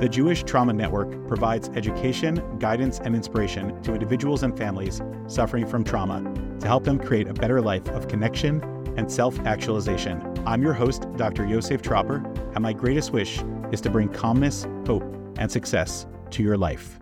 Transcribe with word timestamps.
The 0.00 0.08
Jewish 0.08 0.42
Trauma 0.42 0.72
Network 0.72 1.28
provides 1.28 1.68
education, 1.76 2.42
guidance, 2.58 2.98
and 2.98 3.14
inspiration 3.14 3.80
to 3.82 3.94
individuals 3.94 4.42
and 4.42 4.58
families 4.58 5.00
suffering 5.28 5.68
from 5.68 5.84
trauma 5.84 6.20
to 6.58 6.66
help 6.66 6.82
them 6.82 6.98
create 6.98 7.28
a 7.28 7.32
better 7.32 7.60
life 7.62 7.88
of 7.90 8.08
connection 8.08 8.60
and 8.96 9.10
self 9.10 9.38
actualization. 9.46 10.20
I'm 10.46 10.62
your 10.62 10.72
host, 10.72 11.06
Dr. 11.16 11.46
Yosef 11.46 11.80
Tropper, 11.80 12.16
and 12.54 12.58
my 12.60 12.72
greatest 12.72 13.12
wish 13.12 13.40
is 13.70 13.80
to 13.82 13.88
bring 13.88 14.08
calmness, 14.08 14.66
hope, 14.84 15.04
and 15.38 15.50
success 15.50 16.06
to 16.30 16.42
your 16.42 16.56
life. 16.56 16.98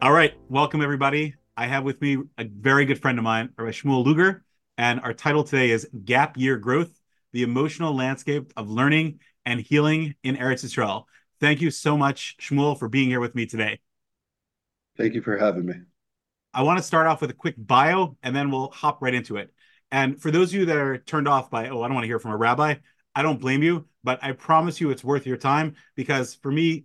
All 0.00 0.12
right, 0.12 0.32
welcome 0.48 0.82
everybody. 0.82 1.34
I 1.56 1.66
have 1.66 1.82
with 1.82 2.00
me 2.00 2.16
a 2.38 2.44
very 2.44 2.84
good 2.84 3.02
friend 3.02 3.18
of 3.18 3.24
mine, 3.24 3.50
Rabbi 3.58 3.72
Shmuel 3.72 4.04
Luger, 4.04 4.44
and 4.78 5.00
our 5.00 5.12
title 5.12 5.42
today 5.42 5.70
is 5.70 5.88
Gap 6.04 6.36
Year 6.36 6.58
Growth 6.58 6.92
The 7.32 7.42
Emotional 7.42 7.92
Landscape 7.92 8.52
of 8.56 8.70
Learning 8.70 9.18
and 9.44 9.60
Healing 9.60 10.14
in 10.22 10.36
Eretz 10.36 10.64
Yisrael. 10.64 11.06
Thank 11.40 11.62
you 11.62 11.70
so 11.70 11.96
much, 11.96 12.36
Shmuel, 12.38 12.78
for 12.78 12.88
being 12.88 13.08
here 13.08 13.20
with 13.20 13.34
me 13.34 13.46
today. 13.46 13.80
Thank 14.98 15.14
you 15.14 15.22
for 15.22 15.38
having 15.38 15.64
me. 15.64 15.74
I 16.52 16.62
want 16.62 16.78
to 16.78 16.82
start 16.82 17.06
off 17.06 17.22
with 17.22 17.30
a 17.30 17.34
quick 17.34 17.54
bio 17.56 18.16
and 18.22 18.36
then 18.36 18.50
we'll 18.50 18.70
hop 18.70 19.00
right 19.00 19.14
into 19.14 19.36
it. 19.36 19.50
And 19.90 20.20
for 20.20 20.30
those 20.30 20.50
of 20.50 20.60
you 20.60 20.66
that 20.66 20.76
are 20.76 20.98
turned 20.98 21.28
off 21.28 21.50
by, 21.50 21.68
oh, 21.68 21.80
I 21.80 21.86
don't 21.86 21.94
want 21.94 22.04
to 22.04 22.08
hear 22.08 22.18
from 22.18 22.32
a 22.32 22.36
rabbi, 22.36 22.74
I 23.14 23.22
don't 23.22 23.40
blame 23.40 23.62
you, 23.62 23.88
but 24.04 24.22
I 24.22 24.32
promise 24.32 24.80
you 24.80 24.90
it's 24.90 25.02
worth 25.02 25.26
your 25.26 25.38
time 25.38 25.76
because 25.96 26.34
for 26.34 26.52
me, 26.52 26.84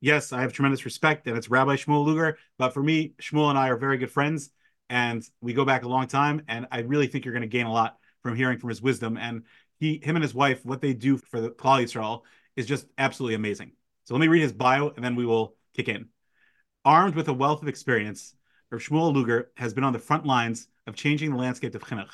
yes, 0.00 0.32
I 0.32 0.40
have 0.42 0.52
tremendous 0.52 0.84
respect 0.84 1.26
and 1.26 1.36
it's 1.36 1.50
Rabbi 1.50 1.74
Shmuel 1.74 2.04
Luger, 2.04 2.38
but 2.58 2.72
for 2.72 2.82
me, 2.82 3.14
Shmuel 3.20 3.50
and 3.50 3.58
I 3.58 3.70
are 3.70 3.76
very 3.76 3.98
good 3.98 4.12
friends 4.12 4.50
and 4.88 5.28
we 5.40 5.52
go 5.52 5.64
back 5.64 5.82
a 5.82 5.88
long 5.88 6.06
time. 6.06 6.42
And 6.46 6.68
I 6.70 6.80
really 6.80 7.08
think 7.08 7.24
you're 7.24 7.34
going 7.34 7.42
to 7.42 7.48
gain 7.48 7.66
a 7.66 7.72
lot 7.72 7.96
from 8.22 8.36
hearing 8.36 8.58
from 8.58 8.68
his 8.68 8.80
wisdom. 8.80 9.16
And 9.16 9.42
he, 9.80 10.00
him 10.02 10.14
and 10.14 10.22
his 10.22 10.34
wife, 10.34 10.64
what 10.64 10.80
they 10.80 10.94
do 10.94 11.16
for 11.16 11.40
the 11.40 11.50
Klal 11.50 11.82
Yisrael 11.82 12.22
is 12.54 12.66
just 12.66 12.86
absolutely 12.96 13.34
amazing. 13.34 13.72
So 14.06 14.14
let 14.14 14.20
me 14.20 14.28
read 14.28 14.42
his 14.42 14.52
bio 14.52 14.90
and 14.94 15.04
then 15.04 15.16
we 15.16 15.26
will 15.26 15.56
kick 15.74 15.88
in. 15.88 16.08
Armed 16.84 17.16
with 17.16 17.26
a 17.26 17.32
wealth 17.32 17.60
of 17.60 17.66
experience, 17.66 18.36
Rav 18.70 18.80
Shmuel 18.80 19.12
Luger 19.12 19.50
has 19.56 19.74
been 19.74 19.82
on 19.82 19.92
the 19.92 19.98
front 19.98 20.24
lines 20.24 20.68
of 20.86 20.94
changing 20.94 21.30
the 21.30 21.36
landscape 21.36 21.74
of 21.74 21.82
chinuch. 21.82 22.12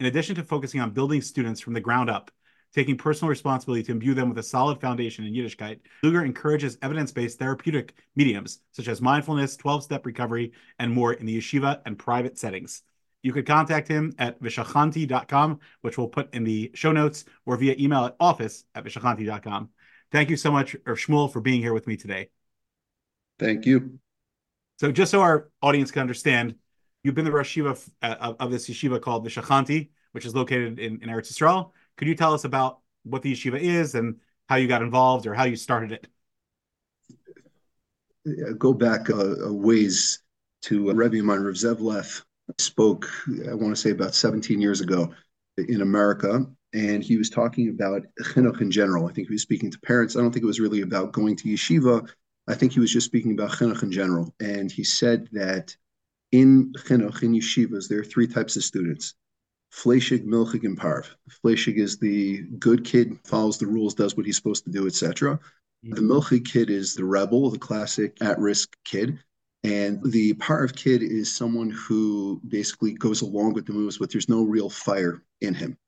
In 0.00 0.06
addition 0.06 0.34
to 0.36 0.42
focusing 0.42 0.80
on 0.80 0.92
building 0.92 1.20
students 1.20 1.60
from 1.60 1.74
the 1.74 1.80
ground 1.80 2.08
up, 2.08 2.30
taking 2.74 2.96
personal 2.96 3.28
responsibility 3.28 3.82
to 3.82 3.92
imbue 3.92 4.14
them 4.14 4.30
with 4.30 4.38
a 4.38 4.42
solid 4.42 4.80
foundation 4.80 5.26
in 5.26 5.34
Yiddishkeit, 5.34 5.80
Luger 6.02 6.24
encourages 6.24 6.78
evidence-based 6.80 7.38
therapeutic 7.38 7.94
mediums 8.14 8.60
such 8.72 8.88
as 8.88 9.02
mindfulness, 9.02 9.58
12-step 9.58 10.06
recovery, 10.06 10.52
and 10.78 10.90
more 10.90 11.12
in 11.12 11.26
the 11.26 11.36
yeshiva 11.36 11.82
and 11.84 11.98
private 11.98 12.38
settings. 12.38 12.82
You 13.22 13.34
could 13.34 13.46
contact 13.46 13.88
him 13.88 14.14
at 14.18 14.40
veshachanti.com, 14.40 15.60
which 15.82 15.98
we'll 15.98 16.08
put 16.08 16.34
in 16.34 16.44
the 16.44 16.70
show 16.74 16.92
notes, 16.92 17.26
or 17.44 17.58
via 17.58 17.74
email 17.78 18.06
at 18.06 18.16
office 18.20 18.64
at 18.74 18.84
veshachanti.com. 18.84 19.68
Thank 20.12 20.30
you 20.30 20.36
so 20.36 20.50
much, 20.50 20.76
Shmuel, 20.84 21.32
for 21.32 21.40
being 21.40 21.60
here 21.60 21.72
with 21.72 21.86
me 21.86 21.96
today. 21.96 22.28
Thank 23.38 23.66
you. 23.66 23.98
So, 24.78 24.92
just 24.92 25.10
so 25.10 25.20
our 25.20 25.48
audience 25.62 25.90
can 25.90 26.00
understand, 26.00 26.54
you've 27.02 27.14
been 27.14 27.24
the 27.24 27.32
Rosh 27.32 27.56
Yeshiva 27.56 27.70
of, 27.70 27.90
uh, 28.02 28.34
of 28.38 28.50
this 28.50 28.68
yeshiva 28.68 29.00
called 29.00 29.26
Veshachanti, 29.26 29.90
which 30.12 30.24
is 30.24 30.34
located 30.34 30.78
in, 30.78 31.02
in 31.02 31.08
Eretz 31.08 31.32
Yisrael. 31.32 31.72
Could 31.96 32.08
you 32.08 32.14
tell 32.14 32.34
us 32.34 32.44
about 32.44 32.80
what 33.04 33.22
the 33.22 33.32
yeshiva 33.32 33.58
is 33.60 33.94
and 33.94 34.16
how 34.48 34.56
you 34.56 34.68
got 34.68 34.82
involved 34.82 35.26
or 35.26 35.34
how 35.34 35.44
you 35.44 35.56
started 35.56 35.92
it? 35.92 36.06
Go 38.58 38.72
back 38.72 39.08
a, 39.08 39.34
a 39.44 39.52
ways 39.52 40.20
to 40.62 40.90
uh, 40.90 40.94
Rebbe 40.94 41.22
Min 41.22 41.42
Rav 41.42 41.54
Zev 41.54 41.80
Leff 41.80 42.24
spoke, 42.58 43.08
I 43.48 43.54
want 43.54 43.74
to 43.74 43.80
say 43.80 43.90
about 43.90 44.14
17 44.14 44.60
years 44.60 44.80
ago 44.80 45.12
in 45.56 45.80
America 45.80 46.46
and 46.76 47.02
he 47.02 47.16
was 47.16 47.30
talking 47.30 47.70
about 47.70 48.02
chinuch 48.20 48.60
in 48.60 48.70
general. 48.70 49.06
I 49.06 49.12
think 49.12 49.28
he 49.28 49.34
was 49.34 49.40
speaking 49.40 49.70
to 49.70 49.80
parents. 49.80 50.14
I 50.14 50.20
don't 50.20 50.30
think 50.30 50.42
it 50.42 50.46
was 50.46 50.60
really 50.60 50.82
about 50.82 51.12
going 51.12 51.34
to 51.36 51.48
yeshiva. 51.48 52.06
I 52.48 52.54
think 52.54 52.72
he 52.72 52.80
was 52.80 52.92
just 52.92 53.06
speaking 53.06 53.32
about 53.32 53.52
chinuch 53.52 53.82
in 53.82 53.90
general. 53.90 54.34
And 54.40 54.70
he 54.70 54.84
said 54.84 55.26
that 55.32 55.74
in 56.32 56.74
chinuch, 56.74 57.22
in 57.22 57.32
yeshivas, 57.32 57.88
there 57.88 58.00
are 58.00 58.04
three 58.04 58.26
types 58.26 58.56
of 58.56 58.62
students. 58.62 59.14
Fleshig, 59.72 60.26
milchig, 60.26 60.64
and 60.64 60.78
parv. 60.78 61.06
Fleshig 61.42 61.76
is 61.76 61.98
the 61.98 62.42
good 62.58 62.84
kid, 62.84 63.18
follows 63.24 63.56
the 63.56 63.66
rules, 63.66 63.94
does 63.94 64.14
what 64.14 64.26
he's 64.26 64.36
supposed 64.36 64.64
to 64.64 64.70
do, 64.70 64.86
etc. 64.86 65.38
Mm-hmm. 65.86 65.94
The 65.94 66.02
milchig 66.02 66.44
kid 66.44 66.68
is 66.68 66.94
the 66.94 67.06
rebel, 67.06 67.48
the 67.48 67.58
classic 67.58 68.18
at-risk 68.20 68.76
kid. 68.84 69.18
And 69.64 69.98
the 70.12 70.34
parv 70.34 70.76
kid 70.76 71.02
is 71.02 71.34
someone 71.34 71.70
who 71.70 72.38
basically 72.46 72.92
goes 72.92 73.22
along 73.22 73.54
with 73.54 73.64
the 73.64 73.72
moves, 73.72 73.96
but 73.96 74.12
there's 74.12 74.28
no 74.28 74.42
real 74.42 74.68
fire 74.68 75.22
in 75.40 75.54
him 75.54 75.78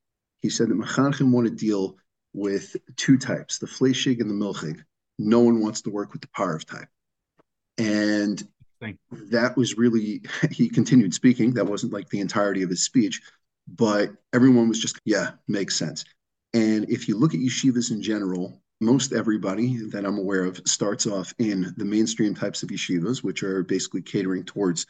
he 0.40 0.50
said 0.50 0.68
that 0.68 0.78
Mechanchim 0.78 1.30
want 1.30 1.46
to 1.46 1.54
deal 1.54 1.96
with 2.32 2.76
two 2.96 3.18
types, 3.18 3.58
the 3.58 3.66
Fleshig 3.66 4.20
and 4.20 4.30
the 4.30 4.34
Milchig. 4.34 4.82
No 5.18 5.40
one 5.40 5.60
wants 5.60 5.82
to 5.82 5.90
work 5.90 6.12
with 6.12 6.22
the 6.22 6.28
Parv 6.28 6.64
type. 6.64 6.88
And 7.78 8.46
that 9.30 9.56
was 9.56 9.76
really, 9.76 10.22
he 10.50 10.68
continued 10.68 11.14
speaking. 11.14 11.54
That 11.54 11.66
wasn't 11.66 11.92
like 11.92 12.08
the 12.08 12.20
entirety 12.20 12.62
of 12.62 12.70
his 12.70 12.84
speech, 12.84 13.20
but 13.66 14.12
everyone 14.32 14.68
was 14.68 14.80
just, 14.80 15.00
yeah, 15.04 15.32
makes 15.48 15.76
sense. 15.76 16.04
And 16.54 16.88
if 16.90 17.08
you 17.08 17.16
look 17.18 17.34
at 17.34 17.40
yeshivas 17.40 17.90
in 17.90 18.02
general, 18.02 18.62
most 18.80 19.12
everybody 19.12 19.76
that 19.88 20.04
I'm 20.04 20.18
aware 20.18 20.44
of 20.44 20.60
starts 20.64 21.06
off 21.06 21.34
in 21.38 21.74
the 21.76 21.84
mainstream 21.84 22.34
types 22.34 22.62
of 22.62 22.68
yeshivas, 22.68 23.24
which 23.24 23.42
are 23.42 23.64
basically 23.64 24.02
catering 24.02 24.44
towards 24.44 24.86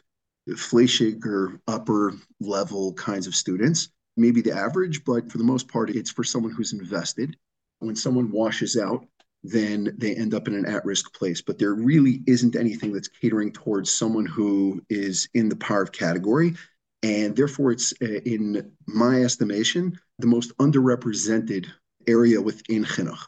fleshig 0.49 1.25
or 1.25 1.59
upper 1.67 2.13
level 2.39 2.93
kinds 2.93 3.27
of 3.27 3.35
students 3.35 3.89
maybe 4.19 4.41
the 4.41 4.55
average, 4.55 5.03
but 5.05 5.31
for 5.31 5.37
the 5.37 5.43
most 5.43 5.67
part, 5.67 5.89
it's 5.89 6.11
for 6.11 6.23
someone 6.23 6.51
who's 6.51 6.73
invested. 6.73 7.35
When 7.79 7.95
someone 7.95 8.31
washes 8.31 8.77
out, 8.77 9.05
then 9.43 9.95
they 9.97 10.15
end 10.15 10.33
up 10.33 10.47
in 10.47 10.53
an 10.53 10.65
at 10.65 10.83
risk 10.85 11.13
place. 11.13 11.41
But 11.41 11.57
there 11.57 11.73
really 11.73 12.21
isn't 12.27 12.55
anything 12.55 12.91
that's 12.91 13.07
catering 13.07 13.51
towards 13.53 13.89
someone 13.89 14.25
who 14.25 14.81
is 14.89 15.29
in 15.33 15.47
the 15.49 15.55
parv 15.55 15.91
category. 15.91 16.55
And 17.03 17.35
therefore, 17.35 17.71
it's, 17.71 17.93
uh, 18.01 18.19
in 18.25 18.71
my 18.85 19.23
estimation, 19.23 19.97
the 20.19 20.27
most 20.27 20.55
underrepresented 20.57 21.67
area 22.07 22.41
within 22.41 22.83
Chinuch. 22.83 23.25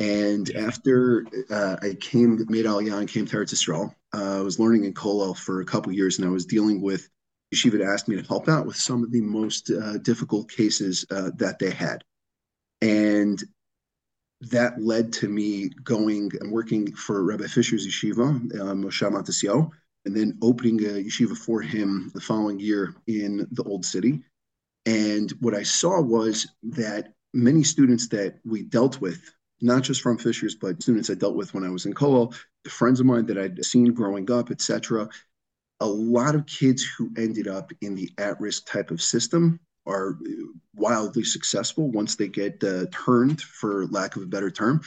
And 0.00 0.50
after 0.56 1.24
uh, 1.50 1.76
I 1.80 1.94
came, 1.94 2.44
made 2.48 2.64
Aliyah 2.64 2.98
and 2.98 3.08
came 3.08 3.26
to 3.26 3.36
Eretz 3.36 3.54
Yisrael, 3.54 3.94
uh, 4.12 4.40
I 4.40 4.42
was 4.42 4.58
learning 4.58 4.84
in 4.84 4.92
Kollel 4.92 5.36
for 5.36 5.60
a 5.60 5.64
couple 5.64 5.92
years, 5.92 6.18
and 6.18 6.26
I 6.26 6.30
was 6.30 6.46
dealing 6.46 6.80
with 6.80 7.08
Yeshiva 7.54 7.80
had 7.80 7.88
asked 7.88 8.08
me 8.08 8.16
to 8.16 8.26
help 8.26 8.48
out 8.48 8.66
with 8.66 8.76
some 8.76 9.02
of 9.02 9.10
the 9.10 9.20
most 9.20 9.70
uh, 9.70 9.98
difficult 9.98 10.50
cases 10.50 11.04
uh, 11.10 11.30
that 11.36 11.58
they 11.58 11.70
had. 11.70 12.02
And 12.82 13.42
that 14.50 14.82
led 14.82 15.12
to 15.14 15.28
me 15.28 15.70
going 15.82 16.30
and 16.40 16.52
working 16.52 16.94
for 16.94 17.22
Rabbi 17.22 17.46
Fisher's 17.46 17.86
yeshiva, 17.86 18.60
uh, 18.60 18.74
Moshe 18.74 19.10
Matasio, 19.10 19.70
and 20.04 20.14
then 20.14 20.38
opening 20.42 20.80
a 20.84 21.04
yeshiva 21.04 21.36
for 21.36 21.62
him 21.62 22.10
the 22.14 22.20
following 22.20 22.60
year 22.60 22.94
in 23.06 23.46
the 23.52 23.62
Old 23.62 23.84
City. 23.84 24.22
And 24.86 25.30
what 25.40 25.54
I 25.54 25.62
saw 25.62 26.00
was 26.00 26.46
that 26.64 27.14
many 27.32 27.64
students 27.64 28.08
that 28.08 28.38
we 28.44 28.62
dealt 28.62 29.00
with, 29.00 29.32
not 29.62 29.82
just 29.82 30.02
from 30.02 30.18
Fisher's, 30.18 30.54
but 30.54 30.82
students 30.82 31.08
I 31.08 31.14
dealt 31.14 31.36
with 31.36 31.54
when 31.54 31.64
I 31.64 31.70
was 31.70 31.86
in 31.86 31.94
Kollel, 31.94 32.34
friends 32.68 33.00
of 33.00 33.06
mine 33.06 33.26
that 33.26 33.38
I'd 33.38 33.64
seen 33.64 33.94
growing 33.94 34.30
up, 34.30 34.50
etc., 34.50 35.08
a 35.80 35.86
lot 35.86 36.34
of 36.34 36.46
kids 36.46 36.82
who 36.82 37.10
ended 37.16 37.48
up 37.48 37.72
in 37.80 37.94
the 37.94 38.10
at-risk 38.18 38.66
type 38.66 38.90
of 38.90 39.02
system 39.02 39.60
are 39.86 40.18
wildly 40.74 41.24
successful 41.24 41.90
once 41.90 42.16
they 42.16 42.28
get 42.28 42.62
uh, 42.64 42.86
turned, 42.90 43.40
for 43.40 43.86
lack 43.86 44.16
of 44.16 44.22
a 44.22 44.26
better 44.26 44.50
term, 44.50 44.80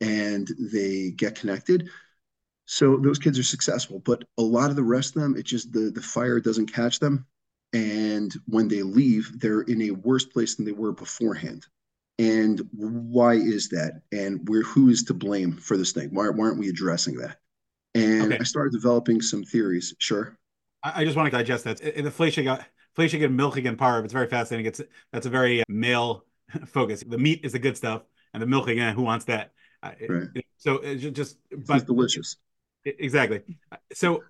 and 0.00 0.48
they 0.72 1.10
get 1.10 1.34
connected. 1.34 1.88
So 2.66 2.96
those 2.96 3.18
kids 3.18 3.38
are 3.38 3.44
successful, 3.44 3.98
but 3.98 4.24
a 4.38 4.42
lot 4.42 4.70
of 4.70 4.76
the 4.76 4.82
rest 4.82 5.16
of 5.16 5.22
them, 5.22 5.36
it 5.36 5.44
just 5.44 5.72
the 5.72 5.90
the 5.90 6.00
fire 6.00 6.40
doesn't 6.40 6.72
catch 6.72 6.98
them, 6.98 7.26
and 7.72 8.32
when 8.46 8.68
they 8.68 8.82
leave, 8.82 9.38
they're 9.38 9.62
in 9.62 9.82
a 9.82 9.90
worse 9.90 10.24
place 10.24 10.54
than 10.54 10.64
they 10.64 10.72
were 10.72 10.92
beforehand. 10.92 11.66
And 12.18 12.60
why 12.72 13.34
is 13.34 13.70
that? 13.70 14.02
And 14.12 14.48
where 14.48 14.62
who 14.62 14.88
is 14.88 15.02
to 15.04 15.14
blame 15.14 15.56
for 15.56 15.76
this 15.76 15.92
thing? 15.92 16.10
Why, 16.14 16.28
why 16.28 16.46
aren't 16.46 16.58
we 16.60 16.68
addressing 16.68 17.16
that? 17.16 17.38
And 17.94 18.32
okay. 18.32 18.38
I 18.40 18.44
started 18.44 18.72
developing 18.72 19.20
some 19.20 19.44
theories. 19.44 19.94
Sure. 19.98 20.36
I, 20.82 21.02
I 21.02 21.04
just 21.04 21.16
want 21.16 21.30
to 21.30 21.36
digest 21.36 21.64
that. 21.64 21.80
In 21.80 22.04
the 22.04 22.10
Fleischig, 22.10 22.64
Fleischig 22.96 23.24
and 23.24 23.38
milchig 23.38 23.68
and 23.68 23.78
parv, 23.78 24.04
it's 24.04 24.12
very 24.12 24.28
fascinating. 24.28 24.66
It's 24.66 24.80
that's 25.12 25.26
a 25.26 25.30
very 25.30 25.60
uh, 25.60 25.64
male 25.68 26.24
focus. 26.66 27.04
The 27.06 27.18
meat 27.18 27.40
is 27.44 27.52
the 27.52 27.58
good 27.58 27.76
stuff, 27.76 28.02
and 28.32 28.42
the 28.42 28.46
milchig, 28.46 28.92
who 28.92 29.02
wants 29.02 29.26
that? 29.26 29.52
Right. 29.82 30.28
So 30.56 30.76
it's 30.76 31.02
just, 31.02 31.36
it's 31.50 31.68
but 31.68 31.86
delicious. 31.86 32.36
Exactly. 32.86 33.42
So 33.92 34.22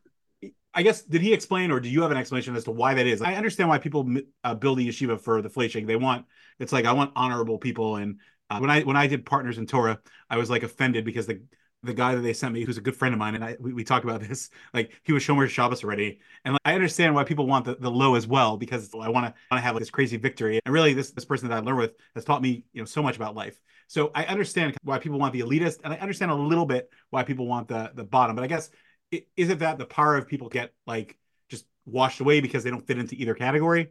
I 0.75 0.83
guess 0.83 1.03
did 1.03 1.23
he 1.23 1.33
explain, 1.33 1.71
or 1.71 1.79
do 1.79 1.89
you 1.89 2.03
have 2.03 2.11
an 2.11 2.17
explanation 2.17 2.57
as 2.57 2.65
to 2.65 2.73
why 2.73 2.95
that 2.95 3.07
is? 3.07 3.23
I 3.23 3.35
understand 3.35 3.69
why 3.69 3.79
people 3.79 4.09
uh, 4.43 4.55
build 4.55 4.81
a 4.81 4.83
yeshiva 4.83 5.21
for 5.21 5.41
the 5.41 5.49
Fleischig. 5.49 5.87
They 5.87 5.97
want 5.97 6.27
it's 6.59 6.73
like 6.73 6.85
I 6.85 6.93
want 6.93 7.13
honorable 7.15 7.59
people, 7.59 7.97
and 7.97 8.19
uh, 8.51 8.59
when 8.59 8.71
I 8.71 8.83
when 8.83 8.97
I 8.97 9.07
did 9.07 9.25
partners 9.25 9.59
in 9.59 9.67
Torah, 9.67 10.01
I 10.29 10.37
was 10.37 10.51
like 10.51 10.65
offended 10.65 11.05
because 11.05 11.27
the 11.27 11.43
the 11.85 11.95
guy 11.95 12.15
that 12.15 12.21
they 12.21 12.33
sent 12.33 12.55
me, 12.55 12.65
who's 12.65 12.79
a 12.79 12.81
good 12.81 12.97
friend 12.97 13.15
of 13.15 13.19
mine, 13.19 13.35
and 13.35 13.45
I 13.45 13.57
we, 13.61 13.73
we 13.73 13.85
talk 13.85 14.05
about 14.05 14.21
this. 14.29 14.51
Like 14.73 14.93
he 15.03 15.13
was 15.13 15.23
Shomer 15.23 15.49
Shabbos 15.49 15.85
already, 15.85 16.21
and 16.45 16.55
like, 16.55 16.61
I 16.65 16.75
understand 16.75 17.15
why 17.15 17.25
people 17.25 17.47
want 17.47 17.65
the, 17.65 17.77
the 17.77 17.91
low 17.91 18.15
as 18.15 18.27
well 18.27 18.57
because 18.57 18.91
I 18.95 19.09
want 19.09 19.27
to 19.27 19.35
want 19.51 19.59
to 19.59 19.61
have 19.61 19.75
like, 19.75 19.81
this 19.81 19.91
crazy 19.91 20.17
victory. 20.17 20.61
And 20.65 20.73
really, 20.73 20.95
this 20.95 21.13
this 21.13 21.25
person 21.25 21.49
that 21.49 21.57
I 21.57 21.61
learned 21.61 21.79
with 21.79 21.93
has 22.15 22.25
taught 22.25 22.43
me 22.43 22.65
you 22.73 22.81
know 22.81 22.87
so 22.87 23.03
much 23.03 23.17
about 23.17 23.35
life. 23.35 23.61
So 23.87 24.11
I 24.15 24.25
understand 24.25 24.77
why 24.83 24.99
people 24.99 25.19
want 25.19 25.33
the 25.33 25.41
elitist, 25.41 25.81
and 25.85 25.93
I 25.93 25.97
understand 25.99 26.31
a 26.31 26.35
little 26.35 26.67
bit 26.67 26.91
why 27.11 27.23
people 27.23 27.47
want 27.47 27.69
the 27.69 27.93
the 27.95 28.05
bottom. 28.05 28.37
But 28.37 28.43
I 28.43 28.49
guess 28.49 28.71
is 29.11 29.51
it 29.51 29.61
that 29.61 29.79
the 29.79 29.87
parv 29.87 30.27
people 30.27 30.49
get 30.49 30.73
like 30.87 31.17
just 31.49 31.67
washed 31.87 32.21
away 32.21 32.41
because 32.41 32.65
they 32.65 32.71
don't 32.71 32.87
fit 32.87 32.99
into 32.99 33.15
either 33.17 33.35
category? 33.35 33.91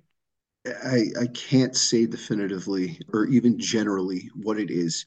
I, 0.66 1.08
I 1.20 1.28
can't 1.34 1.76
say 1.76 2.06
definitively 2.06 3.00
or 3.12 3.26
even 3.26 3.60
generally 3.60 4.30
what 4.42 4.60
it 4.60 4.72
is. 4.72 5.06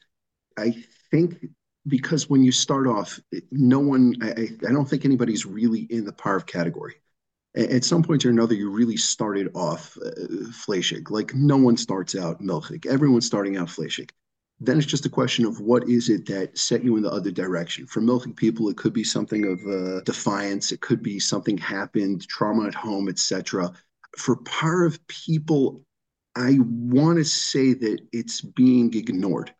I 0.58 0.84
think 1.10 1.46
because 1.88 2.28
when 2.28 2.42
you 2.42 2.52
start 2.52 2.86
off, 2.86 3.18
no 3.50 3.78
one, 3.78 4.16
I, 4.22 4.48
I 4.66 4.72
don't 4.72 4.88
think 4.88 5.04
anybody's 5.04 5.46
really 5.46 5.86
in 5.90 6.04
the 6.04 6.12
Parv 6.12 6.46
category. 6.46 6.94
At 7.56 7.84
some 7.84 8.02
point 8.02 8.26
or 8.26 8.30
another, 8.30 8.54
you 8.54 8.70
really 8.70 8.98
started 8.98 9.50
off 9.54 9.96
uh. 9.96 11.10
Like 11.10 11.34
no 11.34 11.56
one 11.56 11.76
starts 11.76 12.14
out 12.14 12.42
Milchig. 12.42 12.84
Everyone's 12.84 13.26
starting 13.26 13.56
out 13.56 13.68
Fleshig. 13.68 14.10
Then 14.60 14.78
it's 14.78 14.86
just 14.86 15.06
a 15.06 15.10
question 15.10 15.46
of 15.46 15.60
what 15.60 15.88
is 15.88 16.10
it 16.10 16.26
that 16.26 16.56
set 16.58 16.84
you 16.84 16.96
in 16.96 17.02
the 17.02 17.10
other 17.10 17.30
direction. 17.30 17.86
For 17.86 18.00
Milchig 18.00 18.36
people, 18.36 18.68
it 18.68 18.76
could 18.76 18.92
be 18.92 19.04
something 19.04 19.46
of 19.46 19.66
uh, 19.66 20.00
defiance. 20.02 20.70
It 20.72 20.80
could 20.82 21.02
be 21.02 21.18
something 21.18 21.56
happened, 21.56 22.26
trauma 22.28 22.66
at 22.66 22.74
home, 22.74 23.08
etc 23.08 23.72
for 24.16 24.36
Parv 24.36 24.98
people, 25.08 25.84
I 26.34 26.58
want 26.60 27.18
to 27.18 27.24
say 27.24 27.74
that 27.74 28.00
it's 28.12 28.40
being 28.40 28.92
ignored. 28.94 29.54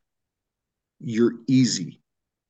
You're 1.00 1.34
easy 1.46 2.00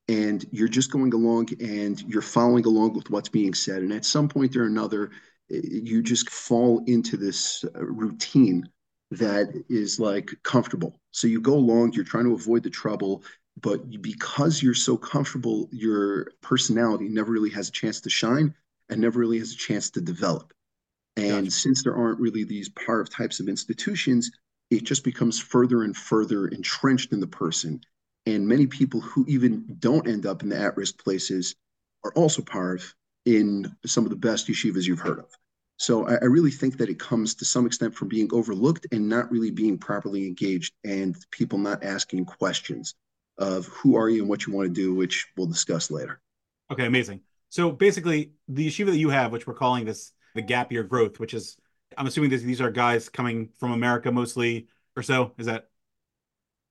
and 0.09 0.45
you're 0.53 0.69
just 0.69 0.91
going 0.91 1.13
along 1.13 1.49
and 1.61 2.01
you're 2.03 2.23
following 2.23 2.65
along 2.65 2.95
with 2.95 3.11
what's 3.11 3.29
being 3.29 3.55
said. 3.55 3.83
And 3.83 3.93
at 3.93 4.05
some 4.05 4.29
point 4.29 4.57
or 4.57 4.65
another, 4.65 5.11
you 5.49 6.03
just 6.03 6.31
fall 6.31 6.83
into 6.87 7.17
this 7.17 7.65
uh, 7.65 7.85
routine 7.85 8.69
that 9.11 9.53
is 9.69 10.01
like 10.01 10.31
comfortable. 10.43 11.01
So 11.11 11.27
you 11.27 11.41
go 11.41 11.55
along, 11.55 11.93
you're 11.93 12.05
trying 12.05 12.25
to 12.25 12.35
avoid 12.35 12.63
the 12.63 12.71
trouble, 12.71 13.25
but 13.61 14.03
because 14.03 14.63
you're 14.63 14.75
so 14.75 14.97
comfortable, 14.97 15.69
your 15.73 16.33
personality 16.41 17.09
never 17.09 17.33
really 17.33 17.51
has 17.51 17.69
a 17.69 17.73
chance 17.73 18.01
to 18.03 18.11
shine 18.11 18.55
and 18.89 19.01
never 19.01 19.21
really 19.21 19.39
has 19.39 19.53
a 19.53 19.57
chance 19.57 19.91
to 19.91 20.01
develop. 20.01 20.53
And 21.17 21.47
gotcha. 21.47 21.51
since 21.51 21.83
there 21.83 21.97
aren't 21.97 22.21
really 22.21 22.45
these 22.45 22.69
Parv 22.69 23.09
types 23.09 23.41
of 23.41 23.49
institutions, 23.49 24.31
it 24.71 24.85
just 24.85 25.05
becomes 25.05 25.39
further 25.39 25.83
and 25.83 25.97
further 25.97 26.49
entrenched 26.49 27.13
in 27.13 27.21
the 27.21 27.27
person. 27.27 27.81
And 28.27 28.47
many 28.47 28.67
people 28.67 29.01
who 29.01 29.25
even 29.29 29.65
don't 29.79 30.09
end 30.09 30.27
up 30.27 30.43
in 30.43 30.49
the 30.49 30.59
at 30.59 30.77
risk 30.77 31.03
places 31.03 31.55
are 32.05 32.13
also 32.13 32.43
Parv 32.43 32.93
in 33.25 33.75
some 33.85 34.05
of 34.05 34.11
the 34.11 34.17
best 34.17 34.49
yeshivas 34.49 34.87
you've 34.87 35.01
heard 35.01 35.19
of. 35.19 35.31
So 35.79 36.07
I, 36.07 36.15
I, 36.15 36.25
really 36.25 36.51
think 36.51 36.79
that 36.79 36.89
it 36.89 36.99
comes 36.99 37.35
to 37.35 37.45
some 37.45 37.67
extent 37.67 37.95
from 37.95 38.09
being 38.09 38.29
overlooked 38.33 38.87
and 38.93 39.09
not 39.09 39.31
really 39.31 39.51
being 39.51 39.77
properly 39.77 40.27
engaged 40.27 40.73
and 40.85 41.15
people 41.31 41.59
not 41.59 41.85
asking 41.85 42.25
questions 42.25 42.95
of 43.37 43.67
who 43.67 43.95
are 43.97 44.09
you 44.09 44.23
and 44.23 44.29
what 44.29 44.47
you 44.47 44.55
want 44.55 44.69
to 44.69 44.73
do, 44.73 44.95
which 44.95 45.27
we'll 45.37 45.47
discuss 45.47 45.91
later. 45.91 46.21
Okay, 46.73 46.87
amazing. 46.87 47.21
So 47.51 47.71
basically, 47.71 48.33
the 48.49 48.67
yeshiva 48.67 48.87
that 48.87 48.97
you 48.97 49.11
have, 49.11 49.33
which 49.33 49.47
we're 49.47 49.55
calling 49.55 49.85
this 49.85 50.13
the 50.35 50.43
gap 50.43 50.73
year 50.73 50.83
growth, 50.83 51.21
which 51.21 51.35
is 51.35 51.57
I'm 51.97 52.07
assuming 52.07 52.31
this, 52.31 52.43
these 52.43 52.61
are 52.61 52.71
guys 52.71 53.09
coming 53.09 53.51
from 53.59 53.73
America 53.73 54.11
mostly 54.11 54.69
or 54.97 55.03
so. 55.03 55.33
Is 55.39 55.47
that 55.47 55.69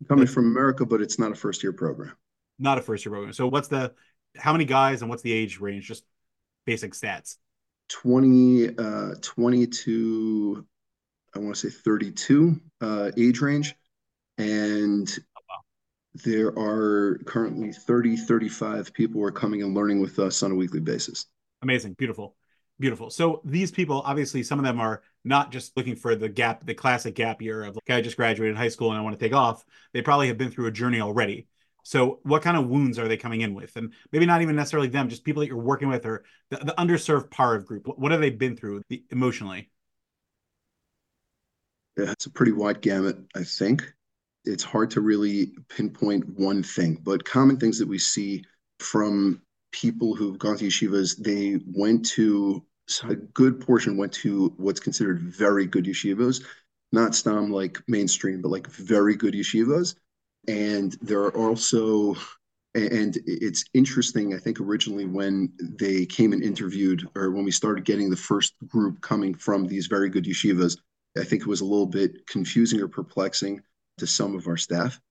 coming 0.08 0.28
from 0.28 0.46
America, 0.46 0.86
but 0.86 1.02
it's 1.02 1.20
not 1.20 1.32
a 1.32 1.36
first 1.36 1.64
year 1.64 1.74
program. 1.74 2.14
Not 2.60 2.78
a 2.78 2.82
first 2.82 3.06
year 3.06 3.12
program. 3.12 3.34
So 3.34 3.48
what's 3.48 3.68
the 3.68 3.94
how 4.38 4.52
many 4.52 4.66
guys 4.66 5.02
and 5.02 5.10
what's 5.10 5.24
the 5.24 5.32
age 5.32 5.60
range? 5.60 5.88
Just 5.88 6.04
basic 6.66 6.94
stats. 6.94 7.38
20 7.90 8.78
uh 8.78 9.16
20 9.22 9.68
to 9.68 10.66
I 11.36 11.40
want 11.40 11.56
to 11.56 11.70
say 11.70 11.76
32 11.84 12.60
uh 12.82 13.12
age 13.18 13.42
range 13.42 13.76
and 14.38 15.08
oh, 15.38 15.42
wow. 15.50 15.56
there 16.24 16.48
are 16.58 17.20
currently 17.26 17.72
30 17.72 18.18
35 18.18 18.94
people 18.94 19.22
who 19.22 19.26
are 19.26 19.32
coming 19.32 19.62
and 19.62 19.76
learning 19.76 20.02
with 20.02 20.20
us 20.20 20.44
on 20.44 20.52
a 20.52 20.56
weekly 20.56 20.80
basis. 20.80 21.28
Amazing, 21.62 21.94
beautiful. 21.94 22.36
Beautiful. 22.78 23.10
So 23.10 23.42
these 23.46 23.72
people, 23.72 24.02
obviously, 24.04 24.44
some 24.44 24.60
of 24.60 24.66
them 24.66 24.82
are 24.82 25.02
not 25.24 25.52
just 25.52 25.78
looking 25.78 25.96
for 25.96 26.14
the 26.16 26.28
gap, 26.28 26.66
the 26.66 26.74
classic 26.74 27.16
gap 27.16 27.42
year 27.42 27.64
of 27.64 27.76
like, 27.76 27.98
I 27.98 28.02
just 28.02 28.18
graduated 28.18 28.58
high 28.58 28.68
school 28.68 28.90
and 28.90 28.98
I 28.98 29.02
want 29.02 29.18
to 29.18 29.26
take 29.26 29.34
off. 29.34 29.64
They 29.94 30.02
probably 30.02 30.28
have 30.28 30.38
been 30.38 30.52
through 30.52 30.68
a 30.68 30.72
journey 30.72 31.00
already. 31.00 31.48
So 31.84 32.20
what 32.24 32.42
kind 32.42 32.58
of 32.58 32.68
wounds 32.68 33.00
are 33.00 33.08
they 33.08 33.16
coming 33.16 33.42
in 33.42 33.54
with? 33.54 33.76
And 33.78 33.94
maybe 34.12 34.26
not 34.26 34.42
even 34.42 34.56
necessarily 34.56 34.90
them, 34.90 35.08
just 35.08 35.24
people 35.24 35.40
that 35.40 35.48
you're 35.48 35.58
working 35.58 35.88
with 35.88 36.06
or 36.06 36.26
the, 36.50 36.58
the 36.58 36.74
underserved 36.78 37.56
of 37.56 37.66
group. 37.66 37.88
What 37.88 38.12
have 38.12 38.22
they 38.22 38.32
been 38.32 38.58
through 38.58 38.82
emotionally? 39.10 39.70
Yeah, 41.96 42.12
it's 42.12 42.26
a 42.26 42.32
pretty 42.32 42.52
wide 42.52 42.82
gamut, 42.82 43.20
I 43.36 43.44
think. 43.44 43.84
It's 44.44 44.64
hard 44.64 44.92
to 44.92 45.02
really 45.02 45.54
pinpoint 45.70 46.28
one 46.28 46.62
thing, 46.62 47.00
but 47.04 47.24
common 47.24 47.58
things 47.58 47.80
that 47.80 47.88
we 47.88 48.00
see 48.00 48.44
from 48.80 49.42
people 49.76 50.16
who've 50.16 50.40
gone 50.40 50.58
to 50.58 50.68
yeshivas, 50.68 51.18
they 51.18 51.60
went 51.68 52.06
to 52.06 52.64
a 53.04 53.16
good 53.16 53.60
portion 53.60 53.98
went 53.98 54.14
to 54.14 54.54
what's 54.58 54.80
considered 54.80 55.20
very 55.20 55.66
good 55.66 55.86
yeshivas, 55.86 56.44
not 56.94 57.14
stam 57.14 57.52
like 57.52 57.82
mainstream, 57.88 58.42
but 58.42 58.52
like 58.52 58.68
very 58.68 59.16
good 59.16 59.34
yeshivas. 59.34 59.96
And 60.48 60.98
there 61.02 61.20
are 61.20 61.36
also, 61.36 62.16
and 62.74 63.18
it's 63.26 63.66
interesting. 63.74 64.34
I 64.34 64.38
think 64.38 64.62
originally 64.62 65.06
when 65.06 65.52
they 65.60 66.06
came 66.06 66.32
and 66.32 66.44
interviewed, 66.44 67.06
or 67.16 67.32
when 67.32 67.44
we 67.44 67.52
started 67.52 67.84
getting 67.84 68.10
the 68.10 68.16
first 68.16 68.54
group 68.68 69.02
coming 69.02 69.34
from 69.34 69.68
these 69.68 69.88
very 69.88 70.10
good 70.10 70.24
yeshivas, 70.24 70.78
I 71.18 71.24
think 71.26 71.42
it 71.42 71.48
was 71.48 71.62
a 71.62 71.66
little 71.66 71.88
bit 71.88 72.26
confusing 72.28 72.80
or 72.82 72.88
perplexing 72.88 73.62
to 73.98 74.08
some 74.08 74.36
of 74.36 74.48
our 74.48 74.58
staff. 74.58 75.02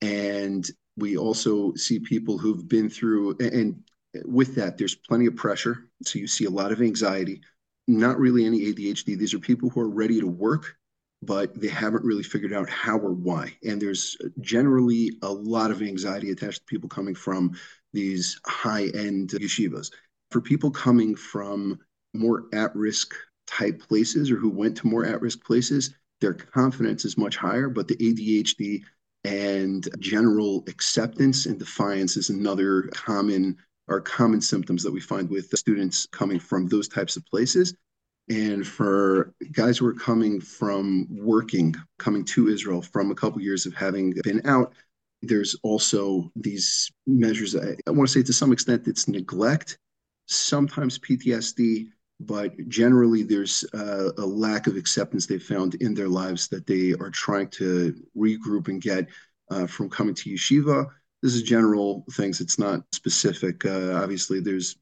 And 0.00 0.66
we 0.96 1.16
also 1.16 1.74
see 1.74 1.98
people 1.98 2.38
who've 2.38 2.66
been 2.66 2.88
through, 2.88 3.36
and 3.40 3.82
with 4.24 4.54
that, 4.56 4.78
there's 4.78 4.94
plenty 4.94 5.26
of 5.26 5.36
pressure. 5.36 5.88
So 6.02 6.18
you 6.18 6.26
see 6.26 6.44
a 6.44 6.50
lot 6.50 6.72
of 6.72 6.80
anxiety, 6.80 7.40
not 7.88 8.18
really 8.18 8.44
any 8.44 8.60
ADHD. 8.72 9.18
These 9.18 9.34
are 9.34 9.38
people 9.38 9.70
who 9.70 9.80
are 9.80 9.88
ready 9.88 10.20
to 10.20 10.26
work, 10.26 10.76
but 11.22 11.58
they 11.60 11.68
haven't 11.68 12.04
really 12.04 12.22
figured 12.22 12.52
out 12.52 12.68
how 12.68 12.98
or 12.98 13.12
why. 13.12 13.56
And 13.64 13.80
there's 13.80 14.16
generally 14.40 15.12
a 15.22 15.32
lot 15.32 15.70
of 15.70 15.82
anxiety 15.82 16.30
attached 16.30 16.60
to 16.60 16.66
people 16.66 16.88
coming 16.88 17.14
from 17.14 17.52
these 17.92 18.40
high 18.46 18.86
end 18.94 19.30
yeshivas. 19.30 19.90
For 20.30 20.40
people 20.40 20.70
coming 20.70 21.14
from 21.14 21.78
more 22.14 22.46
at 22.52 22.74
risk 22.74 23.14
type 23.46 23.80
places 23.80 24.30
or 24.30 24.36
who 24.36 24.50
went 24.50 24.76
to 24.78 24.86
more 24.86 25.06
at 25.06 25.20
risk 25.20 25.44
places, 25.44 25.94
their 26.20 26.34
confidence 26.34 27.04
is 27.04 27.18
much 27.18 27.36
higher, 27.36 27.68
but 27.68 27.88
the 27.88 27.96
ADHD 27.96 28.82
and 29.24 29.88
general 29.98 30.64
acceptance 30.68 31.46
and 31.46 31.58
defiance 31.58 32.16
is 32.16 32.30
another 32.30 32.82
common 32.92 33.56
are 33.88 34.00
common 34.00 34.40
symptoms 34.40 34.82
that 34.82 34.92
we 34.92 35.00
find 35.00 35.28
with 35.30 35.50
students 35.56 36.06
coming 36.06 36.38
from 36.38 36.66
those 36.68 36.88
types 36.88 37.16
of 37.16 37.24
places. 37.26 37.74
And 38.28 38.66
for 38.66 39.32
guys 39.52 39.78
who 39.78 39.86
are 39.86 39.94
coming 39.94 40.40
from 40.40 41.06
working, 41.10 41.74
coming 41.98 42.24
to 42.26 42.48
Israel 42.48 42.82
from 42.82 43.10
a 43.10 43.14
couple 43.14 43.40
years 43.40 43.66
of 43.66 43.74
having 43.74 44.14
been 44.24 44.44
out, 44.46 44.74
there's 45.22 45.54
also 45.62 46.30
these 46.34 46.90
measures. 47.06 47.54
I, 47.54 47.76
I 47.86 47.90
want 47.92 48.08
to 48.08 48.12
say 48.12 48.24
to 48.24 48.32
some 48.32 48.52
extent 48.52 48.88
it's 48.88 49.06
neglect, 49.06 49.78
sometimes 50.26 50.98
PTSD, 50.98 51.86
but 52.18 52.52
generally 52.68 53.22
there's 53.22 53.64
a 53.74 54.26
lack 54.26 54.66
of 54.66 54.76
acceptance 54.76 55.26
they 55.26 55.38
found 55.38 55.76
in 55.76 55.94
their 55.94 56.08
lives 56.08 56.48
that 56.48 56.66
they 56.66 56.94
are 56.94 57.10
trying 57.10 57.48
to 57.50 57.94
regroup 58.16 58.68
and 58.68 58.80
get 58.82 59.06
uh, 59.50 59.66
from 59.66 59.88
coming 59.88 60.14
to 60.14 60.30
yeshiva 60.30 60.86
this 61.26 61.34
is 61.34 61.42
general 61.42 62.04
things. 62.12 62.40
It's 62.40 62.56
not 62.56 62.82
specific. 62.92 63.66
Uh, 63.66 63.94
obviously, 64.00 64.38
there's 64.38 64.76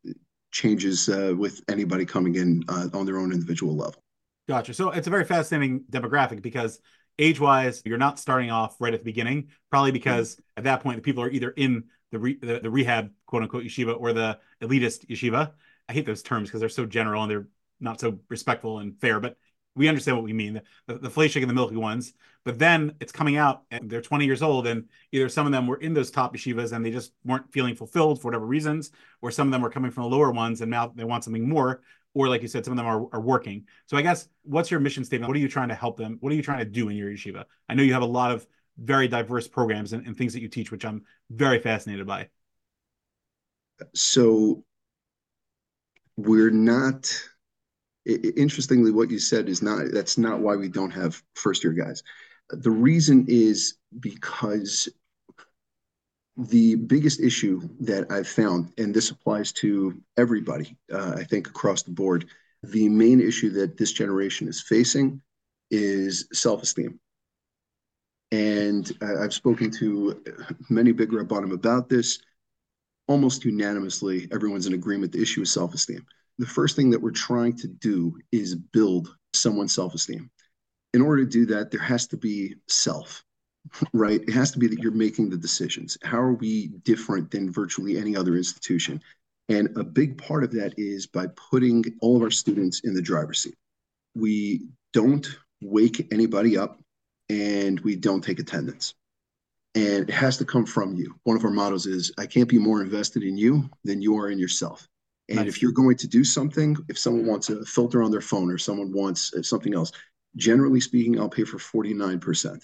changes 0.52 1.08
uh, 1.08 1.32
with 1.34 1.62
anybody 1.70 2.04
coming 2.04 2.34
in 2.34 2.62
uh, 2.68 2.88
on 2.92 3.06
their 3.06 3.16
own 3.16 3.32
individual 3.32 3.74
level. 3.74 4.02
Gotcha. 4.46 4.74
So 4.74 4.90
it's 4.90 5.06
a 5.06 5.10
very 5.10 5.24
fascinating 5.24 5.84
demographic 5.90 6.42
because 6.42 6.80
age 7.18 7.40
wise, 7.40 7.80
you're 7.86 7.96
not 7.96 8.18
starting 8.18 8.50
off 8.50 8.76
right 8.78 8.92
at 8.92 9.00
the 9.00 9.04
beginning, 9.04 9.48
probably 9.70 9.90
because 9.90 10.34
mm-hmm. 10.34 10.42
at 10.58 10.64
that 10.64 10.82
point, 10.82 10.96
the 10.96 11.02
people 11.02 11.22
are 11.22 11.30
either 11.30 11.48
in 11.48 11.84
the, 12.12 12.18
re- 12.18 12.38
the, 12.38 12.60
the 12.60 12.70
rehab 12.70 13.10
quote 13.24 13.42
unquote 13.42 13.64
yeshiva 13.64 13.98
or 13.98 14.12
the 14.12 14.38
elitist 14.60 15.06
yeshiva. 15.06 15.52
I 15.88 15.94
hate 15.94 16.04
those 16.04 16.22
terms 16.22 16.50
because 16.50 16.60
they're 16.60 16.68
so 16.68 16.84
general 16.84 17.22
and 17.22 17.30
they're 17.30 17.48
not 17.80 18.00
so 18.00 18.18
respectful 18.28 18.80
and 18.80 19.00
fair, 19.00 19.18
but 19.18 19.38
we 19.76 19.88
understand 19.88 20.16
what 20.16 20.24
we 20.24 20.32
mean 20.32 20.60
the, 20.86 20.94
the, 20.94 21.08
the 21.08 21.40
and 21.40 21.50
the 21.50 21.54
milky 21.54 21.76
ones 21.76 22.14
but 22.44 22.58
then 22.58 22.94
it's 23.00 23.12
coming 23.12 23.36
out 23.36 23.62
and 23.70 23.88
they're 23.88 24.02
20 24.02 24.24
years 24.24 24.42
old 24.42 24.66
and 24.66 24.84
either 25.12 25.28
some 25.28 25.46
of 25.46 25.52
them 25.52 25.66
were 25.66 25.78
in 25.78 25.94
those 25.94 26.10
top 26.10 26.34
yeshivas 26.34 26.72
and 26.72 26.84
they 26.84 26.90
just 26.90 27.12
weren't 27.24 27.50
feeling 27.52 27.74
fulfilled 27.74 28.20
for 28.20 28.28
whatever 28.28 28.46
reasons 28.46 28.90
or 29.22 29.30
some 29.30 29.48
of 29.48 29.52
them 29.52 29.62
were 29.62 29.70
coming 29.70 29.90
from 29.90 30.04
the 30.04 30.08
lower 30.08 30.30
ones 30.30 30.60
and 30.60 30.70
now 30.70 30.92
they 30.94 31.04
want 31.04 31.24
something 31.24 31.48
more 31.48 31.80
or 32.14 32.28
like 32.28 32.42
you 32.42 32.48
said 32.48 32.64
some 32.64 32.72
of 32.72 32.76
them 32.76 32.86
are, 32.86 33.06
are 33.12 33.20
working. 33.20 33.66
So 33.86 33.96
i 33.96 34.02
guess 34.02 34.28
what's 34.44 34.70
your 34.70 34.80
mission 34.80 35.04
statement? 35.04 35.28
What 35.28 35.36
are 35.36 35.40
you 35.40 35.48
trying 35.48 35.68
to 35.68 35.74
help 35.74 35.96
them? 35.96 36.18
What 36.20 36.32
are 36.32 36.36
you 36.36 36.42
trying 36.42 36.60
to 36.60 36.64
do 36.64 36.88
in 36.88 36.96
your 36.96 37.10
yeshiva? 37.10 37.44
I 37.68 37.74
know 37.74 37.82
you 37.82 37.92
have 37.92 38.02
a 38.02 38.06
lot 38.06 38.30
of 38.30 38.46
very 38.78 39.08
diverse 39.08 39.48
programs 39.48 39.92
and, 39.92 40.06
and 40.06 40.16
things 40.16 40.32
that 40.32 40.40
you 40.40 40.48
teach 40.48 40.72
which 40.72 40.84
i'm 40.84 41.04
very 41.30 41.60
fascinated 41.60 42.06
by. 42.06 42.28
So 43.94 44.64
we're 46.16 46.50
not 46.50 47.12
it, 48.04 48.36
interestingly, 48.36 48.90
what 48.90 49.10
you 49.10 49.18
said 49.18 49.48
is 49.48 49.62
not 49.62 49.86
that's 49.92 50.18
not 50.18 50.40
why 50.40 50.56
we 50.56 50.68
don't 50.68 50.90
have 50.90 51.22
first 51.34 51.64
year 51.64 51.72
guys. 51.72 52.02
The 52.50 52.70
reason 52.70 53.24
is 53.28 53.76
because 54.00 54.88
the 56.36 56.74
biggest 56.74 57.20
issue 57.20 57.60
that 57.80 58.10
I've 58.10 58.28
found, 58.28 58.72
and 58.76 58.92
this 58.92 59.10
applies 59.10 59.52
to 59.52 60.00
everybody, 60.16 60.76
uh, 60.92 61.14
I 61.16 61.24
think 61.24 61.48
across 61.48 61.82
the 61.82 61.92
board, 61.92 62.26
the 62.62 62.88
main 62.88 63.20
issue 63.20 63.50
that 63.50 63.76
this 63.76 63.92
generation 63.92 64.48
is 64.48 64.60
facing 64.60 65.20
is 65.70 66.26
self 66.32 66.62
esteem. 66.62 66.98
And 68.32 68.90
I've 69.00 69.34
spoken 69.34 69.70
to 69.72 70.22
many 70.68 70.92
big 70.92 71.10
rabbanim 71.10 71.52
about 71.52 71.88
this. 71.88 72.18
Almost 73.06 73.44
unanimously, 73.44 74.28
everyone's 74.32 74.66
in 74.66 74.72
agreement 74.74 75.12
the 75.12 75.22
issue 75.22 75.42
is 75.42 75.52
self 75.52 75.74
esteem. 75.74 76.04
The 76.38 76.46
first 76.46 76.76
thing 76.76 76.90
that 76.90 77.00
we're 77.00 77.10
trying 77.10 77.56
to 77.58 77.68
do 77.68 78.18
is 78.32 78.54
build 78.54 79.14
someone's 79.32 79.74
self 79.74 79.94
esteem. 79.94 80.30
In 80.92 81.02
order 81.02 81.24
to 81.24 81.30
do 81.30 81.46
that, 81.46 81.70
there 81.70 81.80
has 81.80 82.06
to 82.08 82.16
be 82.16 82.54
self 82.68 83.24
right? 83.92 84.20
It 84.22 84.32
has 84.32 84.50
to 84.52 84.58
be 84.58 84.66
that 84.68 84.78
you're 84.78 84.92
making 84.92 85.30
the 85.30 85.36
decisions. 85.36 85.96
How 86.02 86.18
are 86.18 86.34
we 86.34 86.68
different 86.84 87.30
than 87.30 87.50
virtually 87.50 87.98
any 87.98 88.16
other 88.16 88.36
institution? 88.36 89.00
And 89.48 89.76
a 89.76 89.84
big 89.84 90.18
part 90.18 90.44
of 90.44 90.52
that 90.52 90.74
is 90.78 91.06
by 91.06 91.26
putting 91.50 91.84
all 92.00 92.16
of 92.16 92.22
our 92.22 92.30
students 92.30 92.80
in 92.80 92.94
the 92.94 93.02
driver's 93.02 93.40
seat. 93.42 93.56
We 94.14 94.68
don't 94.92 95.26
wake 95.60 96.12
anybody 96.12 96.56
up 96.56 96.80
and 97.28 97.80
we 97.80 97.96
don't 97.96 98.22
take 98.22 98.38
attendance. 98.38 98.94
And 99.74 100.08
it 100.08 100.12
has 100.12 100.36
to 100.38 100.44
come 100.44 100.66
from 100.66 100.94
you. 100.94 101.14
One 101.24 101.36
of 101.36 101.44
our 101.44 101.50
mottos 101.50 101.86
is 101.86 102.12
I 102.16 102.26
can't 102.26 102.48
be 102.48 102.58
more 102.58 102.80
invested 102.80 103.22
in 103.22 103.36
you 103.36 103.68
than 103.82 104.00
you 104.00 104.16
are 104.18 104.30
in 104.30 104.38
yourself. 104.38 104.88
And 105.28 105.38
nice. 105.38 105.48
if 105.48 105.62
you're 105.62 105.72
going 105.72 105.96
to 105.96 106.06
do 106.06 106.22
something, 106.22 106.76
if 106.88 106.98
someone 106.98 107.26
wants 107.26 107.48
a 107.48 107.64
filter 107.64 108.02
on 108.02 108.10
their 108.10 108.20
phone 108.20 108.50
or 108.50 108.58
someone 108.58 108.92
wants 108.92 109.32
something 109.42 109.74
else, 109.74 109.90
generally 110.36 110.80
speaking, 110.80 111.18
I'll 111.18 111.28
pay 111.28 111.44
for 111.44 111.58
49% 111.58 112.62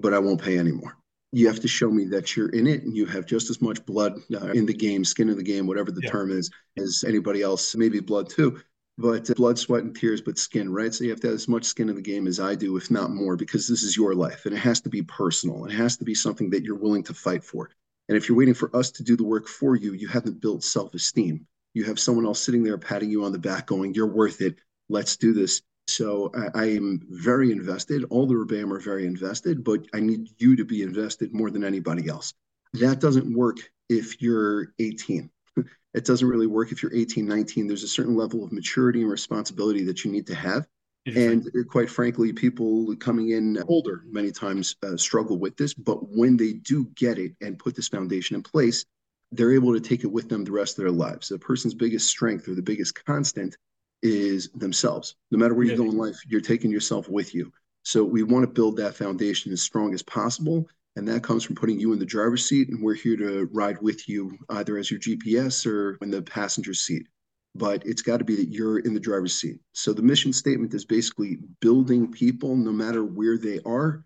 but 0.00 0.14
I 0.14 0.18
won't 0.18 0.42
pay 0.42 0.58
anymore. 0.58 0.96
You 1.32 1.48
have 1.48 1.60
to 1.60 1.68
show 1.68 1.90
me 1.90 2.04
that 2.06 2.36
you're 2.36 2.50
in 2.50 2.66
it 2.66 2.84
and 2.84 2.96
you 2.96 3.04
have 3.06 3.26
just 3.26 3.50
as 3.50 3.60
much 3.60 3.84
blood 3.84 4.20
uh, 4.32 4.52
in 4.52 4.64
the 4.64 4.72
game, 4.72 5.04
skin 5.04 5.28
in 5.28 5.36
the 5.36 5.42
game, 5.42 5.66
whatever 5.66 5.90
the 5.90 6.00
yeah. 6.02 6.10
term 6.10 6.30
is, 6.30 6.50
as 6.76 7.04
anybody 7.06 7.42
else, 7.42 7.74
maybe 7.74 8.00
blood 8.00 8.28
too, 8.28 8.60
but 8.96 9.28
uh, 9.28 9.34
blood, 9.34 9.58
sweat, 9.58 9.82
and 9.82 9.94
tears, 9.94 10.20
but 10.20 10.38
skin, 10.38 10.72
right? 10.72 10.94
So 10.94 11.04
you 11.04 11.10
have 11.10 11.20
to 11.20 11.28
have 11.28 11.34
as 11.34 11.48
much 11.48 11.64
skin 11.64 11.88
in 11.88 11.96
the 11.96 12.02
game 12.02 12.26
as 12.26 12.40
I 12.40 12.54
do, 12.54 12.76
if 12.76 12.90
not 12.90 13.10
more, 13.10 13.36
because 13.36 13.68
this 13.68 13.82
is 13.82 13.96
your 13.96 14.14
life 14.14 14.46
and 14.46 14.54
it 14.54 14.58
has 14.58 14.80
to 14.82 14.88
be 14.88 15.02
personal. 15.02 15.66
It 15.66 15.72
has 15.72 15.96
to 15.98 16.04
be 16.04 16.14
something 16.14 16.48
that 16.50 16.62
you're 16.62 16.76
willing 16.76 17.02
to 17.04 17.14
fight 17.14 17.44
for. 17.44 17.70
And 18.08 18.16
if 18.16 18.28
you're 18.28 18.38
waiting 18.38 18.54
for 18.54 18.74
us 18.74 18.90
to 18.92 19.02
do 19.02 19.16
the 19.16 19.24
work 19.24 19.48
for 19.48 19.74
you, 19.74 19.92
you 19.92 20.06
haven't 20.06 20.40
built 20.40 20.62
self 20.62 20.94
esteem. 20.94 21.46
You 21.76 21.84
have 21.84 21.98
someone 21.98 22.24
else 22.24 22.42
sitting 22.42 22.62
there 22.62 22.78
patting 22.78 23.10
you 23.10 23.22
on 23.24 23.32
the 23.32 23.38
back, 23.38 23.66
going, 23.66 23.92
You're 23.92 24.06
worth 24.06 24.40
it. 24.40 24.56
Let's 24.88 25.18
do 25.18 25.34
this. 25.34 25.60
So 25.88 26.32
I, 26.34 26.62
I, 26.62 26.64
am 26.70 27.02
very 27.10 27.52
invested. 27.52 28.02
All 28.08 28.26
the 28.26 28.34
Rebbeim 28.34 28.72
are 28.72 28.80
very 28.80 29.04
invested, 29.06 29.62
but 29.62 29.84
I 29.92 30.00
need 30.00 30.30
you 30.38 30.56
to 30.56 30.64
be 30.64 30.80
invested 30.80 31.34
more 31.34 31.50
than 31.50 31.62
anybody 31.62 32.08
else. 32.08 32.32
That 32.72 32.98
doesn't 32.98 33.30
work 33.30 33.58
if 33.90 34.22
you're 34.22 34.72
18. 34.78 35.28
it 35.94 36.04
doesn't 36.06 36.26
really 36.26 36.46
work 36.46 36.72
if 36.72 36.82
you're 36.82 36.94
18, 36.94 37.26
19. 37.26 37.66
There's 37.66 37.82
a 37.82 37.88
certain 37.88 38.16
level 38.16 38.42
of 38.42 38.52
maturity 38.52 39.02
and 39.02 39.10
responsibility 39.10 39.84
that 39.84 40.02
you 40.02 40.10
need 40.10 40.26
to 40.28 40.34
have. 40.34 40.66
And 41.14 41.46
quite 41.68 41.90
frankly, 41.90 42.32
people 42.32 42.96
coming 42.96 43.30
in 43.30 43.62
older 43.68 44.02
many 44.10 44.32
times 44.32 44.76
uh, 44.82 44.96
struggle 44.96 45.38
with 45.38 45.58
this. 45.58 45.74
But 45.74 45.98
when 46.08 46.38
they 46.38 46.54
do 46.54 46.86
get 46.94 47.18
it 47.18 47.32
and 47.42 47.58
put 47.58 47.76
this 47.76 47.86
foundation 47.86 48.34
in 48.34 48.42
place, 48.42 48.86
they're 49.32 49.52
able 49.52 49.74
to 49.74 49.80
take 49.80 50.04
it 50.04 50.12
with 50.12 50.28
them 50.28 50.44
the 50.44 50.52
rest 50.52 50.78
of 50.78 50.84
their 50.84 50.92
lives. 50.92 51.28
The 51.28 51.38
person's 51.38 51.74
biggest 51.74 52.08
strength 52.08 52.48
or 52.48 52.54
the 52.54 52.62
biggest 52.62 53.04
constant 53.04 53.56
is 54.02 54.48
themselves. 54.50 55.16
No 55.30 55.38
matter 55.38 55.54
where 55.54 55.66
you 55.66 55.76
go 55.76 55.84
in 55.84 55.96
life, 55.96 56.16
you're 56.26 56.40
taking 56.40 56.70
yourself 56.70 57.08
with 57.08 57.34
you. 57.34 57.52
So 57.82 58.04
we 58.04 58.22
want 58.22 58.42
to 58.42 58.52
build 58.52 58.76
that 58.76 58.94
foundation 58.94 59.52
as 59.52 59.62
strong 59.62 59.94
as 59.94 60.02
possible. 60.02 60.68
And 60.96 61.06
that 61.08 61.22
comes 61.22 61.44
from 61.44 61.56
putting 61.56 61.78
you 61.78 61.92
in 61.92 61.98
the 61.98 62.06
driver's 62.06 62.48
seat, 62.48 62.70
and 62.70 62.82
we're 62.82 62.94
here 62.94 63.16
to 63.18 63.48
ride 63.52 63.80
with 63.82 64.08
you 64.08 64.36
either 64.48 64.78
as 64.78 64.90
your 64.90 64.98
GPS 64.98 65.66
or 65.66 65.98
in 66.00 66.10
the 66.10 66.22
passenger 66.22 66.72
seat. 66.72 67.06
But 67.54 67.86
it's 67.86 68.02
got 68.02 68.16
to 68.18 68.24
be 68.24 68.36
that 68.36 68.48
you're 68.48 68.78
in 68.80 68.94
the 68.94 69.00
driver's 69.00 69.38
seat. 69.38 69.60
So 69.72 69.92
the 69.92 70.02
mission 70.02 70.32
statement 70.32 70.72
is 70.72 70.84
basically 70.84 71.38
building 71.60 72.10
people, 72.10 72.56
no 72.56 72.72
matter 72.72 73.04
where 73.04 73.36
they 73.36 73.60
are, 73.66 74.04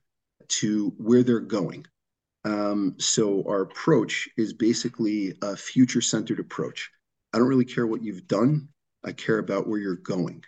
to 0.48 0.92
where 0.98 1.22
they're 1.22 1.40
going. 1.40 1.86
Um, 2.44 2.94
so 2.98 3.44
our 3.46 3.62
approach 3.62 4.28
is 4.36 4.52
basically 4.52 5.34
a 5.42 5.56
future 5.56 6.00
centered 6.00 6.40
approach. 6.40 6.90
I 7.32 7.38
don't 7.38 7.48
really 7.48 7.64
care 7.64 7.86
what 7.86 8.02
you've 8.02 8.26
done 8.26 8.68
I 9.04 9.12
care 9.12 9.38
about 9.38 9.66
where 9.66 9.78
you're 9.78 9.96
going. 9.96 10.44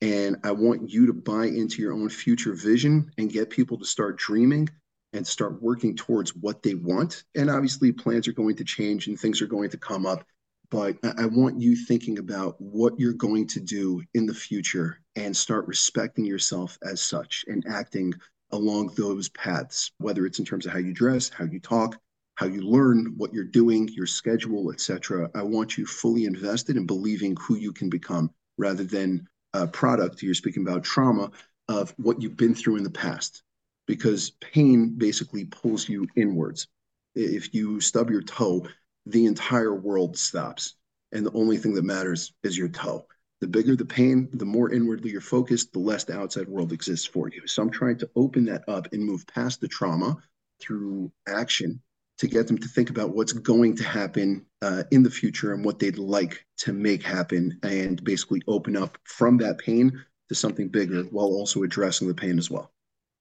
And 0.00 0.38
I 0.44 0.52
want 0.52 0.88
you 0.88 1.06
to 1.06 1.12
buy 1.12 1.46
into 1.46 1.82
your 1.82 1.92
own 1.92 2.08
future 2.08 2.54
vision 2.54 3.10
and 3.18 3.30
get 3.30 3.50
people 3.50 3.78
to 3.78 3.84
start 3.84 4.16
dreaming 4.16 4.68
and 5.12 5.26
start 5.26 5.60
working 5.60 5.96
towards 5.96 6.34
what 6.34 6.62
they 6.62 6.74
want. 6.74 7.24
And 7.34 7.50
obviously, 7.50 7.92
plans 7.92 8.26
are 8.26 8.32
going 8.32 8.56
to 8.56 8.64
change 8.64 9.08
and 9.08 9.18
things 9.18 9.42
are 9.42 9.46
going 9.46 9.70
to 9.70 9.76
come 9.76 10.06
up. 10.06 10.24
But 10.70 10.96
I 11.18 11.26
want 11.26 11.60
you 11.60 11.74
thinking 11.76 12.18
about 12.18 12.58
what 12.60 12.98
you're 12.98 13.12
going 13.12 13.48
to 13.48 13.60
do 13.60 14.02
in 14.14 14.24
the 14.24 14.34
future 14.34 15.00
and 15.16 15.36
start 15.36 15.66
respecting 15.66 16.24
yourself 16.24 16.78
as 16.82 17.02
such 17.02 17.44
and 17.48 17.64
acting 17.68 18.14
along 18.52 18.92
those 18.96 19.28
paths, 19.30 19.92
whether 19.98 20.26
it's 20.26 20.38
in 20.38 20.44
terms 20.44 20.66
of 20.66 20.72
how 20.72 20.78
you 20.78 20.92
dress, 20.92 21.28
how 21.28 21.44
you 21.44 21.60
talk, 21.60 21.98
how 22.34 22.46
you 22.46 22.62
learn 22.62 23.14
what 23.16 23.32
you're 23.32 23.44
doing, 23.44 23.88
your 23.88 24.06
schedule, 24.06 24.72
etc. 24.72 25.30
I 25.34 25.42
want 25.42 25.76
you 25.76 25.86
fully 25.86 26.24
invested 26.24 26.76
in 26.76 26.86
believing 26.86 27.36
who 27.36 27.56
you 27.56 27.72
can 27.72 27.90
become 27.90 28.30
rather 28.56 28.84
than 28.84 29.26
a 29.52 29.66
product, 29.66 30.22
you're 30.22 30.34
speaking 30.34 30.66
about 30.66 30.84
trauma, 30.84 31.30
of 31.68 31.94
what 31.98 32.20
you've 32.20 32.36
been 32.36 32.54
through 32.54 32.76
in 32.76 32.84
the 32.84 32.90
past. 32.90 33.42
Because 33.86 34.30
pain 34.40 34.94
basically 34.96 35.44
pulls 35.44 35.88
you 35.88 36.06
inwards. 36.16 36.68
If 37.14 37.52
you 37.54 37.80
stub 37.80 38.10
your 38.10 38.22
toe, 38.22 38.66
the 39.06 39.26
entire 39.26 39.74
world 39.74 40.16
stops. 40.16 40.76
And 41.12 41.26
the 41.26 41.32
only 41.32 41.56
thing 41.56 41.74
that 41.74 41.84
matters 41.84 42.32
is 42.42 42.56
your 42.56 42.68
toe. 42.68 43.06
The 43.40 43.48
bigger 43.48 43.74
the 43.74 43.86
pain, 43.86 44.28
the 44.34 44.44
more 44.44 44.70
inwardly 44.72 45.10
you're 45.10 45.20
focused, 45.20 45.72
the 45.72 45.78
less 45.78 46.04
the 46.04 46.18
outside 46.18 46.48
world 46.48 46.72
exists 46.72 47.06
for 47.06 47.28
you. 47.30 47.46
So 47.46 47.62
I'm 47.62 47.70
trying 47.70 47.98
to 47.98 48.10
open 48.14 48.44
that 48.46 48.68
up 48.68 48.92
and 48.92 49.02
move 49.02 49.26
past 49.26 49.60
the 49.60 49.68
trauma 49.68 50.16
through 50.60 51.10
action 51.26 51.80
to 52.18 52.26
get 52.26 52.46
them 52.46 52.58
to 52.58 52.68
think 52.68 52.90
about 52.90 53.14
what's 53.14 53.32
going 53.32 53.74
to 53.76 53.84
happen 53.84 54.44
uh, 54.60 54.82
in 54.90 55.02
the 55.02 55.10
future 55.10 55.54
and 55.54 55.64
what 55.64 55.78
they'd 55.78 55.96
like 55.96 56.44
to 56.58 56.74
make 56.74 57.02
happen 57.02 57.58
and 57.62 58.04
basically 58.04 58.42
open 58.46 58.76
up 58.76 58.98
from 59.04 59.38
that 59.38 59.56
pain 59.56 60.04
to 60.28 60.34
something 60.34 60.68
bigger 60.68 61.02
while 61.04 61.26
also 61.26 61.62
addressing 61.62 62.08
the 62.08 62.14
pain 62.14 62.38
as 62.38 62.50
well. 62.50 62.70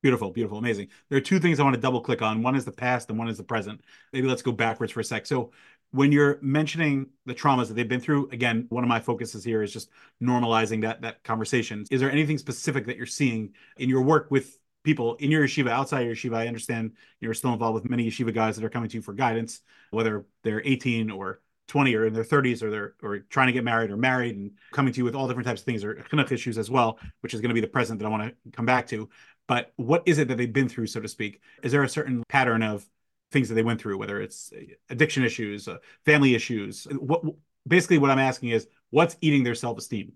Beautiful, 0.01 0.31
beautiful, 0.31 0.57
amazing. 0.57 0.89
There 1.09 1.17
are 1.17 1.21
two 1.21 1.39
things 1.39 1.59
I 1.59 1.63
want 1.63 1.75
to 1.75 1.81
double 1.81 2.01
click 2.01 2.21
on. 2.21 2.43
One 2.43 2.55
is 2.55 2.65
the 2.65 2.71
past 2.71 3.09
and 3.09 3.17
one 3.17 3.29
is 3.29 3.37
the 3.37 3.43
present. 3.43 3.81
Maybe 4.11 4.27
let's 4.27 4.41
go 4.41 4.51
backwards 4.51 4.91
for 4.91 4.99
a 4.99 5.03
sec. 5.03 5.25
So, 5.25 5.51
when 5.91 6.11
you're 6.11 6.37
mentioning 6.41 7.07
the 7.25 7.33
traumas 7.33 7.67
that 7.67 7.73
they've 7.73 7.87
been 7.87 7.99
through, 7.99 8.29
again, 8.31 8.67
one 8.69 8.83
of 8.83 8.87
my 8.87 8.99
focuses 8.99 9.43
here 9.43 9.63
is 9.63 9.73
just 9.73 9.89
normalizing 10.21 10.81
that 10.81 11.01
that 11.01 11.23
conversation. 11.23 11.85
Is 11.89 11.99
there 11.99 12.11
anything 12.11 12.37
specific 12.37 12.85
that 12.85 12.97
you're 12.97 13.05
seeing 13.05 13.53
in 13.77 13.89
your 13.89 14.01
work 14.01 14.29
with 14.29 14.59
people 14.83 15.15
in 15.15 15.31
your 15.31 15.45
yeshiva, 15.45 15.69
outside 15.69 16.01
your 16.01 16.15
yeshiva. 16.15 16.35
I 16.37 16.47
understand 16.47 16.93
you're 17.19 17.33
still 17.33 17.53
involved 17.53 17.75
with 17.75 17.89
many 17.89 18.09
yeshiva 18.09 18.33
guys 18.33 18.55
that 18.55 18.63
are 18.63 18.69
coming 18.69 18.89
to 18.89 18.97
you 18.97 19.01
for 19.01 19.13
guidance, 19.13 19.61
whether 19.91 20.25
they're 20.43 20.61
18 20.63 21.11
or 21.11 21.41
20 21.67 21.95
or 21.95 22.07
in 22.07 22.13
their 22.13 22.23
30s 22.23 22.63
or 22.63 22.71
they're 22.71 22.95
or 23.03 23.19
trying 23.19 23.47
to 23.47 23.53
get 23.53 23.63
married 23.63 23.91
or 23.91 23.97
married 23.97 24.35
and 24.35 24.51
coming 24.71 24.91
to 24.91 24.97
you 24.97 25.03
with 25.03 25.15
all 25.15 25.27
different 25.27 25.47
types 25.47 25.61
of 25.61 25.65
things 25.65 25.83
or 25.83 25.95
chinuch 25.95 26.31
issues 26.31 26.57
as 26.57 26.69
well, 26.69 26.99
which 27.21 27.33
is 27.33 27.41
going 27.41 27.49
to 27.49 27.53
be 27.53 27.61
the 27.61 27.67
present 27.67 27.99
that 27.99 28.05
I 28.05 28.09
want 28.09 28.23
to 28.23 28.51
come 28.51 28.65
back 28.65 28.87
to. 28.87 29.09
But 29.47 29.71
what 29.75 30.03
is 30.05 30.17
it 30.17 30.27
that 30.27 30.37
they've 30.37 30.51
been 30.51 30.69
through, 30.69 30.87
so 30.87 30.99
to 30.99 31.07
speak? 31.07 31.41
Is 31.63 31.71
there 31.71 31.83
a 31.83 31.89
certain 31.89 32.23
pattern 32.29 32.63
of 32.63 32.87
things 33.31 33.49
that 33.49 33.55
they 33.55 33.63
went 33.63 33.79
through, 33.81 33.97
whether 33.97 34.21
it's 34.21 34.51
addiction 34.89 35.23
issues, 35.23 35.67
uh, 35.67 35.77
family 36.05 36.35
issues? 36.35 36.87
What 36.91 37.23
basically 37.67 37.97
what 37.97 38.11
I'm 38.11 38.19
asking 38.19 38.49
is 38.49 38.67
what's 38.89 39.17
eating 39.21 39.43
their 39.43 39.55
self-esteem? 39.55 40.13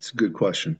It's 0.00 0.12
a 0.12 0.16
good 0.16 0.34
question. 0.34 0.78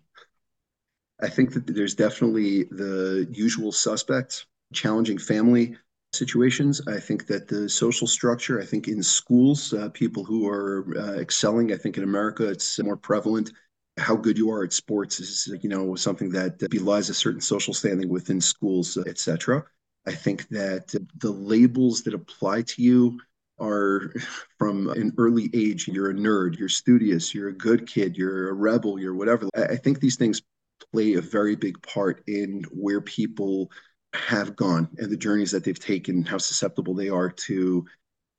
I 1.20 1.28
think 1.28 1.52
that 1.54 1.66
there's 1.66 1.94
definitely 1.94 2.64
the 2.64 3.28
usual 3.30 3.70
suspects, 3.70 4.46
challenging 4.72 5.18
family 5.18 5.76
situations. 6.12 6.82
I 6.88 6.98
think 6.98 7.26
that 7.28 7.48
the 7.48 7.68
social 7.68 8.06
structure, 8.06 8.60
I 8.60 8.64
think 8.64 8.88
in 8.88 9.02
schools, 9.02 9.72
uh, 9.72 9.88
people 9.90 10.24
who 10.24 10.48
are 10.48 10.84
uh, 10.98 11.20
excelling, 11.20 11.72
I 11.72 11.76
think 11.76 11.96
in 11.96 12.02
America 12.02 12.48
it's 12.48 12.78
more 12.80 12.96
prevalent. 12.96 13.52
How 13.98 14.16
good 14.16 14.38
you 14.38 14.50
are 14.50 14.64
at 14.64 14.72
sports 14.72 15.20
is, 15.20 15.52
you 15.62 15.68
know, 15.68 15.94
something 15.94 16.30
that 16.30 16.58
belies 16.70 17.10
a 17.10 17.14
certain 17.14 17.40
social 17.40 17.74
standing 17.74 18.08
within 18.08 18.40
schools, 18.40 18.96
etc. 18.96 19.64
I 20.06 20.12
think 20.12 20.48
that 20.48 20.94
the 21.18 21.30
labels 21.30 22.02
that 22.02 22.14
apply 22.14 22.62
to 22.62 22.82
you 22.82 23.20
are 23.58 24.12
from 24.58 24.88
an 24.88 25.12
early 25.18 25.48
age. 25.54 25.86
You're 25.86 26.10
a 26.10 26.14
nerd, 26.14 26.58
you're 26.58 26.68
studious, 26.68 27.34
you're 27.34 27.48
a 27.48 27.56
good 27.56 27.86
kid, 27.86 28.16
you're 28.16 28.48
a 28.48 28.52
rebel, 28.54 28.98
you're 28.98 29.14
whatever. 29.14 29.48
I 29.54 29.76
think 29.76 30.00
these 30.00 30.16
things 30.16 30.42
play 30.92 31.14
a 31.14 31.20
very 31.20 31.54
big 31.54 31.80
part 31.82 32.22
in 32.26 32.64
where 32.72 33.00
people 33.00 33.70
have 34.14 34.56
gone 34.56 34.88
and 34.98 35.10
the 35.10 35.16
journeys 35.16 35.52
that 35.52 35.64
they've 35.64 35.78
taken, 35.78 36.24
how 36.24 36.38
susceptible 36.38 36.94
they 36.94 37.08
are 37.08 37.30
to 37.30 37.86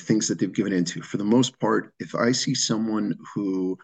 things 0.02 0.28
that 0.28 0.40
they've 0.40 0.54
given 0.54 0.74
into. 0.74 1.02
For 1.02 1.18
the 1.18 1.24
most 1.24 1.60
part, 1.60 1.94
if 2.00 2.16
I 2.16 2.32
see 2.32 2.54
someone 2.54 3.16
who 3.34 3.78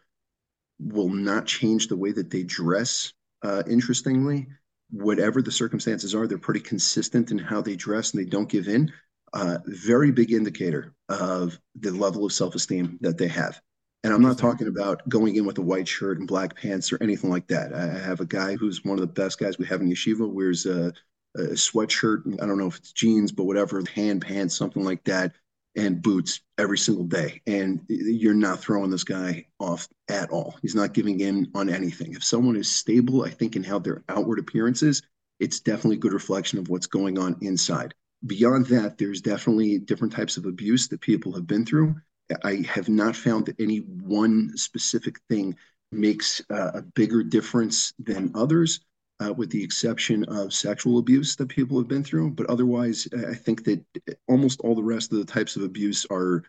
will 0.79 1.09
not 1.09 1.45
change 1.45 1.88
the 1.88 1.98
way 1.98 2.12
that 2.12 2.29
they 2.29 2.43
dress, 2.43 3.13
uh, 3.43 3.63
interestingly, 3.67 4.48
whatever 4.91 5.41
the 5.41 5.51
circumstances 5.51 6.15
are, 6.15 6.27
they're 6.27 6.38
pretty 6.38 6.60
consistent 6.60 7.31
in 7.31 7.38
how 7.38 7.62
they 7.62 7.75
dress 7.75 8.13
and 8.13 8.22
they 8.22 8.29
don't 8.29 8.50
give 8.50 8.67
in. 8.67 8.91
uh, 9.34 9.60
very 9.65 10.12
big 10.12 10.31
indicator 10.31 10.93
of 11.08 11.60
the 11.75 11.91
level 11.91 12.25
of 12.25 12.34
self-esteem 12.34 12.98
that 13.01 13.17
they 13.17 13.27
have. 13.27 13.60
And 14.03 14.13
I'm 14.13 14.22
not 14.22 14.38
talking 14.38 14.67
about 14.67 15.08
going 15.10 15.36
in 15.36 15.46
with 15.46 15.58
a 15.58 15.62
white 15.62 15.88
shirt 15.88 16.19
and 16.19 16.27
black 16.27 16.55
pants 16.55 16.91
or 16.93 16.98
anything 17.01 17.29
like 17.29 17.48
that. 17.48 17.74
I 17.74 17.86
have 18.00 18.22
a 18.22 18.25
guy 18.25 18.55
who's 18.55 18.84
one 18.86 18.98
of 18.98 19.01
the 19.01 19.08
best 19.08 19.39
guys 19.39 19.58
we 19.58 19.65
have 19.65 19.81
in 19.81 19.89
yeshiva, 19.89 20.27
wears 20.27 20.65
a, 20.65 20.93
a 21.36 21.41
sweatshirt, 21.51 22.41
I 22.41 22.46
don't 22.46 22.58
know 22.58 22.67
if 22.67 22.77
it's 22.77 22.93
jeans, 22.93 23.31
but 23.31 23.43
whatever, 23.43 23.84
hand 23.93 24.22
pants, 24.22 24.55
something 24.55 24.86
like 24.86 25.03
that, 25.03 25.34
and 25.75 26.01
boots 26.01 26.41
every 26.57 26.77
single 26.77 27.05
day. 27.05 27.41
And 27.47 27.81
you're 27.88 28.33
not 28.33 28.59
throwing 28.59 28.89
this 28.89 29.03
guy 29.03 29.45
off 29.59 29.88
at 30.09 30.29
all. 30.29 30.57
He's 30.61 30.75
not 30.75 30.93
giving 30.93 31.19
in 31.19 31.49
on 31.55 31.69
anything. 31.69 32.13
If 32.13 32.23
someone 32.23 32.55
is 32.55 32.73
stable, 32.73 33.23
I 33.23 33.29
think, 33.29 33.55
in 33.55 33.63
how 33.63 33.79
their 33.79 34.03
outward 34.09 34.39
appearances, 34.39 35.01
it's 35.39 35.59
definitely 35.59 35.97
a 35.97 35.99
good 35.99 36.13
reflection 36.13 36.59
of 36.59 36.69
what's 36.69 36.88
going 36.88 37.17
on 37.17 37.38
inside. 37.41 37.93
Beyond 38.25 38.65
that, 38.67 38.97
there's 38.97 39.21
definitely 39.21 39.79
different 39.79 40.13
types 40.13 40.35
of 40.38 40.45
abuse 40.45 40.88
that 40.89 41.01
people 41.01 41.33
have 41.33 41.47
been 41.47 41.65
through 41.65 41.95
I 42.43 42.63
have 42.67 42.89
not 42.89 43.15
found 43.15 43.45
that 43.47 43.59
any 43.59 43.77
one 43.77 44.55
specific 44.55 45.19
thing 45.29 45.55
makes 45.91 46.41
uh, 46.49 46.71
a 46.75 46.81
bigger 46.81 47.23
difference 47.23 47.93
than 47.99 48.31
others, 48.35 48.81
uh, 49.23 49.33
with 49.33 49.49
the 49.49 49.63
exception 49.63 50.23
of 50.25 50.53
sexual 50.53 50.99
abuse 50.99 51.35
that 51.35 51.47
people 51.47 51.77
have 51.77 51.88
been 51.88 52.03
through. 52.03 52.31
But 52.31 52.47
otherwise, 52.47 53.07
I 53.27 53.33
think 53.33 53.63
that 53.65 53.83
almost 54.27 54.61
all 54.61 54.75
the 54.75 54.83
rest 54.83 55.11
of 55.11 55.19
the 55.19 55.25
types 55.25 55.55
of 55.55 55.63
abuse 55.63 56.05
are 56.11 56.43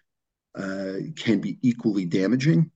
uh, 0.54 0.94
can 1.16 1.40
be 1.40 1.58
equally 1.62 2.04
damaging. 2.04 2.70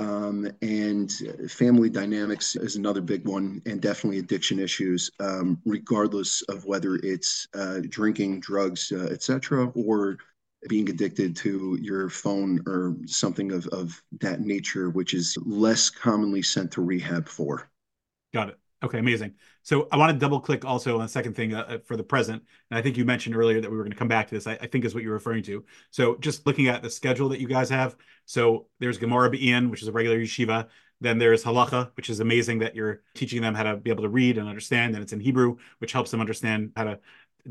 Um, 0.00 0.50
and 0.60 1.12
family 1.48 1.88
dynamics 1.88 2.56
is 2.56 2.76
another 2.76 3.00
big 3.00 3.26
one, 3.26 3.62
and 3.64 3.80
definitely 3.80 4.18
addiction 4.18 4.58
issues, 4.58 5.10
um, 5.20 5.60
regardless 5.64 6.42
of 6.42 6.64
whether 6.64 6.96
it's 6.96 7.46
uh, 7.54 7.80
drinking, 7.88 8.40
drugs, 8.40 8.92
uh, 8.92 9.08
etc., 9.10 9.70
or 9.74 10.18
being 10.68 10.88
addicted 10.88 11.36
to 11.36 11.78
your 11.80 12.08
phone 12.08 12.60
or 12.66 12.96
something 13.06 13.52
of, 13.52 13.66
of 13.68 14.02
that 14.20 14.40
nature, 14.40 14.90
which 14.90 15.14
is 15.14 15.36
less 15.44 15.90
commonly 15.90 16.42
sent 16.42 16.72
to 16.72 16.82
rehab 16.82 17.28
for. 17.28 17.70
Got 18.32 18.48
it. 18.48 18.58
Okay, 18.84 18.98
amazing. 18.98 19.32
So 19.62 19.88
I 19.90 19.96
want 19.96 20.12
to 20.12 20.18
double 20.18 20.38
click 20.38 20.64
also 20.64 20.96
on 20.96 21.02
the 21.02 21.08
second 21.08 21.34
thing 21.34 21.54
uh, 21.54 21.64
uh, 21.68 21.78
for 21.78 21.96
the 21.96 22.04
present. 22.04 22.42
And 22.70 22.78
I 22.78 22.82
think 22.82 22.98
you 22.98 23.04
mentioned 23.06 23.34
earlier 23.34 23.60
that 23.60 23.70
we 23.70 23.76
were 23.76 23.82
going 23.82 23.92
to 23.92 23.98
come 23.98 24.08
back 24.08 24.28
to 24.28 24.34
this. 24.34 24.46
I, 24.46 24.58
I, 24.60 24.66
think 24.66 24.84
is 24.84 24.94
what 24.94 25.02
you're 25.02 25.14
referring 25.14 25.42
to. 25.44 25.64
So 25.90 26.16
just 26.16 26.46
looking 26.46 26.68
at 26.68 26.82
the 26.82 26.90
schedule 26.90 27.30
that 27.30 27.40
you 27.40 27.48
guys 27.48 27.70
have. 27.70 27.96
So 28.26 28.66
there's 28.80 28.98
Gemara 28.98 29.30
Be'in, 29.30 29.70
which 29.70 29.80
is 29.80 29.88
a 29.88 29.92
regular 29.92 30.18
yeshiva. 30.18 30.68
Then 31.00 31.16
there's 31.16 31.42
Halacha, 31.42 31.92
which 31.96 32.10
is 32.10 32.20
amazing 32.20 32.58
that 32.58 32.76
you're 32.76 33.00
teaching 33.14 33.40
them 33.40 33.54
how 33.54 33.62
to 33.62 33.76
be 33.76 33.88
able 33.88 34.02
to 34.02 34.10
read 34.10 34.36
and 34.36 34.48
understand. 34.48 34.94
And 34.94 35.02
it's 35.02 35.14
in 35.14 35.20
Hebrew, 35.20 35.56
which 35.78 35.92
helps 35.92 36.10
them 36.10 36.20
understand 36.20 36.72
how 36.76 36.84
to 36.84 37.00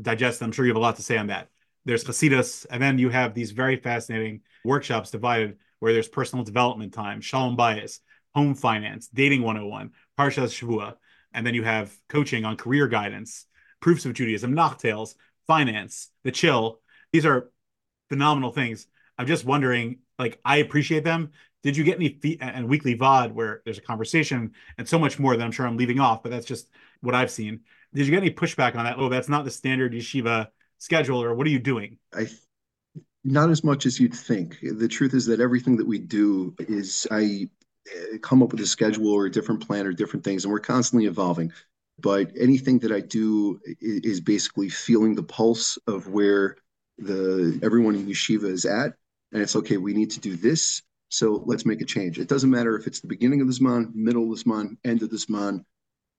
digest. 0.00 0.40
I'm 0.40 0.52
sure 0.52 0.64
you 0.64 0.70
have 0.70 0.76
a 0.76 0.80
lot 0.80 0.96
to 0.96 1.02
say 1.02 1.18
on 1.18 1.26
that 1.26 1.48
there's 1.84 2.04
Hasidus, 2.04 2.66
and 2.70 2.82
then 2.82 2.98
you 2.98 3.10
have 3.10 3.34
these 3.34 3.50
very 3.50 3.76
fascinating 3.76 4.40
workshops 4.64 5.10
divided 5.10 5.58
where 5.80 5.92
there's 5.92 6.08
personal 6.08 6.44
development 6.44 6.94
time, 6.94 7.20
Shalom 7.20 7.56
Bayis, 7.56 8.00
home 8.34 8.54
finance, 8.54 9.08
dating 9.08 9.42
101, 9.42 9.92
Parshas 10.18 10.48
Shavua, 10.48 10.94
and 11.34 11.46
then 11.46 11.54
you 11.54 11.62
have 11.62 11.92
coaching 12.08 12.44
on 12.44 12.56
career 12.56 12.88
guidance, 12.88 13.46
proofs 13.80 14.06
of 14.06 14.14
Judaism, 14.14 14.54
Nachtails, 14.54 15.14
finance, 15.46 16.08
the 16.22 16.30
chill. 16.30 16.80
These 17.12 17.26
are 17.26 17.50
phenomenal 18.08 18.52
things. 18.52 18.86
I'm 19.18 19.26
just 19.26 19.44
wondering, 19.44 19.98
like, 20.18 20.40
I 20.44 20.58
appreciate 20.58 21.04
them. 21.04 21.32
Did 21.62 21.76
you 21.76 21.84
get 21.84 21.96
any 21.96 22.18
fee- 22.20 22.38
and 22.40 22.68
weekly 22.68 22.96
vaad 22.96 23.32
where 23.32 23.62
there's 23.64 23.78
a 23.78 23.82
conversation 23.82 24.52
and 24.78 24.88
so 24.88 24.98
much 24.98 25.18
more 25.18 25.36
that 25.36 25.44
I'm 25.44 25.52
sure 25.52 25.66
I'm 25.66 25.76
leaving 25.76 26.00
off, 26.00 26.22
but 26.22 26.30
that's 26.30 26.46
just 26.46 26.68
what 27.00 27.14
I've 27.14 27.30
seen. 27.30 27.60
Did 27.92 28.06
you 28.06 28.10
get 28.10 28.22
any 28.22 28.30
pushback 28.30 28.76
on 28.76 28.84
that? 28.84 28.98
Oh, 28.98 29.08
that's 29.08 29.28
not 29.28 29.44
the 29.44 29.50
standard 29.50 29.92
yeshiva 29.92 30.48
schedule 30.78 31.22
or 31.22 31.34
what 31.34 31.46
are 31.46 31.50
you 31.50 31.58
doing? 31.58 31.98
I 32.12 32.28
not 33.24 33.50
as 33.50 33.64
much 33.64 33.86
as 33.86 33.98
you'd 33.98 34.14
think. 34.14 34.58
The 34.60 34.88
truth 34.88 35.14
is 35.14 35.26
that 35.26 35.40
everything 35.40 35.76
that 35.76 35.86
we 35.86 35.98
do 35.98 36.54
is 36.58 37.06
I 37.10 37.48
Uh, 37.92 38.18
come 38.22 38.42
up 38.42 38.52
with 38.52 38.60
a 38.60 38.66
schedule 38.66 39.12
or 39.12 39.26
a 39.26 39.30
different 39.30 39.66
plan 39.66 39.86
or 39.86 39.92
different 39.92 40.24
things, 40.24 40.44
and 40.44 40.52
we're 40.52 40.60
constantly 40.60 41.06
evolving. 41.06 41.52
But 41.98 42.32
anything 42.38 42.78
that 42.80 42.92
I 42.92 43.00
do 43.00 43.60
is 43.80 44.20
basically 44.20 44.68
feeling 44.68 45.14
the 45.14 45.22
pulse 45.22 45.78
of 45.86 46.08
where 46.08 46.56
the 46.98 47.58
everyone 47.62 47.94
in 47.94 48.06
yeshiva 48.06 48.44
is 48.44 48.64
at, 48.64 48.94
and 49.32 49.42
it's 49.42 49.56
okay. 49.56 49.76
We 49.76 49.92
need 49.92 50.10
to 50.12 50.20
do 50.20 50.34
this, 50.34 50.82
so 51.08 51.42
let's 51.46 51.66
make 51.66 51.82
a 51.82 51.84
change. 51.84 52.18
It 52.18 52.28
doesn't 52.28 52.50
matter 52.50 52.76
if 52.76 52.86
it's 52.86 53.00
the 53.00 53.06
beginning 53.06 53.40
of 53.40 53.46
this 53.46 53.60
month, 53.60 53.94
middle 53.94 54.24
of 54.24 54.30
this 54.30 54.46
month, 54.46 54.78
end 54.84 55.02
of 55.02 55.10
this 55.10 55.28
month 55.28 55.62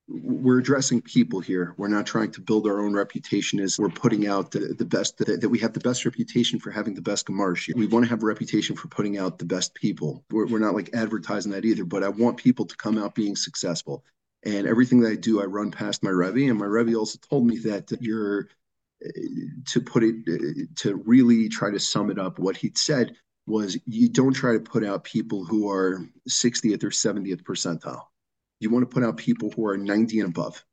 we're 0.07 0.59
addressing 0.59 1.01
people 1.01 1.39
here. 1.39 1.73
We're 1.77 1.87
not 1.87 2.05
trying 2.05 2.31
to 2.33 2.41
build 2.41 2.67
our 2.67 2.79
own 2.79 2.93
reputation 2.93 3.59
as 3.59 3.79
we're 3.79 3.89
putting 3.89 4.27
out 4.27 4.51
the, 4.51 4.75
the 4.77 4.85
best, 4.85 5.17
that, 5.17 5.41
that 5.41 5.49
we 5.49 5.59
have 5.59 5.73
the 5.73 5.79
best 5.79 6.05
reputation 6.05 6.59
for 6.59 6.69
having 6.69 6.93
the 6.93 7.01
best 7.01 7.27
Gemarsh. 7.27 7.73
We 7.75 7.87
want 7.87 8.05
to 8.05 8.09
have 8.09 8.21
a 8.21 8.25
reputation 8.25 8.75
for 8.75 8.87
putting 8.87 9.17
out 9.17 9.39
the 9.39 9.45
best 9.45 9.73
people. 9.73 10.23
We're, 10.29 10.45
we're 10.45 10.59
not 10.59 10.75
like 10.75 10.91
advertising 10.93 11.51
that 11.53 11.65
either, 11.65 11.85
but 11.85 12.03
I 12.03 12.09
want 12.09 12.37
people 12.37 12.65
to 12.65 12.77
come 12.77 12.99
out 12.99 13.15
being 13.15 13.35
successful. 13.35 14.03
And 14.43 14.67
everything 14.67 14.99
that 15.01 15.11
I 15.11 15.15
do, 15.15 15.41
I 15.41 15.45
run 15.45 15.71
past 15.71 16.03
my 16.03 16.11
Rebbe. 16.11 16.49
And 16.49 16.59
my 16.59 16.65
Rebbe 16.65 16.95
also 16.95 17.17
told 17.27 17.47
me 17.47 17.57
that 17.59 17.91
you're, 17.99 18.49
eh, 19.03 19.09
to 19.69 19.81
put 19.81 20.03
it, 20.03 20.15
eh, 20.27 20.65
to 20.75 20.95
really 20.97 21.49
try 21.49 21.71
to 21.71 21.79
sum 21.79 22.11
it 22.11 22.19
up, 22.19 22.37
what 22.37 22.57
he'd 22.57 22.77
said 22.77 23.15
was 23.47 23.77
you 23.87 24.07
don't 24.07 24.33
try 24.33 24.53
to 24.53 24.59
put 24.59 24.85
out 24.85 25.03
people 25.03 25.45
who 25.45 25.69
are 25.69 26.07
60th 26.29 26.83
or 26.83 26.89
70th 26.89 27.41
percentile 27.41 28.03
you 28.59 28.69
want 28.69 28.89
to 28.89 28.93
put 28.93 29.03
out 29.03 29.17
people 29.17 29.51
who 29.51 29.65
are 29.67 29.77
90 29.77 30.19
and 30.19 30.29
above. 30.29 30.63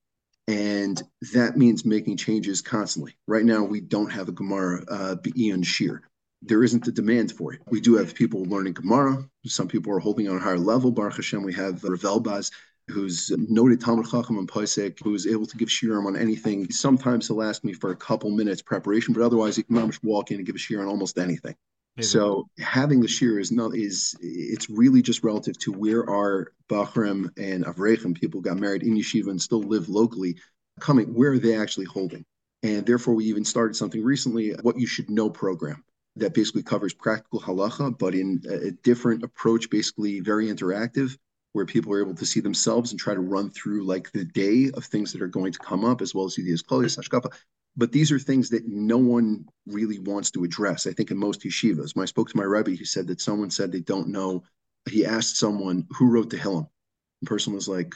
And 0.48 1.00
that 1.34 1.56
means 1.56 1.84
making 1.84 2.16
changes 2.16 2.60
constantly. 2.60 3.16
Right 3.26 3.44
now, 3.44 3.62
we 3.62 3.80
don't 3.80 4.10
have 4.10 4.28
a 4.28 4.32
Gemara 4.32 4.84
uh, 4.88 5.14
Be'en 5.16 5.62
shiur. 5.62 6.00
There 6.42 6.64
isn't 6.64 6.84
the 6.84 6.90
demand 6.90 7.30
for 7.32 7.52
it. 7.52 7.60
We 7.68 7.80
do 7.80 7.94
have 7.94 8.14
people 8.14 8.42
learning 8.44 8.72
Gemara. 8.72 9.24
Some 9.46 9.68
people 9.68 9.92
are 9.92 10.00
holding 10.00 10.28
on 10.28 10.36
a 10.36 10.40
higher 10.40 10.58
level. 10.58 10.90
Baruch 10.90 11.16
Hashem, 11.16 11.44
we 11.44 11.54
have 11.54 11.84
Rav 11.84 12.00
Elbaz, 12.00 12.50
who's 12.88 13.30
noted 13.36 13.80
Talmud 13.80 14.10
Chacham 14.10 14.38
and 14.38 14.48
Posek, 14.48 14.98
who's 15.04 15.28
able 15.28 15.46
to 15.46 15.56
give 15.56 15.68
shiurim 15.68 16.06
on 16.06 16.16
anything. 16.16 16.68
Sometimes 16.72 17.28
he'll 17.28 17.42
ask 17.42 17.62
me 17.62 17.72
for 17.72 17.92
a 17.92 17.96
couple 17.96 18.30
minutes 18.30 18.62
preparation, 18.62 19.14
but 19.14 19.22
otherwise 19.22 19.54
he 19.54 19.62
can 19.62 19.76
just 19.86 20.02
walk 20.02 20.32
in 20.32 20.38
and 20.38 20.46
give 20.46 20.56
a 20.56 20.58
shiur 20.58 20.80
on 20.80 20.88
almost 20.88 21.18
anything. 21.18 21.54
So 22.00 22.48
having 22.58 23.00
the 23.00 23.06
shiur 23.06 23.38
is 23.38 23.52
not 23.52 23.76
is 23.76 24.16
it's 24.20 24.70
really 24.70 25.02
just 25.02 25.22
relative 25.22 25.58
to 25.58 25.72
where 25.72 26.08
our 26.08 26.52
Bachrim 26.70 27.28
and 27.36 27.66
Avreichim 27.66 28.14
people 28.14 28.40
got 28.40 28.56
married 28.56 28.82
in 28.82 28.96
yeshiva 28.96 29.28
and 29.28 29.40
still 29.40 29.60
live 29.60 29.90
locally, 29.90 30.38
coming 30.80 31.12
where 31.12 31.32
are 31.32 31.38
they 31.38 31.54
actually 31.54 31.84
holding? 31.84 32.24
And 32.62 32.86
therefore, 32.86 33.14
we 33.14 33.26
even 33.26 33.44
started 33.44 33.74
something 33.74 34.02
recently, 34.02 34.52
what 34.62 34.78
you 34.78 34.86
should 34.86 35.10
know 35.10 35.28
program 35.28 35.84
that 36.16 36.32
basically 36.32 36.62
covers 36.62 36.94
practical 36.94 37.40
halacha, 37.40 37.98
but 37.98 38.14
in 38.14 38.42
a 38.48 38.70
different 38.70 39.22
approach, 39.22 39.68
basically 39.68 40.20
very 40.20 40.46
interactive, 40.46 41.16
where 41.52 41.66
people 41.66 41.92
are 41.92 42.00
able 42.00 42.14
to 42.14 42.26
see 42.26 42.40
themselves 42.40 42.90
and 42.90 43.00
try 43.00 43.14
to 43.14 43.20
run 43.20 43.50
through 43.50 43.84
like 43.84 44.10
the 44.12 44.24
day 44.24 44.70
of 44.72 44.84
things 44.84 45.12
that 45.12 45.20
are 45.20 45.26
going 45.26 45.52
to 45.52 45.58
come 45.58 45.84
up, 45.84 46.00
as 46.00 46.14
well 46.14 46.24
as 46.24 46.34
see 46.34 46.42
the 46.42 46.52
Esklolias, 46.52 46.98
Hashkafa, 46.98 47.32
but 47.76 47.92
these 47.92 48.12
are 48.12 48.18
things 48.18 48.50
that 48.50 48.68
no 48.68 48.98
one 48.98 49.46
really 49.66 49.98
wants 49.98 50.30
to 50.32 50.44
address. 50.44 50.86
I 50.86 50.92
think 50.92 51.10
in 51.10 51.16
most 51.16 51.42
yeshivas, 51.42 51.96
when 51.96 52.02
I 52.02 52.06
spoke 52.06 52.28
to 52.30 52.36
my 52.36 52.44
Rebbe, 52.44 52.72
he 52.72 52.84
said 52.84 53.06
that 53.06 53.20
someone 53.20 53.50
said 53.50 53.72
they 53.72 53.80
don't 53.80 54.08
know. 54.08 54.42
He 54.88 55.06
asked 55.06 55.36
someone 55.36 55.86
who 55.90 56.10
wrote 56.10 56.30
Tehillim. 56.30 56.68
The 57.22 57.26
person 57.26 57.54
was 57.54 57.68
like, 57.68 57.94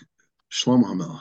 Shlomo 0.50 0.84
HaMelech. 0.84 1.20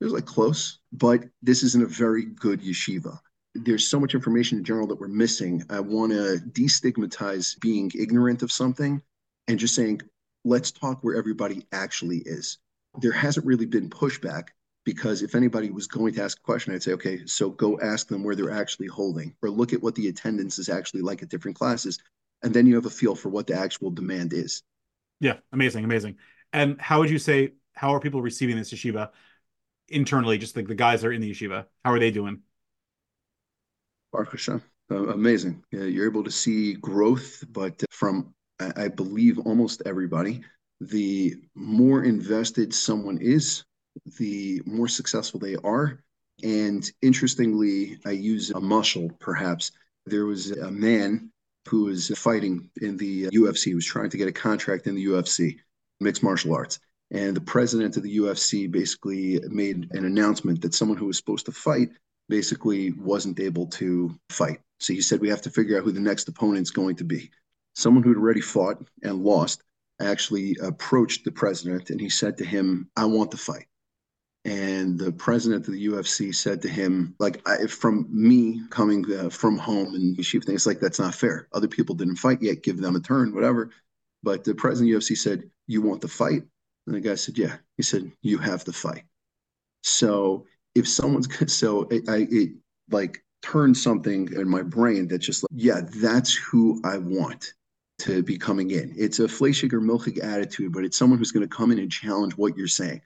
It 0.00 0.04
was 0.04 0.12
like 0.12 0.26
close, 0.26 0.78
but 0.92 1.24
this 1.42 1.62
isn't 1.62 1.82
a 1.82 1.86
very 1.86 2.24
good 2.24 2.60
yeshiva. 2.60 3.18
There's 3.54 3.88
so 3.88 4.00
much 4.00 4.14
information 4.14 4.58
in 4.58 4.64
general 4.64 4.86
that 4.88 5.00
we're 5.00 5.08
missing. 5.08 5.62
I 5.70 5.80
want 5.80 6.12
to 6.12 6.40
destigmatize 6.50 7.58
being 7.60 7.90
ignorant 7.98 8.42
of 8.42 8.50
something 8.50 9.00
and 9.46 9.58
just 9.58 9.74
saying, 9.74 10.02
let's 10.44 10.72
talk 10.72 11.02
where 11.02 11.16
everybody 11.16 11.66
actually 11.72 12.18
is. 12.18 12.58
There 13.00 13.12
hasn't 13.12 13.46
really 13.46 13.66
been 13.66 13.90
pushback 13.90 14.48
because 14.84 15.22
if 15.22 15.34
anybody 15.34 15.70
was 15.70 15.86
going 15.86 16.14
to 16.14 16.22
ask 16.22 16.38
a 16.38 16.42
question, 16.42 16.74
I'd 16.74 16.82
say, 16.82 16.92
okay, 16.92 17.24
so 17.26 17.50
go 17.50 17.80
ask 17.80 18.06
them 18.08 18.22
where 18.22 18.34
they're 18.34 18.50
actually 18.50 18.86
holding, 18.86 19.34
or 19.42 19.50
look 19.50 19.72
at 19.72 19.82
what 19.82 19.94
the 19.94 20.08
attendance 20.08 20.58
is 20.58 20.68
actually 20.68 21.02
like 21.02 21.22
at 21.22 21.30
different 21.30 21.56
classes, 21.56 21.98
and 22.42 22.52
then 22.52 22.66
you 22.66 22.74
have 22.74 22.86
a 22.86 22.90
feel 22.90 23.14
for 23.14 23.30
what 23.30 23.46
the 23.46 23.54
actual 23.54 23.90
demand 23.90 24.32
is. 24.32 24.62
Yeah, 25.20 25.38
amazing, 25.52 25.84
amazing. 25.84 26.16
And 26.52 26.80
how 26.80 27.00
would 27.00 27.10
you 27.10 27.18
say 27.18 27.54
how 27.74 27.94
are 27.94 28.00
people 28.00 28.22
receiving 28.22 28.56
this 28.56 28.72
yeshiva 28.72 29.10
internally? 29.88 30.38
Just 30.38 30.56
like 30.56 30.68
the 30.68 30.74
guys 30.74 31.00
that 31.00 31.08
are 31.08 31.12
in 31.12 31.22
the 31.22 31.30
yeshiva, 31.30 31.64
how 31.84 31.92
are 31.92 31.98
they 31.98 32.10
doing? 32.10 32.40
Baruch 34.12 34.32
Hashem, 34.32 34.62
uh, 34.90 35.08
amazing. 35.08 35.64
Yeah, 35.72 35.84
you're 35.84 36.08
able 36.08 36.24
to 36.24 36.30
see 36.30 36.74
growth, 36.74 37.42
but 37.48 37.82
from 37.90 38.34
I 38.76 38.88
believe 38.88 39.38
almost 39.40 39.82
everybody, 39.84 40.42
the 40.80 41.34
more 41.54 42.04
invested 42.04 42.72
someone 42.72 43.18
is 43.18 43.64
the 44.18 44.62
more 44.66 44.88
successful 44.88 45.40
they 45.40 45.56
are. 45.56 46.00
And 46.42 46.88
interestingly, 47.02 47.98
I 48.04 48.10
use 48.10 48.50
a 48.50 48.60
muscle 48.60 49.10
perhaps. 49.20 49.72
There 50.06 50.26
was 50.26 50.50
a 50.50 50.70
man 50.70 51.30
who 51.68 51.84
was 51.84 52.08
fighting 52.16 52.68
in 52.82 52.96
the 52.96 53.26
UFC, 53.28 53.64
he 53.64 53.74
was 53.74 53.86
trying 53.86 54.10
to 54.10 54.18
get 54.18 54.28
a 54.28 54.32
contract 54.32 54.86
in 54.86 54.94
the 54.94 55.06
UFC, 55.06 55.56
mixed 56.00 56.22
martial 56.22 56.54
arts. 56.54 56.78
And 57.10 57.34
the 57.34 57.40
president 57.40 57.96
of 57.96 58.02
the 58.02 58.18
UFC 58.18 58.70
basically 58.70 59.40
made 59.48 59.88
an 59.92 60.04
announcement 60.04 60.60
that 60.62 60.74
someone 60.74 60.98
who 60.98 61.06
was 61.06 61.16
supposed 61.16 61.46
to 61.46 61.52
fight 61.52 61.90
basically 62.28 62.92
wasn't 62.92 63.40
able 63.40 63.66
to 63.68 64.14
fight. 64.30 64.58
So 64.80 64.92
he 64.92 65.00
said 65.00 65.20
we 65.20 65.28
have 65.28 65.42
to 65.42 65.50
figure 65.50 65.78
out 65.78 65.84
who 65.84 65.92
the 65.92 66.00
next 66.00 66.28
opponent's 66.28 66.70
going 66.70 66.96
to 66.96 67.04
be. 67.04 67.30
Someone 67.74 68.02
who'd 68.02 68.16
already 68.16 68.40
fought 68.40 68.82
and 69.02 69.22
lost 69.22 69.62
actually 70.00 70.56
approached 70.62 71.24
the 71.24 71.32
president 71.32 71.90
and 71.90 72.00
he 72.00 72.08
said 72.08 72.36
to 72.38 72.44
him, 72.44 72.90
I 72.96 73.04
want 73.04 73.30
the 73.30 73.36
fight. 73.36 73.66
And 74.44 74.98
the 74.98 75.12
president 75.12 75.66
of 75.66 75.72
the 75.72 75.86
UFC 75.86 76.34
said 76.34 76.60
to 76.62 76.68
him, 76.68 77.14
like, 77.18 77.40
I, 77.48 77.66
from 77.66 78.06
me 78.10 78.60
coming 78.68 79.04
uh, 79.10 79.30
from 79.30 79.56
home 79.56 79.94
and 79.94 80.22
chief 80.22 80.44
things 80.44 80.66
like 80.66 80.80
that's 80.80 80.98
not 80.98 81.14
fair. 81.14 81.48
Other 81.52 81.68
people 81.68 81.94
didn't 81.94 82.16
fight 82.16 82.42
yet, 82.42 82.62
give 82.62 82.78
them 82.78 82.94
a 82.94 83.00
turn, 83.00 83.34
whatever. 83.34 83.70
But 84.22 84.44
the 84.44 84.54
president 84.54 84.94
of 84.94 85.00
the 85.00 85.14
UFC 85.14 85.16
said, 85.16 85.50
You 85.66 85.80
want 85.80 86.02
the 86.02 86.08
fight? 86.08 86.42
And 86.86 86.94
the 86.94 87.00
guy 87.00 87.14
said, 87.14 87.38
Yeah. 87.38 87.56
He 87.78 87.82
said, 87.82 88.12
You 88.20 88.36
have 88.38 88.64
the 88.64 88.72
fight. 88.74 89.04
So 89.82 90.44
if 90.74 90.86
someone's 90.86 91.28
so 91.52 91.82
it, 91.90 92.08
I 92.08 92.26
it 92.30 92.50
like 92.90 93.24
turned 93.40 93.78
something 93.78 94.30
in 94.34 94.48
my 94.48 94.62
brain 94.62 95.08
that 95.08 95.18
just 95.18 95.42
like, 95.42 95.50
yeah, 95.54 95.82
that's 95.96 96.34
who 96.34 96.80
I 96.84 96.98
want 96.98 97.54
to 98.00 98.22
be 98.22 98.36
coming 98.36 98.72
in. 98.72 98.94
It's 98.96 99.20
a 99.20 99.24
Fleischig 99.24 99.72
or 99.72 99.80
Milchig 99.80 100.22
attitude, 100.22 100.72
but 100.72 100.84
it's 100.84 100.98
someone 100.98 101.18
who's 101.18 101.32
going 101.32 101.48
to 101.48 101.56
come 101.56 101.70
in 101.70 101.78
and 101.78 101.90
challenge 101.90 102.34
what 102.34 102.56
you're 102.56 102.66
saying 102.66 103.00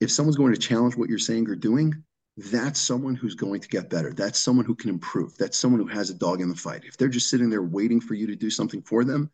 if 0.00 0.10
someone's 0.10 0.36
going 0.36 0.54
to 0.54 0.60
challenge 0.60 0.96
what 0.96 1.08
you're 1.08 1.18
saying 1.18 1.48
or 1.48 1.56
doing, 1.56 2.04
that's 2.36 2.80
someone 2.80 3.16
who's 3.16 3.34
going 3.34 3.60
to 3.60 3.68
get 3.68 3.90
better. 3.90 4.12
That's 4.12 4.38
someone 4.38 4.64
who 4.64 4.76
can 4.76 4.90
improve. 4.90 5.36
That's 5.38 5.58
someone 5.58 5.80
who 5.80 5.88
has 5.88 6.10
a 6.10 6.14
dog 6.14 6.40
in 6.40 6.48
the 6.48 6.54
fight. 6.54 6.84
If 6.84 6.96
they're 6.96 7.08
just 7.08 7.30
sitting 7.30 7.50
there 7.50 7.62
waiting 7.62 8.00
for 8.00 8.14
you 8.14 8.26
to 8.28 8.36
do 8.36 8.50
something 8.50 8.82
for 8.82 9.04
them, 9.04 9.30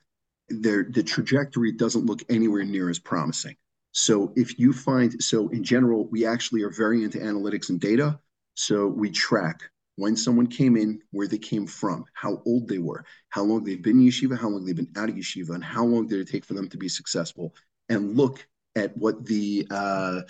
their 0.48 0.84
the 0.84 1.02
trajectory 1.02 1.72
doesn't 1.72 2.06
look 2.06 2.22
anywhere 2.28 2.64
near 2.64 2.88
as 2.88 2.98
promising. 2.98 3.56
So 3.92 4.32
if 4.36 4.58
you 4.58 4.72
find 4.72 5.22
so 5.22 5.48
in 5.48 5.64
general, 5.64 6.08
we 6.08 6.26
actually 6.26 6.62
are 6.62 6.70
very 6.70 7.04
into 7.04 7.18
analytics 7.18 7.68
and 7.68 7.80
data. 7.80 8.18
So 8.54 8.86
we 8.86 9.10
track 9.10 9.60
when 9.96 10.16
someone 10.16 10.46
came 10.46 10.76
in, 10.76 11.00
where 11.12 11.28
they 11.28 11.38
came 11.38 11.66
from, 11.66 12.04
how 12.14 12.42
old 12.46 12.68
they 12.68 12.78
were, 12.78 13.04
how 13.28 13.42
long 13.42 13.62
they've 13.62 13.82
been 13.82 14.00
in 14.00 14.08
yeshiva, 14.08 14.38
how 14.38 14.48
long 14.48 14.64
they've 14.64 14.74
been 14.74 14.90
out 14.96 15.08
of 15.08 15.14
yeshiva, 15.14 15.50
and 15.50 15.62
how 15.62 15.84
long 15.84 16.06
did 16.06 16.20
it 16.20 16.30
take 16.30 16.44
for 16.44 16.54
them 16.54 16.68
to 16.68 16.76
be 16.76 16.88
successful, 16.88 17.54
and 17.88 18.16
look 18.16 18.44
at 18.76 18.96
what 18.96 19.24
the 19.24 19.66
uh, 19.70 20.22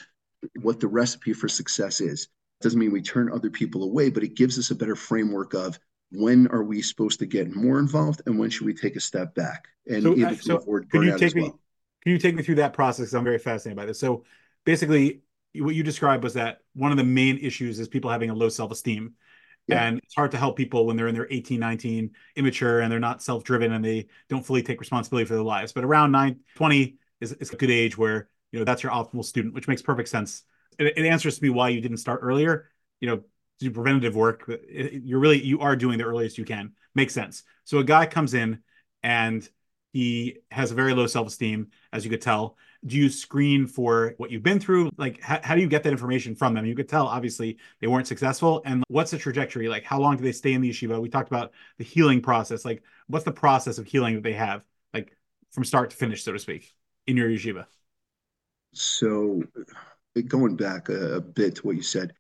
what 0.61 0.81
the 0.81 0.89
recipe 0.89 1.33
for 1.33 1.49
success 1.49 2.01
is. 2.01 2.29
Doesn't 2.61 2.79
mean 2.79 2.93
we 2.93 3.03
turn 3.03 3.31
other 3.33 3.51
people 3.51 3.83
away, 3.83 4.11
but 4.11 4.23
it 4.23 4.35
gives 4.35 4.59
us 4.59 4.71
a 4.71 4.75
better 4.75 4.97
framework 4.97 5.55
of 5.55 5.79
when 6.15 6.47
are 6.49 6.63
we 6.63 6.81
supposed 6.81 7.19
to 7.19 7.27
get 7.27 7.55
more 7.55 7.79
involved 7.79 8.23
and 8.27 8.39
when 8.39 8.51
should 8.51 8.67
we 8.67 8.75
take 8.75 8.97
a 8.97 9.01
step 9.01 9.35
back 9.35 9.69
and 9.89 10.03
so, 10.03 10.13
able 10.13 10.27
uh, 10.27 10.31
to 10.31 10.37
so 10.37 10.57
avoid 10.57 10.91
can 10.91 11.03
you 11.03 11.19
take 11.19 11.35
me 11.35 11.43
well. 11.43 11.61
can 12.03 12.13
you 12.13 12.19
take 12.19 12.35
me 12.35 12.43
through 12.43 12.55
that 12.55 12.73
process 12.73 13.13
i'm 13.13 13.25
very 13.25 13.39
fascinated 13.39 13.77
by 13.77 13.85
this 13.85 13.99
so 13.99 14.25
basically 14.65 15.21
what 15.57 15.75
you 15.75 15.83
described 15.83 16.23
was 16.23 16.35
that 16.35 16.59
one 16.75 16.91
of 16.91 16.97
the 16.97 17.05
main 17.05 17.39
issues 17.39 17.79
is 17.79 17.89
people 17.89 18.11
having 18.11 18.31
a 18.31 18.35
low 18.35 18.49
self-esteem 18.49 19.15
yeah. 19.67 19.87
and 19.87 19.99
it's 19.99 20.15
hard 20.15 20.31
to 20.31 20.37
help 20.37 20.57
people 20.57 20.87
when 20.87 20.97
they're 20.97 21.09
in 21.09 21.15
their 21.15 21.29
18 21.31 21.59
19 21.59 22.11
immature 22.37 22.81
and 22.81 22.93
they're 22.93 23.01
not 23.01 23.23
self-driven 23.23 23.73
and 23.73 23.85
they 23.85 24.07
don't 24.29 24.45
fully 24.45 24.63
take 24.63 24.81
responsibility 24.81 25.27
for 25.27 25.35
their 25.35 25.43
lives 25.43 25.73
but 25.73 25.85
around 25.85 26.13
9 26.13 26.39
20 26.55 26.97
is, 27.21 27.33
is 27.35 27.51
a 27.51 27.57
good 27.57 27.71
age 27.71 27.99
where 27.99 28.29
you 28.55 28.61
know 28.61 28.65
that's 28.65 28.85
your 28.85 28.93
optimal 28.93 29.25
student, 29.25 29.53
which 29.53 29.67
makes 29.67 29.83
perfect 29.83 30.09
sense. 30.09 30.45
It, 30.79 30.97
it 30.97 31.07
answers 31.07 31.37
to 31.37 31.43
me 31.43 31.51
why 31.51 31.71
you 31.71 31.81
didn't 31.81 31.97
start 31.97 32.21
earlier. 32.23 32.71
You 33.01 33.09
know, 33.09 33.23
do 33.59 33.73
preventative 33.73 34.15
work. 34.15 34.49
You're 34.71 35.19
really 35.19 35.43
you 35.43 35.59
are 35.59 35.75
doing 35.75 35.99
the 35.99 36.05
earliest 36.05 36.39
you 36.39 36.45
can. 36.45 36.75
Makes 36.95 37.15
sense. 37.15 37.43
So 37.65 37.79
a 37.79 37.85
guy 37.85 38.07
comes 38.07 38.33
in 38.33 38.61
and 39.03 39.49
he 39.93 40.39
has 40.53 40.71
a 40.71 40.75
very 40.75 40.95
low 40.95 41.09
self-esteem, 41.09 41.69
as 41.93 42.05
you 42.05 42.11
could 42.11 42.23
tell. 42.23 42.57
Do 42.87 42.97
you 42.97 43.09
screen 43.09 43.67
for 43.67 44.15
what 44.19 44.31
you've 44.31 44.43
been 44.45 44.61
through? 44.61 44.91
Like, 44.97 45.21
how, 45.21 45.41
how 45.43 45.55
do 45.57 45.61
you 45.61 45.69
get 45.69 45.83
that 45.83 45.91
information 45.91 46.35
from 46.37 46.55
them? 46.55 46.67
You 46.67 46.77
could 46.77 46.89
tell, 46.89 47.07
obviously, 47.07 47.59
they 47.81 47.89
weren't 47.89 48.07
successful. 48.07 48.63
And 48.65 48.85
what's 48.89 49.11
the 49.11 49.19
trajectory? 49.19 49.69
Like, 49.69 49.85
how 49.85 49.99
long 49.99 50.17
do 50.17 50.23
they 50.23 50.33
stay 50.33 50.53
in 50.53 50.61
the 50.61 50.71
yeshiva? 50.71 51.01
We 51.01 51.09
talked 51.09 51.29
about 51.29 51.53
the 51.79 51.85
healing 51.85 52.21
process. 52.21 52.65
Like, 52.65 52.83
what's 53.09 53.25
the 53.25 53.33
process 53.33 53.79
of 53.79 53.87
healing 53.87 54.15
that 54.15 54.23
they 54.23 54.35
have, 54.35 54.65
like, 54.93 55.17
from 55.53 55.65
start 55.65 55.91
to 55.91 55.97
finish, 55.97 56.25
so 56.25 56.33
to 56.33 56.39
speak, 56.39 56.75
in 57.07 57.17
your 57.17 57.29
yeshiva? 57.29 57.67
So, 58.75 59.43
going 60.29 60.57
back 60.57 60.89
a, 60.89 61.17
a, 61.17 61.21
bit 61.21 61.57
to 61.57 61.67
what 61.67 61.77
you 61.77 61.83
said, 61.83 62.13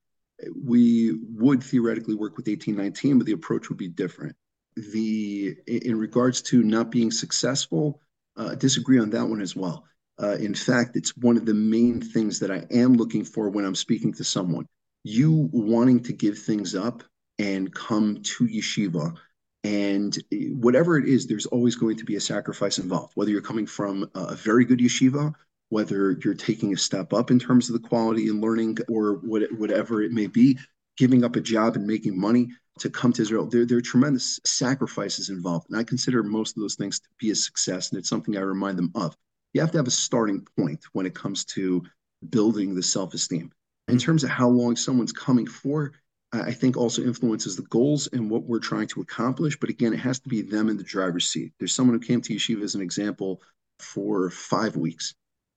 we 0.64 1.18
would 1.36 1.62
theoretically 1.62 2.14
work 2.14 2.36
with 2.36 2.46
1819, 2.46 3.18
but 3.18 3.26
the 3.26 3.32
approach 3.32 3.68
would 3.68 3.78
be 3.78 3.88
different. 3.88 4.34
The 4.76 5.56
in 5.66 5.98
regards 5.98 6.42
to 6.42 6.62
not 6.62 6.90
being 6.90 7.10
successful, 7.10 8.00
uh, 8.36 8.54
disagree 8.56 8.98
on 8.98 9.10
that 9.10 9.26
one 9.26 9.40
as 9.40 9.54
well. 9.54 9.84
Uh, 10.20 10.36
in 10.40 10.54
fact, 10.54 10.96
it's 10.96 11.16
one 11.16 11.36
of 11.36 11.46
the 11.46 11.54
main 11.54 12.00
things 12.00 12.38
that 12.40 12.50
I 12.50 12.64
am 12.70 12.94
looking 12.94 13.24
for 13.24 13.48
when 13.50 13.64
I'm 13.64 13.74
speaking 13.74 14.12
to 14.14 14.24
someone. 14.24 14.66
You 15.04 15.48
wanting 15.52 16.02
to 16.04 16.12
give 16.12 16.38
things 16.38 16.74
up 16.74 17.02
and 17.38 17.72
come 17.74 18.22
to 18.22 18.46
yeshiva 18.46 19.16
and 19.64 20.16
whatever 20.60 20.98
it 20.98 21.08
is, 21.08 21.26
there's 21.26 21.46
always 21.46 21.74
going 21.74 21.96
to 21.96 22.04
be 22.04 22.16
a 22.16 22.20
sacrifice 22.20 22.78
involved, 22.78 23.12
whether 23.14 23.30
you're 23.30 23.40
coming 23.40 23.66
from 23.66 24.08
a 24.14 24.36
very 24.36 24.66
good 24.66 24.78
yeshiva 24.78 25.34
whether 25.68 26.18
you're 26.24 26.34
taking 26.34 26.72
a 26.72 26.76
step 26.76 27.12
up 27.12 27.30
in 27.30 27.38
terms 27.38 27.68
of 27.68 27.80
the 27.80 27.88
quality 27.88 28.28
and 28.28 28.40
learning 28.40 28.78
or 28.88 29.14
what, 29.22 29.42
whatever 29.52 30.02
it 30.02 30.12
may 30.12 30.26
be, 30.26 30.58
giving 30.96 31.24
up 31.24 31.36
a 31.36 31.40
job 31.40 31.76
and 31.76 31.86
making 31.86 32.18
money 32.18 32.48
to 32.78 32.90
come 32.90 33.12
to 33.12 33.22
Israel. 33.22 33.46
There, 33.46 33.64
there 33.64 33.78
are 33.78 33.82
tremendous 33.82 34.40
sacrifices 34.44 35.30
involved. 35.30 35.66
And 35.70 35.78
I 35.78 35.84
consider 35.84 36.22
most 36.22 36.56
of 36.56 36.62
those 36.62 36.74
things 36.74 37.00
to 37.00 37.08
be 37.18 37.30
a 37.30 37.34
success. 37.34 37.90
And 37.90 37.98
it's 37.98 38.08
something 38.08 38.36
I 38.36 38.40
remind 38.40 38.78
them 38.78 38.92
of. 38.94 39.16
You 39.52 39.60
have 39.60 39.70
to 39.72 39.78
have 39.78 39.86
a 39.86 39.92
starting 39.92 40.46
point 40.58 40.84
when 40.92 41.06
it 41.06 41.14
comes 41.14 41.44
to 41.46 41.82
building 42.30 42.74
the 42.74 42.82
self 42.82 43.14
esteem. 43.14 43.52
In 43.88 43.98
terms 43.98 44.24
of 44.24 44.30
how 44.30 44.48
long 44.48 44.76
someone's 44.76 45.12
coming 45.12 45.46
for, 45.46 45.92
I 46.32 46.52
think 46.52 46.76
also 46.76 47.02
influences 47.02 47.54
the 47.54 47.62
goals 47.64 48.08
and 48.12 48.28
what 48.28 48.42
we're 48.42 48.58
trying 48.58 48.88
to 48.88 49.00
accomplish. 49.00 49.56
But 49.58 49.70
again, 49.70 49.92
it 49.92 50.00
has 50.00 50.18
to 50.20 50.28
be 50.28 50.42
them 50.42 50.68
in 50.68 50.76
the 50.76 50.82
driver's 50.82 51.28
seat. 51.28 51.52
There's 51.58 51.74
someone 51.74 51.94
who 51.94 52.04
came 52.04 52.20
to 52.22 52.34
Yeshiva 52.34 52.62
as 52.62 52.74
an 52.74 52.80
example 52.80 53.40
for 53.78 54.30
five 54.30 54.76
weeks 54.76 55.14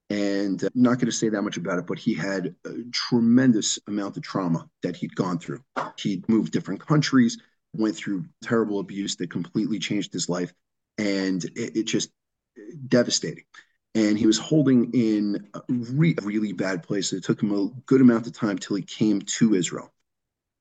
and 0.10 0.63
uh, 0.63 0.70
I'm 0.74 0.82
not 0.82 0.96
going 0.96 1.08
to 1.08 1.12
say 1.12 1.30
that 1.30 1.41
much 1.41 1.58
about 1.58 1.80
it, 1.80 1.88
but 1.88 2.00
he 2.00 2.13
had 2.13 2.56
a 2.65 2.74
tremendous 2.91 3.80
amount 3.88 4.17
of 4.17 4.24
trauma 4.24 4.70
that 4.84 4.96
he'd 4.96 5.15
gone 5.15 5.39
through. 5.39 5.62
He'd 5.98 6.28
moved 6.30 6.54
different 6.54 6.86
countries, 6.86 7.38
went 7.74 7.96
through 7.96 8.26
terrible 8.41 8.80
abuse 8.80 9.15
that 9.17 9.30
completely 9.30 9.80
changed 9.80 10.13
his 10.13 10.30
life, 10.30 10.54
and 10.98 11.43
it, 11.43 11.78
it 11.78 11.84
just 11.84 12.10
uh, 12.58 12.62
devastating. 12.88 13.43
And 13.96 14.17
he 14.17 14.28
was 14.28 14.38
holding 14.38 14.91
in 14.93 15.48
a 15.54 15.62
re- 15.70 16.15
really 16.22 16.54
bad 16.54 16.84
place. 16.84 17.12
It 17.13 17.24
took 17.24 17.41
him 17.41 17.52
a 17.52 17.70
good 17.86 18.02
amount 18.02 18.28
of 18.28 18.34
time 18.34 18.58
till 18.58 18.76
he 18.76 18.84
came 18.84 19.22
to 19.22 19.56
Israel. 19.56 19.91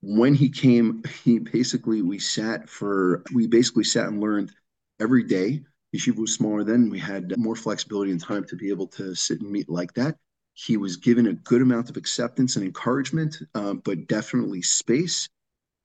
When 0.00 0.34
he 0.34 0.48
came, 0.48 1.02
he 1.22 1.38
basically 1.38 2.02
we 2.02 2.18
sat 2.18 2.68
for 2.68 3.22
we 3.32 3.46
basically 3.46 3.84
sat 3.84 4.08
and 4.08 4.20
learned 4.20 4.52
every 5.00 5.24
day 5.24 5.64
Yeshiva 5.96 6.18
was 6.18 6.34
smaller 6.34 6.64
then. 6.64 6.90
We 6.90 6.98
had 6.98 7.36
more 7.38 7.56
flexibility 7.56 8.10
and 8.10 8.20
time 8.20 8.44
to 8.44 8.56
be 8.56 8.70
able 8.70 8.86
to 8.88 9.14
sit 9.14 9.40
and 9.40 9.50
meet 9.50 9.68
like 9.68 9.94
that. 9.94 10.16
He 10.54 10.76
was 10.76 10.96
given 10.96 11.26
a 11.26 11.34
good 11.34 11.62
amount 11.62 11.90
of 11.90 11.96
acceptance 11.96 12.56
and 12.56 12.64
encouragement, 12.64 13.36
uh, 13.54 13.74
but 13.74 14.06
definitely 14.06 14.62
space. 14.62 15.28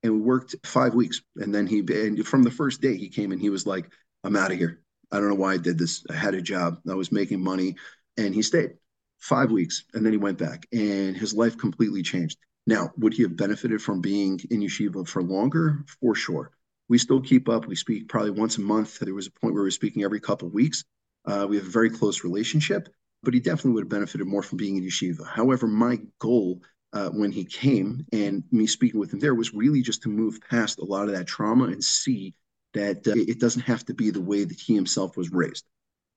And 0.02 0.14
we 0.14 0.20
worked 0.20 0.54
five 0.64 0.94
weeks. 0.94 1.22
And 1.36 1.54
then 1.54 1.66
he, 1.66 1.80
and 1.80 2.26
from 2.26 2.42
the 2.42 2.50
first 2.50 2.80
day, 2.80 2.96
he 2.96 3.08
came 3.08 3.32
and 3.32 3.40
he 3.40 3.50
was 3.50 3.66
like, 3.66 3.90
I'm 4.24 4.36
out 4.36 4.52
of 4.52 4.58
here. 4.58 4.80
I 5.10 5.18
don't 5.18 5.28
know 5.28 5.34
why 5.34 5.54
I 5.54 5.58
did 5.58 5.78
this. 5.78 6.04
I 6.08 6.14
had 6.14 6.34
a 6.34 6.40
job, 6.40 6.78
I 6.88 6.94
was 6.94 7.12
making 7.12 7.42
money. 7.42 7.76
And 8.16 8.34
he 8.34 8.42
stayed 8.42 8.72
five 9.18 9.50
weeks. 9.50 9.84
And 9.94 10.04
then 10.04 10.12
he 10.12 10.18
went 10.18 10.38
back, 10.38 10.66
and 10.72 11.16
his 11.16 11.34
life 11.34 11.56
completely 11.58 12.02
changed. 12.02 12.38
Now, 12.66 12.90
would 12.96 13.12
he 13.12 13.22
have 13.22 13.36
benefited 13.36 13.82
from 13.82 14.00
being 14.00 14.40
in 14.50 14.60
yeshiva 14.60 15.06
for 15.06 15.22
longer? 15.22 15.84
For 16.00 16.14
sure 16.14 16.52
we 16.92 16.98
still 16.98 17.22
keep 17.22 17.48
up. 17.48 17.66
We 17.66 17.74
speak 17.74 18.06
probably 18.06 18.32
once 18.32 18.58
a 18.58 18.60
month. 18.60 18.98
There 18.98 19.14
was 19.14 19.26
a 19.26 19.30
point 19.30 19.54
where 19.54 19.62
we 19.62 19.68
were 19.68 19.70
speaking 19.70 20.04
every 20.04 20.20
couple 20.20 20.46
of 20.46 20.52
weeks. 20.52 20.84
Uh, 21.24 21.46
we 21.48 21.56
have 21.56 21.66
a 21.66 21.70
very 21.70 21.88
close 21.88 22.22
relationship, 22.22 22.86
but 23.22 23.32
he 23.32 23.40
definitely 23.40 23.72
would 23.72 23.84
have 23.84 23.88
benefited 23.88 24.26
more 24.26 24.42
from 24.42 24.58
being 24.58 24.76
in 24.76 24.84
yeshiva. 24.84 25.26
However, 25.26 25.66
my 25.66 26.00
goal 26.18 26.60
uh, 26.92 27.08
when 27.08 27.32
he 27.32 27.46
came 27.46 28.04
and 28.12 28.44
me 28.52 28.66
speaking 28.66 29.00
with 29.00 29.10
him 29.10 29.20
there 29.20 29.34
was 29.34 29.54
really 29.54 29.80
just 29.80 30.02
to 30.02 30.10
move 30.10 30.38
past 30.50 30.80
a 30.80 30.84
lot 30.84 31.08
of 31.08 31.14
that 31.14 31.26
trauma 31.26 31.64
and 31.64 31.82
see 31.82 32.34
that 32.74 32.98
uh, 33.08 33.14
it 33.16 33.40
doesn't 33.40 33.62
have 33.62 33.82
to 33.86 33.94
be 33.94 34.10
the 34.10 34.20
way 34.20 34.44
that 34.44 34.60
he 34.60 34.74
himself 34.74 35.16
was 35.16 35.32
raised. 35.32 35.64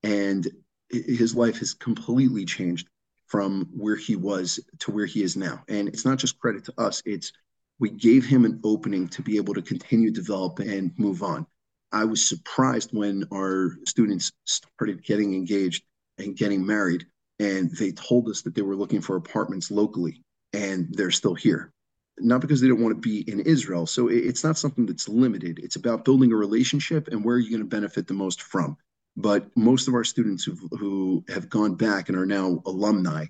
And 0.04 0.46
his 0.90 1.34
life 1.34 1.60
has 1.60 1.74
completely 1.74 2.44
changed 2.44 2.90
from 3.28 3.70
where 3.74 3.96
he 3.96 4.18
was 4.18 4.60
to 4.80 4.92
where 4.92 5.06
he 5.06 5.24
is 5.24 5.38
now. 5.38 5.64
And 5.70 5.88
it's 5.88 6.04
not 6.04 6.18
just 6.18 6.38
credit 6.38 6.66
to 6.66 6.74
us, 6.78 7.02
it's 7.06 7.32
we 7.80 7.90
gave 7.90 8.26
him 8.26 8.46
an 8.46 8.60
opening 8.64 9.08
to 9.10 9.22
be 9.22 9.38
able 9.38 9.54
to 9.54 9.62
continue 9.62 10.12
develop 10.12 10.60
and 10.60 10.92
move 10.98 11.24
on. 11.24 11.46
I 11.92 12.06
was 12.06 12.28
surprised 12.28 12.90
when 12.92 13.26
our 13.34 13.72
students 13.88 14.32
started 14.46 15.04
getting 15.04 15.34
engaged 15.34 15.84
and 16.18 16.36
getting 16.36 16.66
married, 16.66 17.06
and 17.40 17.72
they 17.72 17.92
told 17.92 18.30
us 18.30 18.42
that 18.42 18.56
they 18.56 18.62
were 18.62 18.76
looking 18.76 19.02
for 19.02 19.16
apartments 19.16 19.72
locally, 19.72 20.24
and 20.54 20.88
they're 20.92 21.12
still 21.12 21.36
here. 21.36 21.72
Not 22.18 22.42
because 22.42 22.62
they 22.62 22.70
don't 22.70 22.82
want 22.82 22.96
to 22.96 23.10
be 23.10 23.30
in 23.30 23.42
Israel. 23.42 23.86
So 23.86 24.08
it's 24.08 24.44
not 24.44 24.58
something 24.58 24.86
that's 24.86 25.10
limited. 25.10 25.60
It's 25.60 25.76
about 25.76 26.06
building 26.06 26.32
a 26.32 26.38
relationship 26.38 27.10
and 27.10 27.26
where 27.26 27.36
are 27.36 27.40
you're 27.40 27.50
going 27.50 27.70
to 27.70 27.76
benefit 27.76 28.08
the 28.08 28.14
most 28.14 28.42
from. 28.42 28.78
But 29.18 29.48
most 29.58 29.90
of 29.90 29.94
our 29.94 30.06
students 30.06 30.46
who 30.46 30.56
who 30.78 31.26
have 31.28 31.50
gone 31.50 31.76
back 31.76 32.08
and 32.08 32.18
are 32.18 32.26
now 32.26 32.62
alumni 32.66 33.26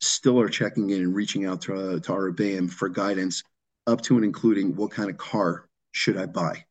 still 0.00 0.40
are 0.40 0.48
checking 0.48 0.90
in 0.90 1.02
and 1.02 1.14
reaching 1.14 1.46
out 1.46 1.62
to, 1.62 1.74
uh, 1.74 1.98
to 2.00 2.12
our 2.12 2.30
BAM 2.32 2.68
for 2.68 2.88
guidance 2.88 3.42
up 3.86 4.02
to 4.02 4.16
and 4.16 4.24
including 4.24 4.74
what 4.76 4.90
kind 4.90 5.10
of 5.10 5.16
car 5.18 5.68
should 5.92 6.16
I 6.16 6.26
buy? 6.26 6.64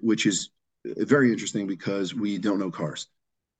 which 0.00 0.26
is 0.26 0.50
very 0.84 1.32
interesting 1.32 1.66
because 1.66 2.14
we 2.14 2.36
don't 2.36 2.58
know 2.58 2.70
cars. 2.70 3.06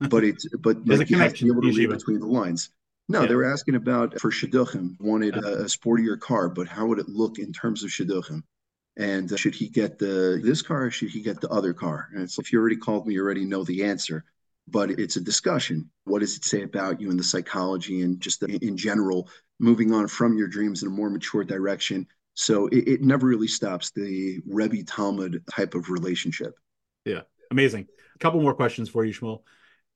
But 0.00 0.22
it's 0.22 0.46
but 0.60 0.84
There's 0.84 0.98
like 1.00 1.10
you 1.10 1.18
have 1.18 1.32
to 1.34 1.44
be 1.44 1.50
able 1.50 1.62
to 1.62 1.72
read 1.72 1.88
between 1.88 2.20
the 2.20 2.26
lines. 2.26 2.68
No, 3.08 3.22
Yeah. 3.22 3.28
they 3.28 3.34
were 3.34 3.50
asking 3.50 3.76
about 3.76 4.20
for 4.20 4.30
shidduchim, 4.30 5.00
wanted 5.00 5.36
a, 5.36 5.62
a 5.62 5.64
sportier 5.64 6.20
car, 6.20 6.50
but 6.50 6.68
how 6.68 6.86
would 6.86 6.98
it 6.98 7.08
look 7.08 7.38
in 7.38 7.52
terms 7.54 7.82
of 7.84 7.90
shidduchim? 7.90 8.42
And 8.98 9.32
uh, 9.32 9.36
should 9.36 9.54
he 9.54 9.68
get 9.68 9.98
the 9.98 10.40
this 10.44 10.60
car 10.60 10.84
or 10.84 10.90
should 10.90 11.08
he 11.10 11.22
get 11.22 11.40
the 11.40 11.48
other 11.48 11.72
car? 11.72 12.08
And 12.14 12.30
so 12.30 12.40
if 12.40 12.52
you 12.52 12.60
already 12.60 12.76
called 12.76 13.06
me, 13.06 13.14
you 13.14 13.22
already 13.22 13.46
know 13.46 13.64
the 13.64 13.84
answer. 13.84 14.24
But 14.68 14.90
it's 14.90 15.16
a 15.16 15.20
discussion. 15.20 15.90
What 16.04 16.18
does 16.20 16.36
it 16.36 16.44
say 16.44 16.62
about 16.62 17.00
you 17.00 17.08
and 17.10 17.18
the 17.18 17.24
psychology 17.24 18.02
and 18.02 18.20
just 18.20 18.40
the, 18.40 18.58
in 18.60 18.76
general, 18.76 19.30
moving 19.60 19.92
on 19.94 20.08
from 20.08 20.36
your 20.36 20.48
dreams 20.48 20.82
in 20.82 20.88
a 20.88 20.90
more 20.90 21.08
mature 21.08 21.44
direction? 21.44 22.06
So 22.36 22.66
it, 22.68 22.86
it 22.86 23.02
never 23.02 23.26
really 23.26 23.48
stops 23.48 23.90
the 23.90 24.40
Rebbe 24.46 24.84
Talmid 24.84 25.40
type 25.50 25.74
of 25.74 25.88
relationship. 25.88 26.54
Yeah, 27.06 27.22
amazing. 27.50 27.88
A 28.14 28.18
couple 28.18 28.40
more 28.42 28.54
questions 28.54 28.90
for 28.90 29.04
you, 29.04 29.12
Shmuel, 29.12 29.42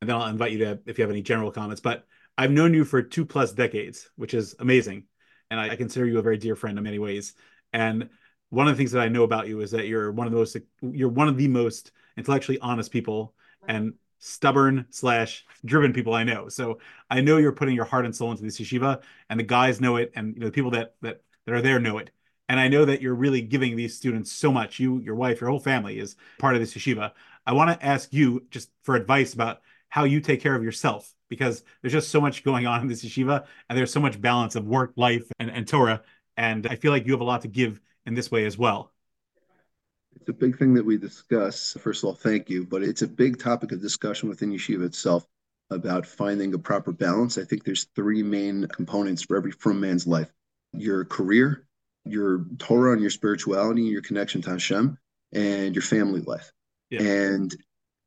and 0.00 0.08
then 0.08 0.16
I'll 0.16 0.26
invite 0.26 0.52
you 0.52 0.58
to 0.58 0.80
if 0.86 0.98
you 0.98 1.02
have 1.02 1.10
any 1.10 1.20
general 1.20 1.52
comments. 1.52 1.82
But 1.82 2.06
I've 2.38 2.50
known 2.50 2.72
you 2.72 2.86
for 2.86 3.02
two 3.02 3.26
plus 3.26 3.52
decades, 3.52 4.08
which 4.16 4.32
is 4.32 4.54
amazing, 4.58 5.04
and 5.50 5.60
I, 5.60 5.70
I 5.70 5.76
consider 5.76 6.06
you 6.06 6.18
a 6.18 6.22
very 6.22 6.38
dear 6.38 6.56
friend 6.56 6.78
in 6.78 6.82
many 6.82 6.98
ways. 6.98 7.34
And 7.74 8.08
one 8.48 8.68
of 8.68 8.74
the 8.74 8.78
things 8.78 8.92
that 8.92 9.02
I 9.02 9.08
know 9.08 9.24
about 9.24 9.46
you 9.46 9.60
is 9.60 9.72
that 9.72 9.86
you're 9.86 10.10
one 10.10 10.26
of 10.26 10.32
the 10.32 10.38
most 10.38 10.56
you're 10.80 11.10
one 11.10 11.28
of 11.28 11.36
the 11.36 11.48
most 11.48 11.92
intellectually 12.16 12.58
honest 12.60 12.90
people 12.90 13.34
and 13.68 13.92
stubborn 14.18 14.86
slash 14.88 15.44
driven 15.66 15.92
people 15.92 16.14
I 16.14 16.24
know. 16.24 16.48
So 16.48 16.78
I 17.10 17.20
know 17.20 17.36
you're 17.36 17.52
putting 17.52 17.74
your 17.74 17.84
heart 17.84 18.06
and 18.06 18.16
soul 18.16 18.30
into 18.30 18.44
this 18.44 18.58
yeshiva, 18.58 19.02
and 19.28 19.38
the 19.38 19.44
guys 19.44 19.78
know 19.78 19.96
it, 19.96 20.12
and 20.16 20.34
you 20.34 20.40
know 20.40 20.46
the 20.46 20.52
people 20.52 20.70
that 20.70 20.94
that 21.02 21.20
that 21.44 21.54
are 21.54 21.60
there 21.60 21.78
know 21.78 21.98
it. 21.98 22.10
And 22.50 22.58
I 22.58 22.66
know 22.66 22.84
that 22.84 23.00
you're 23.00 23.14
really 23.14 23.42
giving 23.42 23.76
these 23.76 23.96
students 23.96 24.32
so 24.32 24.50
much. 24.50 24.80
You, 24.80 24.98
your 24.98 25.14
wife, 25.14 25.40
your 25.40 25.48
whole 25.48 25.60
family 25.60 26.00
is 26.00 26.16
part 26.40 26.56
of 26.56 26.60
this 26.60 26.74
yeshiva. 26.74 27.12
I 27.46 27.52
want 27.52 27.70
to 27.70 27.86
ask 27.86 28.12
you 28.12 28.44
just 28.50 28.72
for 28.82 28.96
advice 28.96 29.34
about 29.34 29.60
how 29.88 30.02
you 30.02 30.20
take 30.20 30.40
care 30.40 30.56
of 30.56 30.64
yourself 30.64 31.14
because 31.28 31.62
there's 31.80 31.92
just 31.92 32.08
so 32.08 32.20
much 32.20 32.42
going 32.42 32.66
on 32.66 32.80
in 32.80 32.88
this 32.88 33.04
yeshiva 33.04 33.46
and 33.68 33.78
there's 33.78 33.92
so 33.92 34.00
much 34.00 34.20
balance 34.20 34.56
of 34.56 34.66
work, 34.66 34.92
life, 34.96 35.30
and, 35.38 35.48
and 35.48 35.68
Torah. 35.68 36.02
And 36.36 36.66
I 36.66 36.74
feel 36.74 36.90
like 36.90 37.06
you 37.06 37.12
have 37.12 37.20
a 37.20 37.24
lot 37.24 37.42
to 37.42 37.48
give 37.48 37.80
in 38.04 38.14
this 38.14 38.32
way 38.32 38.44
as 38.46 38.58
well. 38.58 38.90
It's 40.16 40.28
a 40.28 40.32
big 40.32 40.58
thing 40.58 40.74
that 40.74 40.84
we 40.84 40.98
discuss. 40.98 41.76
First 41.78 42.02
of 42.02 42.08
all, 42.08 42.14
thank 42.16 42.50
you. 42.50 42.66
But 42.66 42.82
it's 42.82 43.02
a 43.02 43.06
big 43.08 43.38
topic 43.38 43.70
of 43.70 43.80
discussion 43.80 44.28
within 44.28 44.50
yeshiva 44.50 44.86
itself 44.86 45.24
about 45.70 46.04
finding 46.04 46.52
a 46.54 46.58
proper 46.58 46.90
balance. 46.90 47.38
I 47.38 47.44
think 47.44 47.62
there's 47.62 47.84
three 47.94 48.24
main 48.24 48.66
components 48.66 49.22
for 49.22 49.36
every 49.36 49.52
from 49.52 49.78
man's 49.78 50.08
life 50.08 50.32
your 50.72 51.04
career, 51.04 51.66
your 52.10 52.44
Torah 52.58 52.92
and 52.92 53.00
your 53.00 53.10
spirituality, 53.10 53.82
and 53.82 53.90
your 53.90 54.02
connection 54.02 54.42
to 54.42 54.50
Hashem, 54.50 54.98
and 55.32 55.74
your 55.74 55.82
family 55.82 56.20
life. 56.20 56.52
Yeah. 56.90 57.02
And 57.02 57.54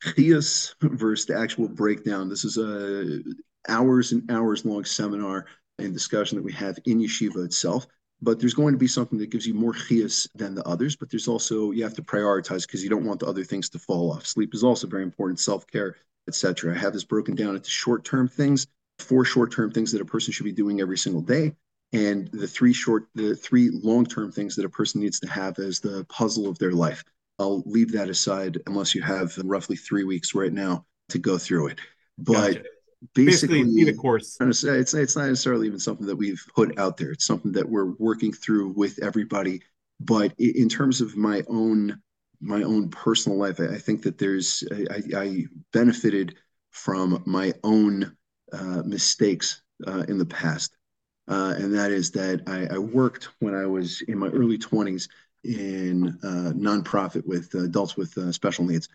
Chiyus 0.04 0.74
versus 0.82 1.26
the 1.26 1.38
actual 1.38 1.68
breakdown. 1.68 2.30
This 2.30 2.44
is 2.44 2.58
a 2.58 3.22
hours 3.70 4.12
and 4.12 4.30
hours 4.30 4.66
long 4.66 4.84
seminar 4.84 5.46
and 5.80 5.94
discussion 5.94 6.38
that 6.38 6.44
we 6.44 6.52
have 6.54 6.78
in 6.86 7.00
yeshiva 7.00 7.46
itself 7.46 7.88
but 8.24 8.40
there's 8.40 8.54
going 8.54 8.74
to 8.74 8.80
be 8.80 8.88
something 8.88 9.20
that 9.20 9.30
gives 9.30 9.46
you 9.46 9.54
more 9.54 9.74
chiyus 9.74 10.30
than 10.34 10.56
the 10.56 10.64
others. 10.64 10.96
But 10.96 11.10
there's 11.12 11.28
also 11.28 11.72
you 11.72 11.84
have 11.84 11.94
to 11.96 12.02
prioritize 12.02 12.62
because 12.62 12.84
you 12.84 12.90
don't 12.90 13.06
want 13.06 13.20
the 13.20 13.28
other 13.28 13.44
things 13.44 13.70
to 13.70 13.80
fall 13.80 14.14
off. 14.14 14.26
Sleep 14.26 14.54
is 14.54 14.64
also 14.64 14.88
very 14.88 15.04
important, 15.04 15.40
self 15.40 15.68
care, 15.68 15.98
etc. 16.28 16.74
I 16.74 16.78
have 16.78 16.94
this 16.94 17.04
broken 17.04 17.36
down 17.36 17.56
into 17.56 17.70
short 17.70 18.06
term 18.06 18.30
things, 18.30 18.68
four 19.00 19.26
short 19.26 19.52
term 19.52 19.72
things 19.72 19.92
that 19.92 20.02
a 20.02 20.06
person 20.06 20.32
should 20.32 20.46
be 20.46 20.54
doing 20.54 20.80
every 20.80 20.98
single 20.98 21.22
day, 21.22 21.54
and 21.94 22.28
the 22.34 22.48
three 22.48 22.74
short, 22.74 23.08
the 23.16 23.36
three 23.36 23.70
long 23.70 24.06
term 24.06 24.32
things 24.32 24.56
that 24.56 24.66
a 24.66 24.70
person 24.70 25.00
needs 25.00 25.20
to 25.22 25.30
have 25.30 25.60
as 25.60 25.80
the 25.80 26.06
puzzle 26.10 26.50
of 26.50 26.58
their 26.58 26.72
life. 26.72 27.04
I'll 27.40 27.64
leave 27.66 27.92
that 27.94 28.10
aside 28.10 28.58
unless 28.68 28.94
you 28.94 29.02
have 29.02 29.38
roughly 29.44 29.76
three 29.76 30.04
weeks 30.04 30.36
right 30.36 30.54
now 30.54 30.86
to 31.10 31.20
go 31.20 31.38
through 31.38 31.68
it. 31.68 31.80
But 32.18 32.34
Gotcha. 32.34 32.64
basically, 33.14 33.64
Basically, 33.64 33.86
be 33.86 33.92
the 33.92 33.98
course. 33.98 34.38
trying 34.38 34.50
to 34.50 34.54
say 34.54 34.78
it's 34.78 34.94
it's 34.94 35.16
not 35.16 35.28
necessarily 35.28 35.68
even 35.68 35.80
something 35.80 36.08
that 36.08 36.16
we've 36.16 36.44
put 36.56 36.78
out 36.78 36.98
there. 36.98 37.12
It's 37.12 37.26
something 37.26 37.52
that 37.54 37.70
we're 37.70 37.94
working 37.98 38.34
through 38.34 38.74
with 38.74 39.00
everybody. 39.02 39.62
But 40.00 40.34
in 40.40 40.70
terms 40.70 41.02
of 41.02 41.16
my 41.16 41.44
own 41.48 42.02
my 42.42 42.64
own 42.64 42.90
personal 42.90 43.38
life, 43.38 43.60
I, 43.60 43.78
think 43.78 44.04
that 44.04 44.18
there's 44.18 44.64
I, 44.72 44.86
I 44.96 45.22
I 45.22 45.46
benefited 45.72 46.36
from 46.72 47.24
my 47.26 47.54
own 47.64 48.18
uh, 48.52 48.82
mistakes 48.84 49.62
uh, 49.88 50.04
in 50.08 50.18
the 50.18 50.26
past, 50.26 50.76
uh, 51.28 51.56
and 51.58 51.74
that 51.74 51.92
is 51.92 52.12
that 52.12 52.44
I, 52.48 52.76
I 52.76 52.78
worked 52.78 53.30
when 53.40 53.56
I 53.56 53.66
was 53.66 54.02
in 54.02 54.18
my 54.18 54.28
early 54.28 54.58
20s 54.58 55.08
in 55.44 56.08
uh, 56.24 56.54
nonprofit 56.54 57.26
with 57.26 57.54
adults 57.54 57.98
with 57.98 58.18
uh, 58.18 58.32
special 58.32 58.66
needs, 58.66 58.90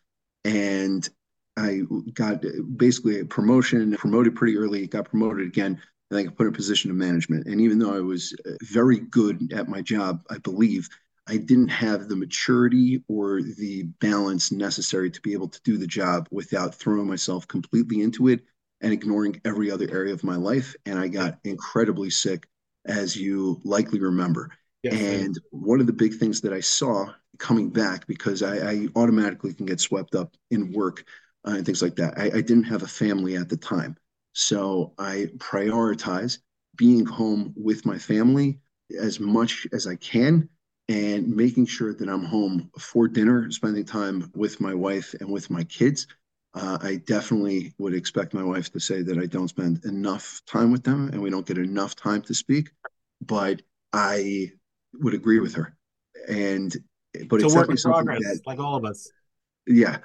and 0.44 1.08
I 1.56 1.82
got 2.14 2.44
basically 2.76 3.20
a 3.20 3.24
promotion, 3.24 3.96
promoted 3.96 4.36
pretty 4.36 4.56
early, 4.56 4.86
got 4.86 5.10
promoted 5.10 5.46
again, 5.46 5.80
and 6.10 6.18
I 6.18 6.22
got 6.22 6.36
put 6.36 6.46
in 6.46 6.52
a 6.52 6.56
position 6.56 6.90
of 6.90 6.96
management. 6.96 7.46
And 7.46 7.60
even 7.60 7.78
though 7.78 7.94
I 7.94 8.00
was 8.00 8.34
uh, 8.46 8.52
very 8.62 9.00
good 9.00 9.52
at 9.52 9.68
my 9.68 9.82
job, 9.82 10.22
I 10.30 10.38
believe 10.38 10.88
I 11.26 11.36
didn't 11.36 11.68
have 11.68 12.08
the 12.08 12.16
maturity 12.16 13.02
or 13.08 13.42
the 13.42 13.84
balance 14.00 14.50
necessary 14.50 15.10
to 15.10 15.20
be 15.20 15.34
able 15.34 15.48
to 15.48 15.60
do 15.62 15.76
the 15.76 15.86
job 15.86 16.26
without 16.30 16.74
throwing 16.74 17.06
myself 17.06 17.46
completely 17.46 18.00
into 18.02 18.28
it 18.28 18.40
and 18.80 18.92
ignoring 18.92 19.40
every 19.44 19.70
other 19.70 19.88
area 19.90 20.12
of 20.12 20.24
my 20.24 20.36
life. 20.36 20.74
And 20.86 20.98
I 20.98 21.08
got 21.08 21.38
incredibly 21.44 22.10
sick, 22.10 22.46
as 22.86 23.16
you 23.16 23.60
likely 23.64 24.00
remember. 24.00 24.50
Yes. 24.82 24.94
And 24.94 25.38
one 25.50 25.80
of 25.80 25.86
the 25.86 25.92
big 25.92 26.14
things 26.14 26.40
that 26.42 26.52
I 26.52 26.60
saw 26.60 27.12
coming 27.38 27.70
back, 27.70 28.06
because 28.06 28.42
I, 28.42 28.70
I 28.70 28.88
automatically 28.96 29.52
can 29.52 29.66
get 29.66 29.80
swept 29.80 30.14
up 30.14 30.34
in 30.50 30.72
work 30.72 31.04
uh, 31.46 31.52
and 31.52 31.66
things 31.66 31.82
like 31.82 31.96
that, 31.96 32.18
I, 32.18 32.26
I 32.26 32.40
didn't 32.40 32.64
have 32.64 32.82
a 32.82 32.88
family 32.88 33.36
at 33.36 33.48
the 33.48 33.56
time. 33.56 33.96
So 34.32 34.94
I 34.98 35.28
prioritize 35.38 36.38
being 36.76 37.04
home 37.04 37.52
with 37.56 37.84
my 37.84 37.98
family 37.98 38.60
as 38.98 39.18
much 39.18 39.66
as 39.72 39.86
I 39.86 39.96
can 39.96 40.48
and 40.88 41.28
making 41.28 41.66
sure 41.66 41.92
that 41.92 42.08
I'm 42.08 42.24
home 42.24 42.70
for 42.78 43.08
dinner, 43.08 43.50
spending 43.50 43.84
time 43.84 44.30
with 44.34 44.60
my 44.60 44.74
wife 44.74 45.14
and 45.20 45.30
with 45.30 45.50
my 45.50 45.64
kids. 45.64 46.06
Uh, 46.54 46.78
I 46.80 46.96
definitely 46.96 47.74
would 47.78 47.94
expect 47.94 48.34
my 48.34 48.42
wife 48.42 48.72
to 48.72 48.80
say 48.80 49.02
that 49.02 49.18
I 49.18 49.26
don't 49.26 49.48
spend 49.48 49.84
enough 49.84 50.40
time 50.46 50.72
with 50.72 50.82
them 50.82 51.10
and 51.12 51.20
we 51.20 51.30
don't 51.30 51.46
get 51.46 51.58
enough 51.58 51.94
time 51.94 52.22
to 52.22 52.34
speak, 52.34 52.70
but 53.20 53.62
I 53.92 54.52
would 54.94 55.14
agree 55.14 55.40
with 55.40 55.54
her. 55.54 55.76
And 56.28 56.74
but 57.28 57.36
it's 57.36 57.44
it's 57.44 57.54
a 57.54 57.58
work 57.58 57.70
in 57.70 57.76
progress, 57.76 58.20
that 58.20 58.40
like 58.46 58.58
all 58.58 58.76
of 58.76 58.84
us. 58.84 59.10
yeah 59.66 59.98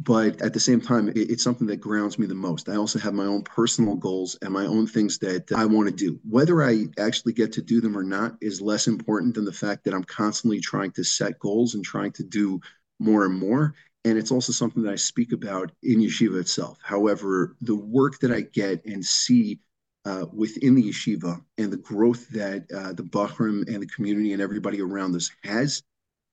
but 0.00 0.40
at 0.42 0.52
the 0.52 0.60
same 0.60 0.80
time 0.80 1.08
it, 1.08 1.16
it's 1.16 1.42
something 1.42 1.66
that 1.66 1.80
grounds 1.80 2.18
me 2.18 2.26
the 2.26 2.34
most 2.34 2.68
i 2.68 2.76
also 2.76 2.98
have 2.98 3.14
my 3.14 3.24
own 3.24 3.42
personal 3.42 3.96
goals 3.96 4.36
and 4.42 4.52
my 4.52 4.66
own 4.66 4.86
things 4.86 5.18
that 5.18 5.50
i 5.52 5.64
want 5.64 5.88
to 5.88 5.94
do 5.94 6.18
whether 6.28 6.62
i 6.62 6.84
actually 6.98 7.32
get 7.32 7.52
to 7.52 7.62
do 7.62 7.80
them 7.80 7.96
or 7.96 8.02
not 8.02 8.36
is 8.40 8.60
less 8.60 8.86
important 8.86 9.34
than 9.34 9.44
the 9.44 9.52
fact 9.52 9.84
that 9.84 9.94
i'm 9.94 10.04
constantly 10.04 10.60
trying 10.60 10.90
to 10.90 11.04
set 11.04 11.38
goals 11.38 11.74
and 11.74 11.84
trying 11.84 12.12
to 12.12 12.22
do 12.22 12.60
more 12.98 13.24
and 13.24 13.38
more 13.38 13.74
and 14.04 14.16
it's 14.18 14.30
also 14.30 14.52
something 14.52 14.82
that 14.82 14.92
i 14.92 14.96
speak 14.96 15.32
about 15.32 15.70
in 15.82 16.00
yeshiva 16.00 16.40
itself 16.40 16.78
however 16.82 17.56
the 17.60 17.76
work 17.76 18.18
that 18.20 18.32
i 18.32 18.40
get 18.40 18.84
and 18.84 19.04
see 19.04 19.58
uh, 20.04 20.24
within 20.32 20.74
the 20.74 20.82
yeshiva 20.82 21.42
and 21.58 21.72
the 21.72 21.76
growth 21.76 22.28
that 22.30 22.64
uh, 22.74 22.92
the 22.94 23.02
Bahram 23.02 23.68
and 23.68 23.82
the 23.82 23.86
community 23.86 24.32
and 24.32 24.40
everybody 24.40 24.80
around 24.80 25.14
us 25.14 25.30
has 25.44 25.82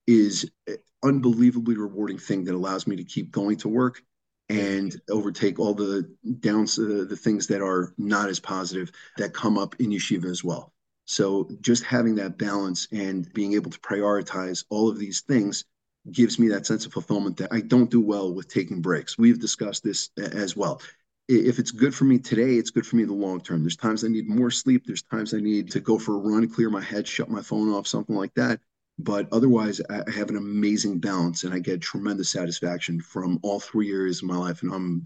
is 0.08 0.50
an 0.68 0.78
unbelievably 1.04 1.76
rewarding 1.76 2.18
thing 2.18 2.46
that 2.46 2.56
allows 2.56 2.88
me 2.88 2.96
to 2.96 3.04
keep 3.04 3.32
going 3.32 3.58
to 3.58 3.68
work 3.68 4.02
and 4.50 5.02
overtake 5.10 5.60
all 5.60 5.74
the 5.74 6.08
downs, 6.40 6.78
uh, 6.78 7.06
the 7.10 7.18
things 7.18 7.48
that 7.48 7.62
are 7.62 7.94
not 7.98 8.30
as 8.30 8.40
positive 8.40 8.92
that 9.18 9.34
come 9.34 9.58
up 9.58 9.76
in 9.80 9.90
yeshiva 9.90 10.26
as 10.26 10.44
well. 10.44 10.72
So 11.06 11.50
just 11.62 11.84
having 11.84 12.16
that 12.16 12.38
balance 12.38 12.88
and 12.92 13.32
being 13.34 13.54
able 13.54 13.72
to 13.72 13.80
prioritize 13.80 14.64
all 14.70 14.90
of 14.90 14.98
these 14.98 15.22
things 15.22 15.66
gives 16.12 16.38
me 16.40 16.48
that 16.50 16.66
sense 16.66 16.86
of 16.86 16.94
fulfillment 16.94 17.38
that 17.38 17.52
I 17.52 17.62
don't 17.62 17.90
do 17.90 18.02
well 18.02 18.34
with 18.34 18.48
taking 18.48 18.82
breaks. 18.82 19.18
We've 19.18 19.40
discussed 19.40 19.84
this 19.84 20.10
as 20.18 20.56
well. 20.56 20.82
If 21.28 21.58
it's 21.58 21.72
good 21.72 21.96
for 21.96 22.04
me 22.04 22.20
today, 22.20 22.56
it's 22.56 22.70
good 22.70 22.86
for 22.86 22.98
me 22.98 23.04
in 23.04 23.10
the 23.10 23.16
long 23.16 23.42
term. 23.42 23.64
There's 23.64 23.76
times 23.76 24.04
I 24.04 24.10
need 24.10 24.28
more 24.28 24.52
sleep. 24.52 24.86
There's 24.86 25.02
times 25.02 25.34
I 25.34 25.40
need 25.40 25.72
to 25.72 25.80
go 25.80 25.98
for 25.98 26.16
a 26.16 26.20
run, 26.20 26.48
clear 26.48 26.70
my 26.70 26.82
head, 26.82 27.08
shut 27.08 27.30
my 27.30 27.42
phone 27.42 27.70
off, 27.70 27.88
something 27.88 28.16
like 28.16 28.34
that 28.36 28.60
but 28.98 29.28
otherwise 29.32 29.82
I 29.90 30.10
have 30.12 30.30
an 30.30 30.38
amazing 30.38 31.00
balance 31.00 31.44
and 31.44 31.54
I 31.54 31.60
get 31.60 31.82
tremendous 31.82 32.30
satisfaction 32.30 33.02
from 33.02 33.40
all 33.42 33.60
three 33.60 33.92
areas 33.92 34.22
of 34.22 34.30
my 34.30 34.38
life. 34.38 34.64
And 34.64 34.74
I'm 34.74 35.06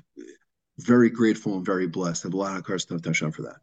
very 0.77 1.09
grateful 1.09 1.55
and 1.55 1.65
very 1.65 1.87
blessed. 1.87 2.25
I 2.25 2.27
have 2.27 2.33
a 2.33 2.37
lot 2.37 2.57
of 2.57 2.63
cars 2.63 2.85
to 2.85 2.99
touch 2.99 3.23
on 3.23 3.31
for 3.31 3.43
that. 3.43 3.57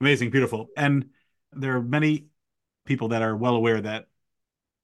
Amazing, 0.00 0.30
beautiful. 0.30 0.68
And 0.76 1.10
there 1.52 1.76
are 1.76 1.82
many 1.82 2.26
people 2.84 3.08
that 3.08 3.22
are 3.22 3.36
well 3.36 3.56
aware 3.56 3.80
that 3.80 4.08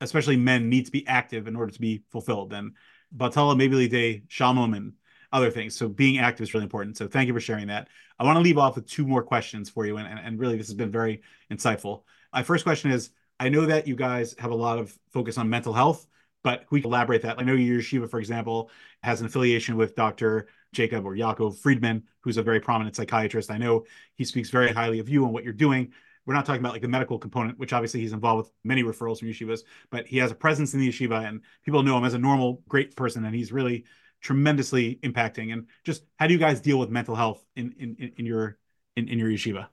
especially 0.01 0.37
men 0.37 0.69
need 0.69 0.87
to 0.87 0.93
be 0.93 1.07
active 1.07 1.47
in 1.47 1.57
order 1.57 1.73
to 1.73 1.81
be 1.81 2.03
fulfilled. 2.11 2.53
And 2.53 2.73
Batala, 3.17 3.57
maybe 3.57 3.89
Day, 3.89 4.23
Shalom, 4.29 4.75
and 4.75 4.93
other 5.33 5.51
things. 5.51 5.77
So 5.77 5.89
being 5.89 6.19
active 6.19 6.45
is 6.45 6.55
really 6.55 6.65
important. 6.65 6.97
So 6.97 7.09
thank 7.09 7.29
you 7.29 7.35
for 7.35 7.41
sharing 7.41 7.67
that. 7.69 7.89
I 8.19 8.25
want 8.25 8.37
to 8.37 8.43
leave 8.43 8.59
off 8.59 8.77
with 8.77 8.87
two 8.87 9.07
more 9.07 9.23
questions 9.23 9.69
for 9.69 9.87
you. 9.87 9.97
And, 9.97 10.07
and, 10.19 10.39
really, 10.39 10.57
this 10.57 10.69
has 10.69 10.75
been 10.75 10.91
very 10.91 11.23
insightful. 11.51 12.03
My 12.33 12.43
first 12.43 12.65
question 12.65 12.91
is 12.91 13.11
I 13.39 13.49
know 13.49 13.67
that 13.67 13.87
you 13.87 13.97
guys 13.97 14.35
have 14.39 14.51
a 14.51 14.57
lot 14.57 14.79
of 14.79 14.97
focus 15.13 15.37
on 15.37 15.51
mental 15.51 15.73
health, 15.73 16.07
but 16.43 16.65
we 16.71 16.81
can 16.81 16.91
elaborate 16.91 17.23
that. 17.23 17.39
I 17.39 17.43
know 17.43 17.55
your 17.55 17.81
yeshiva, 17.81 18.09
for 18.09 18.19
example, 18.19 18.71
has 19.03 19.21
an 19.21 19.27
affiliation 19.27 19.77
with 19.77 19.95
Dr. 19.95 20.49
Jacob 20.73 21.05
or 21.05 21.15
Yaakov 21.15 21.59
Friedman, 21.59 22.05
who's 22.21 22.37
a 22.37 22.43
very 22.43 22.61
prominent 22.61 22.97
psychiatrist. 22.97 23.51
I 23.51 23.59
know 23.59 23.85
he 24.15 24.25
speaks 24.25 24.51
very 24.51 24.73
highly 24.73 24.99
of 25.01 25.09
you 25.09 25.25
and 25.25 25.33
what 25.33 25.45
you're 25.45 25.53
doing. 25.53 25.93
We're 26.27 26.35
not 26.35 26.45
talking 26.45 26.61
about 26.61 26.73
like 26.73 26.83
the 26.83 26.89
medical 26.89 27.19
component, 27.19 27.59
which 27.59 27.73
obviously 27.73 28.01
he's 28.01 28.13
involved 28.13 28.47
with 28.47 28.53
many 28.65 28.83
referrals 28.83 29.21
from 29.21 29.29
yeshivas, 29.29 29.61
but 29.91 30.07
he 30.07 30.19
has 30.19 30.31
a 30.31 30.35
presence 30.35 30.75
in 30.75 30.81
the 30.81 30.89
yeshiva 30.89 31.27
and 31.27 31.41
people 31.65 31.83
know 31.83 31.97
him 31.97 32.05
as 32.05 32.15
a 32.15 32.19
normal, 32.19 32.63
great 32.69 32.97
person. 32.97 33.25
And 33.25 33.35
he's 33.35 33.53
really 33.53 33.85
tremendously 34.21 34.99
impacting. 35.03 35.53
And 35.53 35.69
just 35.85 36.03
how 36.17 36.27
do 36.27 36.35
you 36.35 36.41
guys 36.41 36.61
deal 36.61 36.79
with 36.79 36.91
mental 36.91 37.15
health 37.15 37.45
in, 37.55 37.75
in, 37.79 38.13
in 38.17 38.27
your, 38.27 38.59
in, 38.97 39.09
in 39.09 39.19
your 39.19 39.31
yeshiva? 39.31 39.69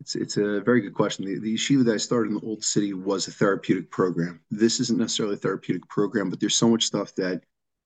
It's 0.00 0.14
it's 0.14 0.36
a 0.36 0.60
very 0.60 0.80
good 0.80 0.94
question. 0.94 1.24
The, 1.24 1.40
the 1.40 1.54
yeshiva 1.54 1.84
that 1.84 1.94
I 1.94 1.96
started 1.96 2.30
in 2.30 2.36
the 2.36 2.46
old 2.46 2.62
city 2.62 2.94
was 2.94 3.26
a 3.26 3.32
therapeutic 3.32 3.90
program. 3.90 4.40
This 4.50 4.78
isn't 4.78 4.98
necessarily 4.98 5.34
a 5.34 5.38
therapeutic 5.38 5.88
program, 5.88 6.30
but 6.30 6.38
there's 6.38 6.54
so 6.54 6.68
much 6.68 6.84
stuff 6.84 7.14
that 7.16 7.42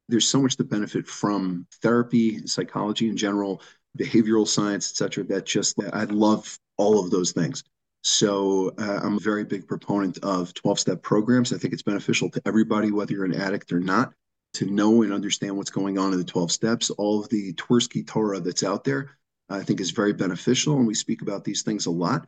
there's 0.08 0.28
so 0.28 0.42
much 0.42 0.56
to 0.56 0.64
benefit 0.64 1.06
from 1.06 1.66
therapy, 1.80 2.46
psychology 2.46 3.08
in 3.08 3.16
general, 3.16 3.62
behavioral 3.98 4.46
science, 4.46 4.90
etc. 4.90 5.24
That 5.24 5.46
just 5.46 5.74
I 5.92 6.04
love 6.04 6.58
all 6.76 6.98
of 6.98 7.10
those 7.10 7.32
things. 7.32 7.64
So 8.02 8.74
uh, 8.78 9.00
I'm 9.02 9.16
a 9.16 9.20
very 9.20 9.44
big 9.44 9.66
proponent 9.66 10.18
of 10.22 10.52
12-step 10.54 11.02
programs. 11.02 11.52
I 11.52 11.58
think 11.58 11.72
it's 11.72 11.82
beneficial 11.82 12.30
to 12.30 12.42
everybody, 12.44 12.90
whether 12.90 13.12
you're 13.12 13.24
an 13.24 13.40
addict 13.40 13.72
or 13.72 13.80
not, 13.80 14.12
to 14.54 14.66
know 14.66 15.02
and 15.02 15.12
understand 15.12 15.56
what's 15.56 15.70
going 15.70 15.98
on 15.98 16.12
in 16.12 16.18
the 16.18 16.24
12 16.24 16.50
steps. 16.50 16.90
All 16.90 17.20
of 17.20 17.28
the 17.28 17.52
Twerski 17.54 18.06
Torah 18.06 18.40
that's 18.40 18.64
out 18.64 18.84
there 18.84 19.16
I 19.52 19.62
think 19.62 19.80
is 19.80 19.90
very 19.90 20.12
beneficial. 20.12 20.76
And 20.76 20.86
we 20.86 20.94
speak 20.94 21.22
about 21.22 21.44
these 21.44 21.62
things 21.62 21.86
a 21.86 21.90
lot. 21.90 22.26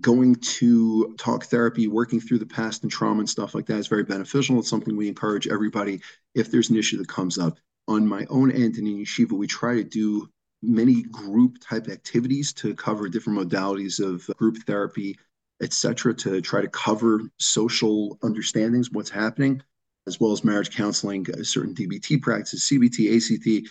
Going 0.00 0.36
to 0.36 1.14
talk 1.18 1.44
therapy, 1.44 1.88
working 1.88 2.20
through 2.20 2.38
the 2.38 2.46
past 2.46 2.82
and 2.82 2.90
trauma 2.90 3.20
and 3.20 3.28
stuff 3.28 3.54
like 3.54 3.66
that 3.66 3.78
is 3.78 3.86
very 3.86 4.04
beneficial. 4.04 4.58
It's 4.58 4.68
something 4.68 4.96
we 4.96 5.08
encourage 5.08 5.46
everybody 5.46 6.00
if 6.34 6.50
there's 6.50 6.70
an 6.70 6.76
issue 6.76 6.98
that 6.98 7.08
comes 7.08 7.38
up. 7.38 7.58
On 7.86 8.06
my 8.06 8.24
own 8.30 8.50
end 8.50 8.78
in 8.78 8.86
Yeshiva, 8.86 9.32
we 9.32 9.46
try 9.46 9.74
to 9.74 9.84
do 9.84 10.28
many 10.66 11.02
group 11.02 11.58
type 11.60 11.88
activities 11.88 12.52
to 12.54 12.74
cover 12.74 13.08
different 13.08 13.38
modalities 13.38 14.00
of 14.04 14.26
group 14.36 14.58
therapy, 14.66 15.18
etc., 15.62 16.14
to 16.14 16.40
try 16.40 16.60
to 16.60 16.68
cover 16.68 17.22
social 17.38 18.18
understandings, 18.22 18.90
what's 18.90 19.10
happening, 19.10 19.62
as 20.06 20.20
well 20.20 20.32
as 20.32 20.44
marriage 20.44 20.70
counseling, 20.70 21.26
uh, 21.30 21.42
certain 21.42 21.74
DBT 21.74 22.20
practices, 22.20 22.68
CBT, 22.70 23.16
ACT, 23.16 23.70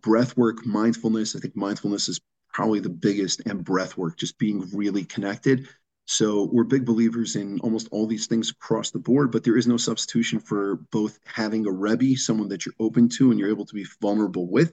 breath 0.00 0.36
work, 0.36 0.64
mindfulness. 0.64 1.34
I 1.34 1.40
think 1.40 1.56
mindfulness 1.56 2.08
is 2.08 2.20
probably 2.52 2.80
the 2.80 2.88
biggest, 2.88 3.42
and 3.46 3.64
breath 3.64 3.96
work, 3.96 4.16
just 4.16 4.38
being 4.38 4.68
really 4.72 5.04
connected. 5.04 5.68
So 6.06 6.48
we're 6.50 6.64
big 6.64 6.86
believers 6.86 7.36
in 7.36 7.60
almost 7.60 7.88
all 7.90 8.06
these 8.06 8.26
things 8.26 8.50
across 8.50 8.90
the 8.90 8.98
board, 8.98 9.30
but 9.30 9.44
there 9.44 9.58
is 9.58 9.66
no 9.66 9.76
substitution 9.76 10.40
for 10.40 10.76
both 10.90 11.18
having 11.26 11.66
a 11.66 11.70
Rebbe, 11.70 12.16
someone 12.16 12.48
that 12.48 12.64
you're 12.64 12.74
open 12.80 13.10
to 13.10 13.30
and 13.30 13.38
you're 13.38 13.50
able 13.50 13.66
to 13.66 13.74
be 13.74 13.84
vulnerable 14.00 14.48
with, 14.48 14.72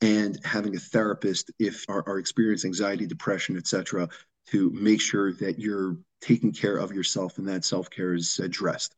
and 0.00 0.38
having 0.44 0.76
a 0.76 0.78
therapist 0.78 1.50
if 1.58 1.84
are, 1.88 2.04
are 2.06 2.18
experiencing 2.18 2.68
anxiety, 2.68 3.06
depression, 3.06 3.56
etc., 3.56 4.08
to 4.48 4.70
make 4.70 5.00
sure 5.00 5.32
that 5.32 5.58
you're 5.58 5.96
taking 6.20 6.52
care 6.52 6.76
of 6.76 6.92
yourself 6.92 7.38
and 7.38 7.48
that 7.48 7.64
self-care 7.64 8.14
is 8.14 8.38
addressed. 8.38 8.94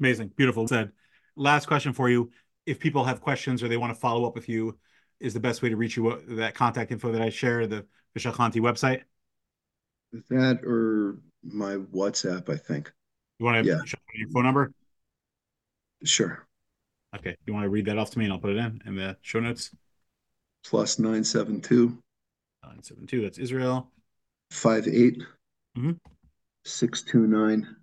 Amazing. 0.00 0.32
Beautiful 0.36 0.66
said. 0.66 0.92
Last 1.36 1.66
question 1.66 1.92
for 1.92 2.10
you 2.10 2.30
if 2.66 2.80
people 2.80 3.04
have 3.04 3.20
questions 3.20 3.62
or 3.62 3.68
they 3.68 3.76
want 3.76 3.94
to 3.94 3.98
follow 3.98 4.26
up 4.26 4.34
with 4.34 4.48
you, 4.48 4.76
is 5.20 5.32
the 5.32 5.40
best 5.40 5.62
way 5.62 5.68
to 5.70 5.76
reach 5.76 5.96
you 5.96 6.08
uh, 6.08 6.18
that 6.30 6.54
contact 6.54 6.92
info 6.92 7.12
that 7.12 7.22
I 7.22 7.30
share, 7.30 7.66
the 7.66 7.86
Veshachanti 8.18 8.60
website? 8.60 9.02
That 10.28 10.60
or 10.64 11.18
my 11.42 11.76
WhatsApp, 11.76 12.50
I 12.50 12.56
think. 12.56 12.92
You 13.38 13.46
want 13.46 13.64
to 13.64 13.70
yeah. 13.70 13.78
your 14.14 14.28
phone 14.30 14.44
number? 14.44 14.72
Sure. 16.04 16.46
Okay. 17.16 17.36
You 17.46 17.54
want 17.54 17.64
to 17.64 17.70
read 17.70 17.86
that 17.86 17.98
off 17.98 18.10
to 18.10 18.18
me 18.18 18.24
and 18.24 18.32
I'll 18.32 18.40
put 18.40 18.50
it 18.50 18.58
in 18.58 18.82
in 18.86 18.96
the 18.96 19.16
show 19.22 19.40
notes? 19.40 19.70
Plus 20.64 20.98
972. 20.98 21.88
972. 22.62 23.22
That's 23.22 23.38
Israel. 23.38 23.90
58 24.50 25.22
mm-hmm. 25.76 25.92
629 26.64 27.76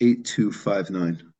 8259. 0.00 1.32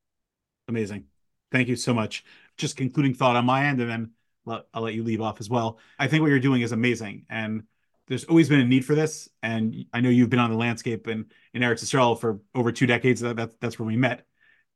Amazing. 0.68 1.04
Thank 1.50 1.68
you 1.68 1.76
so 1.76 1.94
much. 1.94 2.24
Just 2.56 2.76
concluding 2.76 3.14
thought 3.14 3.36
on 3.36 3.46
my 3.46 3.66
end, 3.66 3.80
and 3.80 3.90
then 3.90 4.10
I'll 4.74 4.82
let 4.82 4.94
you 4.94 5.04
leave 5.04 5.20
off 5.20 5.40
as 5.40 5.48
well. 5.48 5.78
I 5.98 6.08
think 6.08 6.22
what 6.22 6.28
you're 6.28 6.40
doing 6.40 6.62
is 6.62 6.72
amazing, 6.72 7.26
and 7.30 7.62
there's 8.08 8.24
always 8.24 8.48
been 8.48 8.60
a 8.60 8.64
need 8.64 8.84
for 8.84 8.94
this. 8.94 9.28
And 9.42 9.86
I 9.92 10.00
know 10.00 10.08
you've 10.08 10.30
been 10.30 10.38
on 10.40 10.50
the 10.50 10.56
landscape 10.56 11.06
and 11.06 11.26
in 11.54 11.62
Eretz 11.62 11.84
Yisrael 11.84 12.18
for 12.18 12.40
over 12.54 12.72
two 12.72 12.86
decades. 12.86 13.20
That, 13.20 13.36
that 13.36 13.60
that's 13.60 13.78
where 13.78 13.86
we 13.86 13.96
met, 13.96 14.26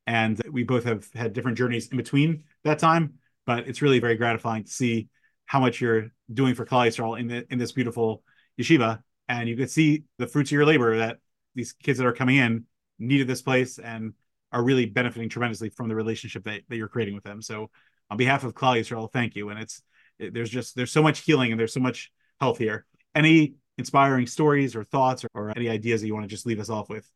and 0.06 0.40
we 0.50 0.64
both 0.64 0.84
have 0.84 1.08
had 1.14 1.32
different 1.32 1.58
journeys 1.58 1.88
in 1.88 1.96
between 1.96 2.44
that 2.64 2.78
time. 2.78 3.14
But 3.44 3.66
it's 3.66 3.82
really 3.82 3.98
very 3.98 4.16
gratifying 4.16 4.64
to 4.64 4.70
see 4.70 5.08
how 5.46 5.60
much 5.60 5.80
you're 5.80 6.12
doing 6.32 6.54
for 6.54 6.64
Klal 6.64 6.86
Yisrael 6.86 7.18
in 7.18 7.26
the 7.26 7.44
in 7.52 7.58
this 7.58 7.72
beautiful 7.72 8.22
yeshiva, 8.60 9.02
and 9.28 9.48
you 9.48 9.56
can 9.56 9.68
see 9.68 10.04
the 10.18 10.26
fruits 10.26 10.48
of 10.50 10.52
your 10.52 10.66
labor. 10.66 10.98
That 10.98 11.18
these 11.54 11.72
kids 11.72 11.98
that 11.98 12.06
are 12.06 12.12
coming 12.12 12.36
in 12.36 12.64
needed 12.98 13.26
this 13.26 13.42
place, 13.42 13.78
and 13.78 14.14
are 14.52 14.62
really 14.62 14.86
benefiting 14.86 15.28
tremendously 15.28 15.70
from 15.70 15.88
the 15.88 15.94
relationship 15.94 16.44
that, 16.44 16.60
that 16.68 16.76
you're 16.76 16.88
creating 16.88 17.14
with 17.14 17.24
them. 17.24 17.40
So 17.40 17.70
on 18.10 18.16
behalf 18.16 18.44
of 18.44 18.54
Klal 18.54 18.78
Yisrael, 18.78 19.10
thank 19.10 19.34
you. 19.34 19.48
And 19.48 19.58
it's 19.58 19.82
it, 20.18 20.34
there's 20.34 20.50
just 20.50 20.76
there's 20.76 20.92
so 20.92 21.02
much 21.02 21.20
healing 21.20 21.50
and 21.50 21.58
there's 21.58 21.72
so 21.72 21.80
much 21.80 22.12
health 22.40 22.58
here. 22.58 22.86
Any 23.14 23.54
inspiring 23.78 24.26
stories 24.26 24.76
or 24.76 24.84
thoughts 24.84 25.24
or, 25.24 25.28
or 25.34 25.52
any 25.56 25.68
ideas 25.68 26.00
that 26.02 26.06
you 26.06 26.14
want 26.14 26.24
to 26.24 26.30
just 26.30 26.46
leave 26.46 26.60
us 26.60 26.68
off 26.68 26.88
with? 26.88 27.10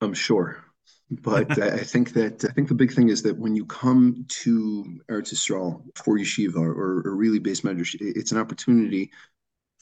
I'm 0.00 0.14
sure. 0.14 0.64
But 1.10 1.60
I 1.60 1.78
think 1.78 2.12
that 2.12 2.44
I 2.44 2.52
think 2.52 2.68
the 2.68 2.74
big 2.74 2.92
thing 2.92 3.08
is 3.08 3.22
that 3.22 3.36
when 3.36 3.56
you 3.56 3.66
come 3.66 4.24
to 4.28 5.00
Eretz 5.10 5.34
Yisrael 5.34 5.82
for 5.96 6.16
yeshiva 6.16 6.56
or, 6.56 7.02
or 7.04 7.16
really 7.16 7.40
beis 7.40 7.62
medrash, 7.62 7.96
it's 8.00 8.30
an 8.30 8.38
opportunity 8.38 9.10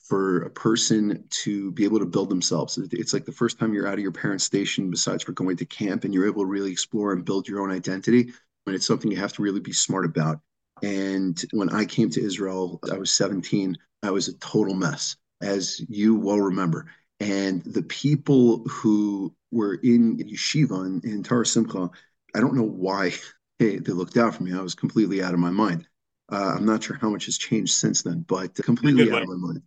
for 0.09 0.43
a 0.43 0.51
person 0.51 1.23
to 1.29 1.71
be 1.73 1.85
able 1.85 1.99
to 1.99 2.07
build 2.07 2.31
themselves. 2.31 2.79
It's 2.79 3.13
like 3.13 3.27
the 3.27 3.33
first 3.33 3.59
time 3.59 3.75
you're 3.75 3.87
out 3.87 3.95
of 3.95 4.01
your 4.01 4.11
parents' 4.11 4.45
station, 4.45 4.91
besides 4.91 5.23
for 5.23 5.33
going 5.33 5.59
to 5.59 5.67
camp, 5.67 6.05
and 6.05 6.15
you're 6.15 6.27
able 6.27 6.43
to 6.43 6.49
really 6.51 6.73
explore 6.73 7.13
and 7.13 7.27
build 7.27 7.47
your 7.47 7.61
own 7.61 7.71
identity. 7.71 8.33
And 8.67 8.75
it's 8.75 8.87
something 8.87 9.11
you 9.11 9.19
have 9.19 9.35
to 9.35 9.43
really 9.43 9.61
be 9.61 9.73
smart 9.73 10.07
about. 10.07 10.41
And 10.83 11.39
when 11.53 11.69
I 11.69 11.85
came 11.85 12.09
to 12.11 12.25
Israel, 12.25 12.81
I 12.91 12.97
was 12.97 13.13
17. 13.13 13.77
I 14.03 14.11
was 14.11 14.29
a 14.29 14.39
total 14.39 14.75
mess, 14.75 15.17
as 15.43 15.79
you 15.91 16.15
well 16.15 16.41
remember. 16.41 16.87
And 17.21 17.63
the 17.65 17.83
people 17.83 18.65
who 18.69 19.35
were 19.51 19.75
in 19.75 20.19
yeshiva 20.19 20.87
in, 20.87 21.01
in 21.11 21.23
Torah 21.23 21.47
Simcha, 21.47 21.91
I 22.35 22.41
don't 22.41 22.55
know 22.55 22.63
why 22.63 23.13
they, 23.59 23.77
they 23.77 23.93
looked 23.93 24.17
out 24.17 24.35
for 24.35 24.43
me. 24.43 24.55
I 24.55 24.61
was 24.61 24.75
completely 24.75 25.23
out 25.23 25.35
of 25.35 25.41
my 25.41 25.51
mind. 25.51 25.89
Uh, 26.31 26.55
I'm 26.57 26.67
not 26.67 26.83
sure 26.83 26.97
how 26.97 27.09
much 27.09 27.25
has 27.25 27.39
changed 27.39 27.73
since 27.73 28.03
then, 28.03 28.25
but 28.29 28.55
completely 28.57 29.11
out 29.11 29.23
of 29.23 29.29
my 29.29 29.37
mind 29.37 29.63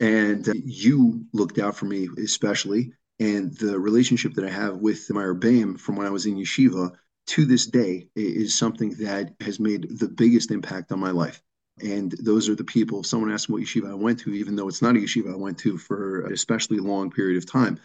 and 0.00 0.48
uh, 0.48 0.52
you 0.64 1.24
looked 1.32 1.58
out 1.58 1.76
for 1.76 1.84
me 1.84 2.08
especially 2.22 2.92
and 3.20 3.54
the 3.58 3.78
relationship 3.78 4.32
that 4.34 4.44
i 4.44 4.50
have 4.50 4.78
with 4.78 5.08
my 5.10 5.22
rebbeim 5.22 5.78
from 5.78 5.96
when 5.96 6.06
i 6.06 6.10
was 6.10 6.26
in 6.26 6.36
yeshiva 6.36 6.90
to 7.26 7.44
this 7.44 7.66
day 7.66 8.08
is 8.16 8.58
something 8.58 8.90
that 8.94 9.32
has 9.40 9.60
made 9.60 9.98
the 9.98 10.08
biggest 10.08 10.50
impact 10.50 10.90
on 10.90 10.98
my 10.98 11.10
life 11.10 11.40
and 11.82 12.12
those 12.20 12.48
are 12.48 12.54
the 12.54 12.64
people 12.64 13.00
if 13.00 13.06
someone 13.06 13.32
asks 13.32 13.48
me 13.48 13.54
what 13.54 13.62
yeshiva 13.62 13.90
i 13.90 13.94
went 13.94 14.18
to 14.18 14.32
even 14.32 14.56
though 14.56 14.68
it's 14.68 14.82
not 14.82 14.96
a 14.96 14.98
yeshiva 14.98 15.32
i 15.32 15.36
went 15.36 15.58
to 15.58 15.78
for 15.78 16.26
an 16.26 16.32
especially 16.32 16.78
long 16.78 17.10
period 17.10 17.36
of 17.36 17.50
time 17.50 17.78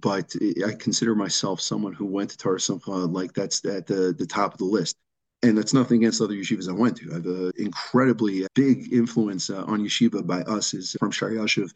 but 0.00 0.34
i 0.66 0.72
consider 0.72 1.14
myself 1.14 1.60
someone 1.60 1.92
who 1.92 2.06
went 2.06 2.30
to 2.30 2.38
Torah 2.38 2.60
Simcha 2.60 2.90
like 2.90 3.32
that's 3.34 3.64
at 3.64 3.86
the, 3.86 4.14
the 4.18 4.26
top 4.26 4.52
of 4.52 4.58
the 4.58 4.64
list 4.64 4.96
and 5.44 5.58
that's 5.58 5.74
nothing 5.74 5.98
against 5.98 6.22
other 6.22 6.34
yeshivas 6.34 6.68
I 6.68 6.72
went 6.72 6.96
to. 6.98 7.10
I 7.10 7.14
have 7.16 7.26
an 7.26 7.52
incredibly 7.56 8.46
big 8.54 8.92
influence 8.92 9.50
uh, 9.50 9.64
on 9.64 9.84
yeshiva 9.84 10.26
by 10.26 10.40
us 10.42 10.72
is 10.72 10.96
from 10.98 11.12
Sh'or 11.12 11.32
Yoshuv, 11.32 11.70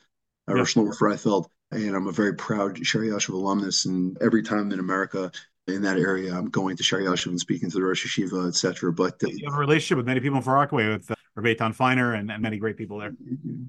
uh, 0.48 0.54
yeah. 0.54 0.62
Shlomo 0.62 0.96
Freifeld, 0.96 1.46
and 1.70 1.94
I'm 1.94 2.06
a 2.06 2.12
very 2.12 2.34
proud 2.34 2.76
Sh'or 2.76 3.06
Yoshuv 3.06 3.34
alumnus. 3.34 3.84
And 3.84 4.16
every 4.22 4.42
time 4.42 4.72
in 4.72 4.80
America 4.80 5.30
in 5.66 5.82
that 5.82 5.98
area, 5.98 6.34
I'm 6.34 6.48
going 6.48 6.78
to 6.78 6.82
Sh'or 6.82 7.02
Yoshuv 7.02 7.26
and 7.26 7.40
speaking 7.40 7.70
to 7.70 7.76
the 7.76 7.84
Rosh 7.84 8.06
Yeshiva, 8.06 8.48
etc. 8.48 8.90
But 8.90 9.22
uh, 9.22 9.28
you 9.28 9.44
have 9.44 9.54
a 9.54 9.60
relationship 9.60 9.98
with 9.98 10.06
many 10.06 10.20
people 10.20 10.38
in 10.38 10.42
Far 10.42 10.54
Rockaway 10.54 10.88
with 10.88 11.10
uh, 11.10 11.14
Rabbi 11.40 11.72
Feiner 11.72 12.14
and, 12.14 12.30
and, 12.30 12.42
many 12.42 12.58
great 12.58 12.76
people 12.76 12.98
there. 12.98 13.12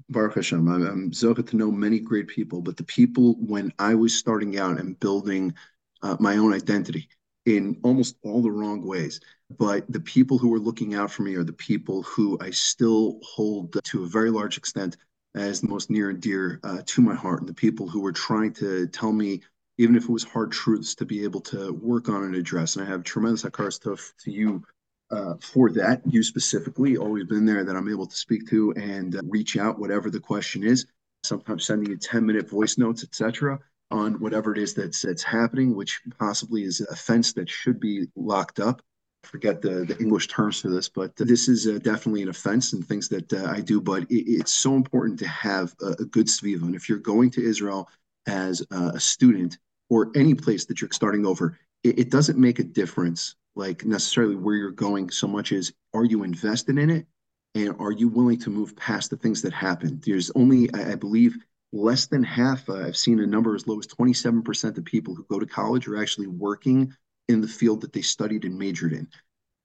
Baruch 0.08 0.34
Hashem, 0.34 0.68
I'm, 0.68 0.86
I'm 0.86 1.10
to 1.10 1.56
know 1.56 1.70
many 1.70 2.00
great 2.00 2.28
people, 2.28 2.60
but 2.62 2.76
the 2.76 2.84
people 2.84 3.34
when 3.34 3.72
I 3.78 3.94
was 3.94 4.16
starting 4.16 4.58
out 4.58 4.78
and 4.78 4.98
building 4.98 5.54
uh, 6.02 6.16
my 6.18 6.36
own 6.36 6.52
identity 6.52 7.08
in 7.46 7.78
almost 7.82 8.16
all 8.22 8.42
the 8.42 8.50
wrong 8.50 8.86
ways 8.86 9.20
but 9.58 9.90
the 9.90 10.00
people 10.00 10.38
who 10.38 10.48
were 10.48 10.60
looking 10.60 10.94
out 10.94 11.10
for 11.10 11.22
me 11.22 11.34
are 11.34 11.44
the 11.44 11.52
people 11.52 12.02
who 12.02 12.38
I 12.40 12.50
still 12.50 13.18
hold 13.22 13.76
to 13.82 14.04
a 14.04 14.06
very 14.06 14.30
large 14.30 14.56
extent 14.56 14.96
as 15.34 15.60
the 15.60 15.68
most 15.68 15.90
near 15.90 16.10
and 16.10 16.20
dear 16.20 16.60
uh, 16.62 16.82
to 16.86 17.02
my 17.02 17.14
heart, 17.14 17.40
and 17.40 17.48
the 17.48 17.54
people 17.54 17.88
who 17.88 18.00
were 18.00 18.12
trying 18.12 18.52
to 18.54 18.86
tell 18.88 19.12
me, 19.12 19.42
even 19.78 19.96
if 19.96 20.04
it 20.04 20.10
was 20.10 20.24
hard 20.24 20.52
truths, 20.52 20.94
to 20.96 21.04
be 21.04 21.24
able 21.24 21.40
to 21.40 21.72
work 21.72 22.08
on 22.08 22.24
and 22.24 22.34
address. 22.34 22.76
And 22.76 22.84
I 22.84 22.88
have 22.88 23.02
tremendous 23.04 23.42
hakaras 23.42 23.80
hatov 23.80 24.12
to 24.24 24.30
you 24.30 24.64
uh, 25.10 25.34
for 25.40 25.70
that. 25.72 26.02
You 26.06 26.22
specifically, 26.22 26.96
always 26.96 27.24
been 27.24 27.44
there 27.44 27.64
that 27.64 27.76
I'm 27.76 27.90
able 27.90 28.06
to 28.06 28.16
speak 28.16 28.48
to 28.50 28.72
and 28.72 29.16
uh, 29.16 29.20
reach 29.24 29.56
out, 29.56 29.78
whatever 29.78 30.10
the 30.10 30.20
question 30.20 30.64
is. 30.64 30.86
Sometimes 31.22 31.66
sending 31.66 31.90
you 31.90 31.96
10 31.96 32.24
minute 32.24 32.48
voice 32.48 32.78
notes, 32.78 33.04
etc 33.04 33.58
on 33.90 34.14
whatever 34.14 34.52
it 34.52 34.58
is 34.58 34.74
that's 34.74 35.02
that's 35.02 35.22
happening, 35.22 35.74
which 35.74 36.00
possibly 36.18 36.62
is 36.62 36.80
an 36.80 36.86
offense 36.90 37.32
that 37.32 37.48
should 37.48 37.80
be 37.80 38.06
locked 38.16 38.60
up. 38.60 38.82
I 39.24 39.26
forget 39.26 39.60
the, 39.60 39.84
the 39.84 39.98
English 39.98 40.28
terms 40.28 40.60
for 40.60 40.68
this, 40.68 40.88
but 40.88 41.14
this 41.16 41.48
is 41.48 41.66
uh, 41.66 41.78
definitely 41.82 42.22
an 42.22 42.28
offense 42.28 42.72
and 42.72 42.86
things 42.86 43.08
that 43.08 43.32
uh, 43.32 43.50
I 43.50 43.60
do. 43.60 43.80
But 43.80 44.04
it, 44.04 44.24
it's 44.26 44.54
so 44.54 44.74
important 44.74 45.18
to 45.18 45.28
have 45.28 45.74
a, 45.82 45.90
a, 46.02 46.04
good 46.04 46.26
sviva. 46.26 46.62
And 46.62 46.74
if 46.74 46.88
you're 46.88 46.98
going 46.98 47.30
to 47.32 47.44
Israel 47.44 47.88
as 48.26 48.64
a 48.70 48.98
student 49.00 49.58
or 49.90 50.10
any 50.14 50.34
place 50.34 50.64
that 50.66 50.80
you're 50.80 50.90
starting 50.92 51.26
over, 51.26 51.58
it 51.82 52.10
doesn't 52.10 52.38
make 52.38 52.58
a 52.58 52.64
difference, 52.64 53.36
like 53.56 53.84
necessarily 53.84 54.36
where 54.36 54.54
you're 54.54 54.70
going 54.70 55.10
so 55.10 55.26
much 55.26 55.52
as 55.52 55.72
are 55.92 56.04
you 56.04 56.22
invested 56.22 56.78
in 56.78 56.90
it 56.90 57.06
and 57.54 57.74
are 57.80 57.92
you 57.92 58.08
willing 58.08 58.38
to 58.38 58.50
move 58.50 58.76
past 58.76 59.10
the 59.10 59.16
things 59.16 59.42
that 59.42 59.52
happen? 59.52 60.00
There's 60.04 60.30
only, 60.34 60.72
I, 60.72 60.92
I 60.92 60.94
believe, 60.94 61.36
less 61.72 62.06
than 62.06 62.22
half. 62.22 62.68
Uh, 62.68 62.86
I've 62.86 62.96
seen 62.96 63.20
a 63.20 63.26
number 63.26 63.54
as 63.54 63.66
low 63.66 63.78
as 63.78 63.86
27% 63.86 64.78
of 64.78 64.84
people 64.84 65.14
who 65.14 65.24
go 65.24 65.38
to 65.38 65.46
college 65.46 65.88
are 65.88 66.00
actually 66.00 66.28
working 66.28 66.94
in 67.28 67.40
the 67.40 67.48
field 67.48 67.80
that 67.80 67.92
they 67.92 68.02
studied 68.02 68.44
and 68.44 68.58
majored 68.58 68.92
in. 68.92 69.08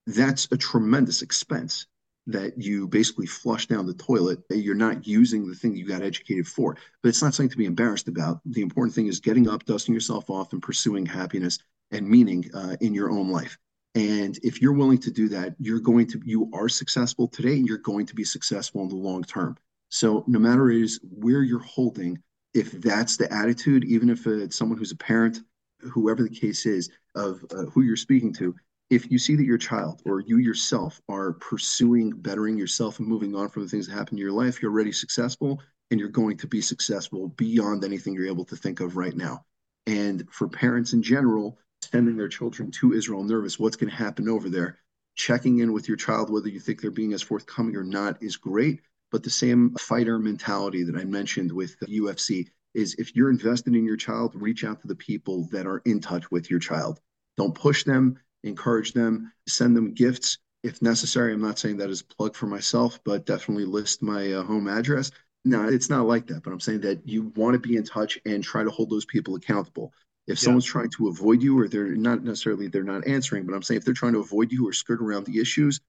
That's 0.08 0.48
a 0.52 0.58
tremendous 0.58 1.22
expense 1.22 1.88
that 2.28 2.60
you 2.60 2.88
basically 2.88 3.28
flush 3.28 3.68
down 3.68 3.86
the 3.86 3.94
toilet. 3.94 4.40
You're 4.50 4.76
not 4.76 5.06
using 5.06 5.48
the 5.48 5.56
thing 5.56 5.76
you 5.76 5.88
got 5.88 6.02
educated 6.02 6.48
for. 6.48 6.76
But 7.04 7.10
it's 7.10 7.22
not 7.22 7.34
something 7.34 7.52
to 7.52 7.58
be 7.58 7.66
embarrassed 7.66 8.08
about. 8.08 8.42
The 8.46 8.62
important 8.62 8.96
thing 8.96 9.08
is 9.08 9.20
getting 9.20 9.48
up, 9.48 9.66
dusting 9.66 9.94
yourself 9.94 10.30
off, 10.30 10.54
and 10.54 10.62
pursuing 10.62 11.06
happiness 11.06 11.60
and 11.92 12.08
meaning 12.08 12.50
uh, 12.54 12.78
in 12.82 12.94
your 12.94 13.12
own 13.12 13.30
life. 13.30 13.58
And 13.96 14.38
if 14.44 14.62
you're 14.62 14.74
willing 14.74 14.98
to 15.00 15.12
do 15.12 15.30
that, 15.30 15.56
you're 15.58 15.80
going 15.80 16.08
to, 16.08 16.22
you 16.26 16.52
are 16.54 16.68
successful 16.68 17.30
today 17.30 17.54
and 17.54 17.68
you're 17.68 17.78
going 17.78 18.06
to 18.08 18.14
be 18.14 18.26
successful 18.26 18.82
in 18.82 18.90
the 18.90 18.96
long 18.96 19.24
term. 19.24 19.58
So 19.90 20.26
no 20.28 20.38
matter 20.38 20.70
is 20.70 21.00
where 21.10 21.44
you're 21.44 21.60
holding, 21.60 22.22
if 22.54 22.72
that's 22.74 23.16
the 23.16 23.32
attitude, 23.32 23.86
even 23.86 24.10
if 24.10 24.28
it's 24.28 24.58
someone 24.58 24.78
who's 24.78 24.92
a 24.92 24.98
parent, 24.98 25.40
whoever 25.80 26.24
the 26.24 26.30
case 26.30 26.66
is 26.66 26.90
of 27.16 27.46
uh, 27.52 27.64
who 27.66 27.84
you're 27.84 27.96
speaking 27.96 28.34
to, 28.34 28.54
if 28.90 29.10
you 29.10 29.18
see 29.18 29.36
that 29.36 29.46
your 29.46 29.58
child 29.58 30.02
or 30.06 30.20
you 30.20 30.38
yourself 30.38 31.02
are 31.10 31.34
pursuing 31.34 32.12
bettering 32.12 32.58
yourself 32.58 33.00
and 33.00 33.08
moving 33.08 33.34
on 33.34 33.50
from 33.50 33.64
the 33.64 33.70
things 33.70 33.88
that 33.88 33.94
happen 33.94 34.16
in 34.16 34.22
your 34.22 34.32
life, 34.32 34.62
you're 34.62 34.72
already 34.72 34.92
successful 34.92 35.62
and 35.90 36.00
you're 36.00 36.10
going 36.10 36.38
to 36.38 36.48
be 36.48 36.62
successful 36.62 37.30
beyond 37.30 37.84
anything 37.84 38.14
you're 38.14 38.28
able 38.28 38.46
to 38.46 38.56
think 38.56 38.80
of 38.80 38.98
right 38.98 39.16
now. 39.16 39.46
And 39.88 40.28
for 40.32 40.48
parents 40.48 40.94
in 40.94 41.02
general, 41.02 41.58
sending 41.92 42.18
their 42.18 42.28
children 42.28 42.72
to 42.72 42.94
Israel 42.94 43.24
nervous, 43.24 43.60
what's 43.60 43.76
going 43.76 43.90
to 43.90 43.96
happen 43.96 44.30
over 44.30 44.50
there? 44.50 44.80
Checking 45.16 45.60
in 45.60 45.72
with 45.72 45.88
your 45.88 45.98
child, 45.98 46.30
whether 46.30 46.50
you 46.50 46.60
think 46.60 46.82
they're 46.82 46.92
being 46.92 47.14
as 47.14 47.22
forthcoming 47.22 47.76
or 47.76 47.84
not, 47.84 48.22
is 48.22 48.38
great. 48.38 48.82
But 49.12 49.24
the 49.24 49.30
same 49.30 49.76
fighter 49.80 50.20
mentality 50.20 50.84
that 50.84 50.98
I 50.98 51.06
mentioned 51.06 51.52
with 51.52 51.80
the 51.80 52.00
UFC 52.00 52.48
is 52.74 52.96
if 52.96 53.16
you're 53.16 53.30
invested 53.30 53.76
in 53.76 53.86
your 53.86 53.96
child, 53.96 54.34
reach 54.36 54.64
out 54.64 54.82
to 54.82 54.88
the 54.88 54.96
people 54.96 55.48
that 55.52 55.66
are 55.66 55.82
in 55.86 56.02
touch 56.02 56.30
with 56.32 56.52
your 56.52 56.60
child. 56.60 57.00
Don't 57.38 57.56
push 57.56 57.84
them, 57.84 58.20
encourage 58.44 58.94
them, 58.94 59.32
send 59.48 59.76
them 59.76 59.94
gifts 59.94 60.38
if 60.64 60.82
necessary. 60.82 61.34
I'm 61.34 61.42
not 61.42 61.60
saying 61.60 61.78
that 61.78 61.90
as 61.90 62.02
a 62.02 62.16
plug 62.16 62.36
for 62.36 62.48
myself, 62.48 63.00
but 63.06 63.26
definitely 63.26 63.66
list 63.66 64.02
my 64.02 64.34
uh, 64.34 64.44
home 64.44 64.68
address. 64.68 65.12
No, 65.46 65.68
it's 65.68 65.92
not 65.92 66.08
like 66.08 66.26
that, 66.28 66.44
but 66.44 66.52
I'm 66.52 66.60
saying 66.60 66.82
that 66.82 67.08
you 67.08 67.32
want 67.36 67.54
to 67.54 67.60
be 67.60 67.78
in 67.78 67.84
touch 67.84 68.20
and 68.26 68.44
try 68.44 68.64
to 68.64 68.72
hold 68.72 68.90
those 68.90 69.06
people 69.06 69.36
accountable. 69.36 69.94
If 70.28 70.40
yeah. 70.40 70.46
someone's 70.46 70.66
trying 70.66 70.90
to 70.98 71.08
avoid 71.08 71.42
you, 71.42 71.60
or 71.60 71.68
they're 71.68 71.96
not 71.96 72.24
necessarily 72.24 72.68
they're 72.68 72.84
not 72.84 73.08
answering, 73.08 73.46
but 73.46 73.54
I'm 73.54 73.64
saying 73.64 73.80
if 73.80 73.86
they're 73.86 73.94
trying 73.94 74.14
to 74.14 74.20
avoid 74.20 74.52
you 74.52 74.68
or 74.68 74.74
skirt 74.74 75.02
around 75.02 75.26
the 75.26 75.40
issues, 75.40 75.80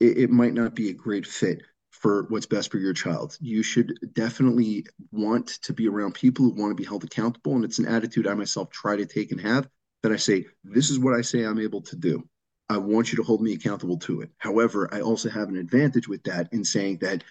it, 0.00 0.18
it 0.18 0.30
might 0.30 0.54
not 0.54 0.74
be 0.74 0.90
a 0.90 0.94
great 0.94 1.26
fit 1.26 1.62
for 1.90 2.24
what's 2.28 2.46
best 2.46 2.70
for 2.70 2.78
your 2.78 2.92
child. 2.92 3.36
You 3.40 3.62
should 3.62 3.96
definitely 4.14 4.86
want 5.12 5.46
to 5.62 5.72
be 5.72 5.88
around 5.88 6.14
people 6.14 6.44
who 6.44 6.60
want 6.60 6.70
to 6.70 6.74
be 6.74 6.84
held 6.84 7.04
accountable. 7.04 7.54
And 7.54 7.64
it's 7.64 7.78
an 7.78 7.86
attitude 7.86 8.26
I 8.26 8.34
myself 8.34 8.70
try 8.70 8.96
to 8.96 9.06
take 9.06 9.30
and 9.30 9.40
have 9.40 9.68
that 10.02 10.12
I 10.12 10.16
say, 10.16 10.46
this 10.64 10.90
is 10.90 10.98
what 10.98 11.14
I 11.14 11.20
say 11.20 11.44
I'm 11.44 11.60
able 11.60 11.82
to 11.82 11.96
do. 11.96 12.28
I 12.68 12.78
want 12.78 13.12
you 13.12 13.16
to 13.16 13.22
hold 13.22 13.42
me 13.42 13.52
accountable 13.52 13.98
to 13.98 14.22
it. 14.22 14.30
However, 14.38 14.88
I 14.92 15.00
also 15.00 15.28
have 15.28 15.48
an 15.48 15.56
advantage 15.56 16.08
with 16.08 16.22
that 16.24 16.48
in 16.52 16.64
saying 16.64 16.98
that 16.98 17.22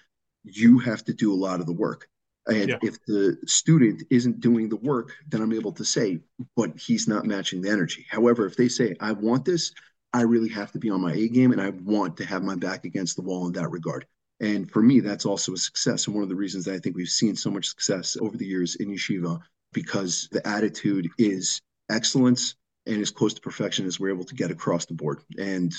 you 0.44 0.80
have 0.80 1.04
to 1.06 1.14
do 1.14 1.34
a 1.34 1.36
lot 1.36 1.60
of 1.60 1.66
the 1.66 1.74
work. 1.74 2.08
And 2.48 2.70
yeah. 2.70 2.78
if 2.82 2.98
the 3.06 3.38
student 3.46 4.04
isn't 4.10 4.40
doing 4.40 4.68
the 4.68 4.78
work, 4.78 5.14
then 5.28 5.42
I'm 5.42 5.54
able 5.54 5.72
to 5.74 5.86
say, 5.86 6.20
but 6.56 6.78
he's 6.78 7.08
not 7.08 7.26
matching 7.26 7.62
the 7.62 7.70
energy. 7.70 8.06
However, 8.10 8.46
if 8.46 8.56
they 8.56 8.68
say, 8.68 8.96
I 9.00 9.12
want 9.12 9.46
this, 9.46 9.72
I 10.14 10.24
really 10.24 10.50
have 10.50 10.72
to 10.72 10.80
be 10.80 10.90
on 10.90 11.02
my 11.02 11.14
A 11.14 11.28
game 11.28 11.52
and 11.52 11.62
I 11.62 11.70
want 11.70 12.18
to 12.18 12.26
have 12.26 12.44
my 12.44 12.56
back 12.56 12.84
against 12.84 13.16
the 13.16 13.22
wall 13.22 13.48
in 13.48 13.54
that 13.54 13.70
regard. 13.70 14.06
And 14.40 14.70
for 14.70 14.82
me, 14.82 15.00
that's 15.00 15.26
also 15.26 15.54
a 15.54 15.58
success. 15.58 16.08
And 16.08 16.16
one 16.16 16.24
of 16.24 16.30
the 16.30 16.36
reasons 16.36 16.66
that 16.66 16.74
I 16.74 16.80
think 16.80 16.96
we've 16.96 17.08
seen 17.08 17.36
so 17.36 17.52
much 17.52 17.68
success 17.68 18.18
over 18.20 18.36
the 18.36 18.46
years 18.46 18.76
in 18.76 18.90
yeshiva, 18.90 19.40
because 19.72 20.28
the 20.32 20.46
attitude 20.48 21.08
is 21.20 21.62
excellence 21.92 22.56
and 22.88 23.00
as 23.00 23.12
close 23.12 23.36
to 23.36 23.42
perfection 23.42 23.86
as 23.86 24.00
we're 24.00 24.14
able 24.14 24.26
to 24.26 24.36
get 24.36 24.50
across 24.50 24.86
the 24.86 24.96
board. 24.96 25.22
And 25.38 25.72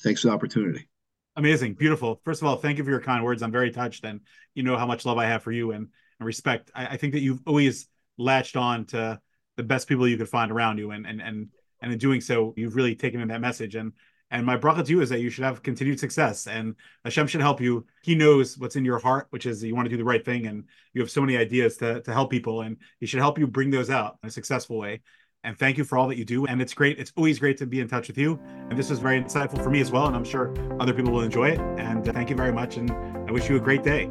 thanks 0.00 0.22
for 0.22 0.28
the 0.28 0.34
opportunity. 0.34 0.88
Amazing. 1.36 1.74
Beautiful. 1.74 2.20
First 2.24 2.42
of 2.42 2.48
all, 2.48 2.56
thank 2.56 2.78
you 2.78 2.84
for 2.84 2.90
your 2.90 3.00
kind 3.00 3.24
words. 3.24 3.42
I'm 3.42 3.52
very 3.52 3.70
touched 3.70 4.04
and 4.04 4.20
you 4.54 4.62
know 4.62 4.76
how 4.76 4.86
much 4.86 5.06
love 5.06 5.16
I 5.16 5.26
have 5.26 5.42
for 5.42 5.52
you 5.52 5.72
and, 5.72 5.88
and 6.18 6.26
respect. 6.26 6.70
I, 6.74 6.88
I 6.88 6.96
think 6.96 7.14
that 7.14 7.20
you've 7.20 7.40
always 7.46 7.88
latched 8.18 8.56
on 8.56 8.84
to 8.86 9.18
the 9.56 9.62
best 9.62 9.88
people 9.88 10.06
you 10.06 10.18
could 10.18 10.28
find 10.28 10.50
around 10.50 10.78
you 10.78 10.90
and 10.90 11.06
and 11.06 11.22
and 11.22 11.48
and 11.80 11.92
in 11.92 11.98
doing 11.98 12.20
so, 12.20 12.54
you've 12.56 12.76
really 12.76 12.94
taken 12.94 13.20
in 13.20 13.28
that 13.28 13.40
message. 13.40 13.74
And 13.74 13.92
and 14.30 14.46
my 14.46 14.56
bracha 14.56 14.84
to 14.84 14.90
you 14.90 15.00
is 15.00 15.08
that 15.10 15.20
you 15.20 15.30
should 15.30 15.44
have 15.44 15.62
continued 15.62 16.00
success 16.00 16.46
and 16.46 16.74
Hashem 17.04 17.26
should 17.26 17.40
help 17.40 17.60
you. 17.60 17.86
He 18.02 18.14
knows 18.14 18.58
what's 18.58 18.76
in 18.76 18.84
your 18.84 18.98
heart, 18.98 19.26
which 19.30 19.46
is 19.46 19.62
you 19.62 19.74
want 19.74 19.86
to 19.86 19.90
do 19.90 19.98
the 19.98 20.04
right 20.04 20.24
thing 20.24 20.46
and 20.46 20.64
you 20.94 21.00
have 21.02 21.10
so 21.10 21.20
many 21.20 21.36
ideas 21.36 21.76
to, 21.78 22.00
to 22.02 22.12
help 22.12 22.30
people 22.30 22.62
and 22.62 22.78
he 22.98 23.06
should 23.06 23.20
help 23.20 23.38
you 23.38 23.46
bring 23.46 23.70
those 23.70 23.90
out 23.90 24.18
in 24.22 24.28
a 24.28 24.32
successful 24.32 24.78
way. 24.78 25.02
And 25.44 25.58
thank 25.58 25.76
you 25.76 25.84
for 25.84 25.98
all 25.98 26.06
that 26.08 26.16
you 26.16 26.24
do. 26.24 26.46
And 26.46 26.62
it's 26.62 26.72
great. 26.72 26.98
It's 27.00 27.12
always 27.16 27.38
great 27.38 27.56
to 27.58 27.66
be 27.66 27.80
in 27.80 27.88
touch 27.88 28.06
with 28.06 28.16
you. 28.16 28.38
And 28.70 28.78
this 28.78 28.90
was 28.90 29.00
very 29.00 29.20
insightful 29.20 29.62
for 29.62 29.70
me 29.70 29.80
as 29.80 29.90
well. 29.90 30.06
And 30.06 30.14
I'm 30.14 30.24
sure 30.24 30.54
other 30.78 30.94
people 30.94 31.12
will 31.12 31.22
enjoy 31.22 31.50
it. 31.50 31.60
And 31.78 32.08
uh, 32.08 32.12
thank 32.12 32.30
you 32.30 32.36
very 32.36 32.52
much. 32.52 32.76
And 32.76 32.92
I 33.28 33.32
wish 33.32 33.48
you 33.48 33.56
a 33.56 33.60
great 33.60 33.82
day. 33.82 34.08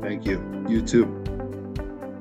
Thank 0.00 0.24
you. 0.24 0.64
You 0.68 0.82
too. 0.82 1.16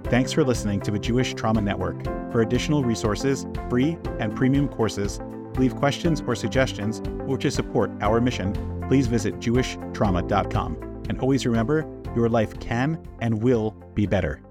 Thanks 0.05 0.31
for 0.31 0.43
listening 0.43 0.81
to 0.81 0.91
the 0.91 0.97
Jewish 0.97 1.35
Trauma 1.35 1.61
Network. 1.61 2.03
For 2.31 2.41
additional 2.41 2.83
resources, 2.83 3.45
free 3.69 3.95
and 4.19 4.35
premium 4.35 4.67
courses, 4.67 5.19
leave 5.57 5.75
questions 5.75 6.23
or 6.25 6.35
suggestions, 6.35 7.01
or 7.27 7.37
to 7.37 7.51
support 7.51 7.91
our 8.01 8.19
mission, 8.19 8.53
please 8.87 9.05
visit 9.05 9.35
jewishtrauma.com. 9.39 11.03
And 11.09 11.19
always 11.19 11.45
remember, 11.45 11.87
your 12.15 12.27
life 12.27 12.59
can 12.59 13.07
and 13.21 13.43
will 13.43 13.71
be 13.93 14.07
better. 14.07 14.41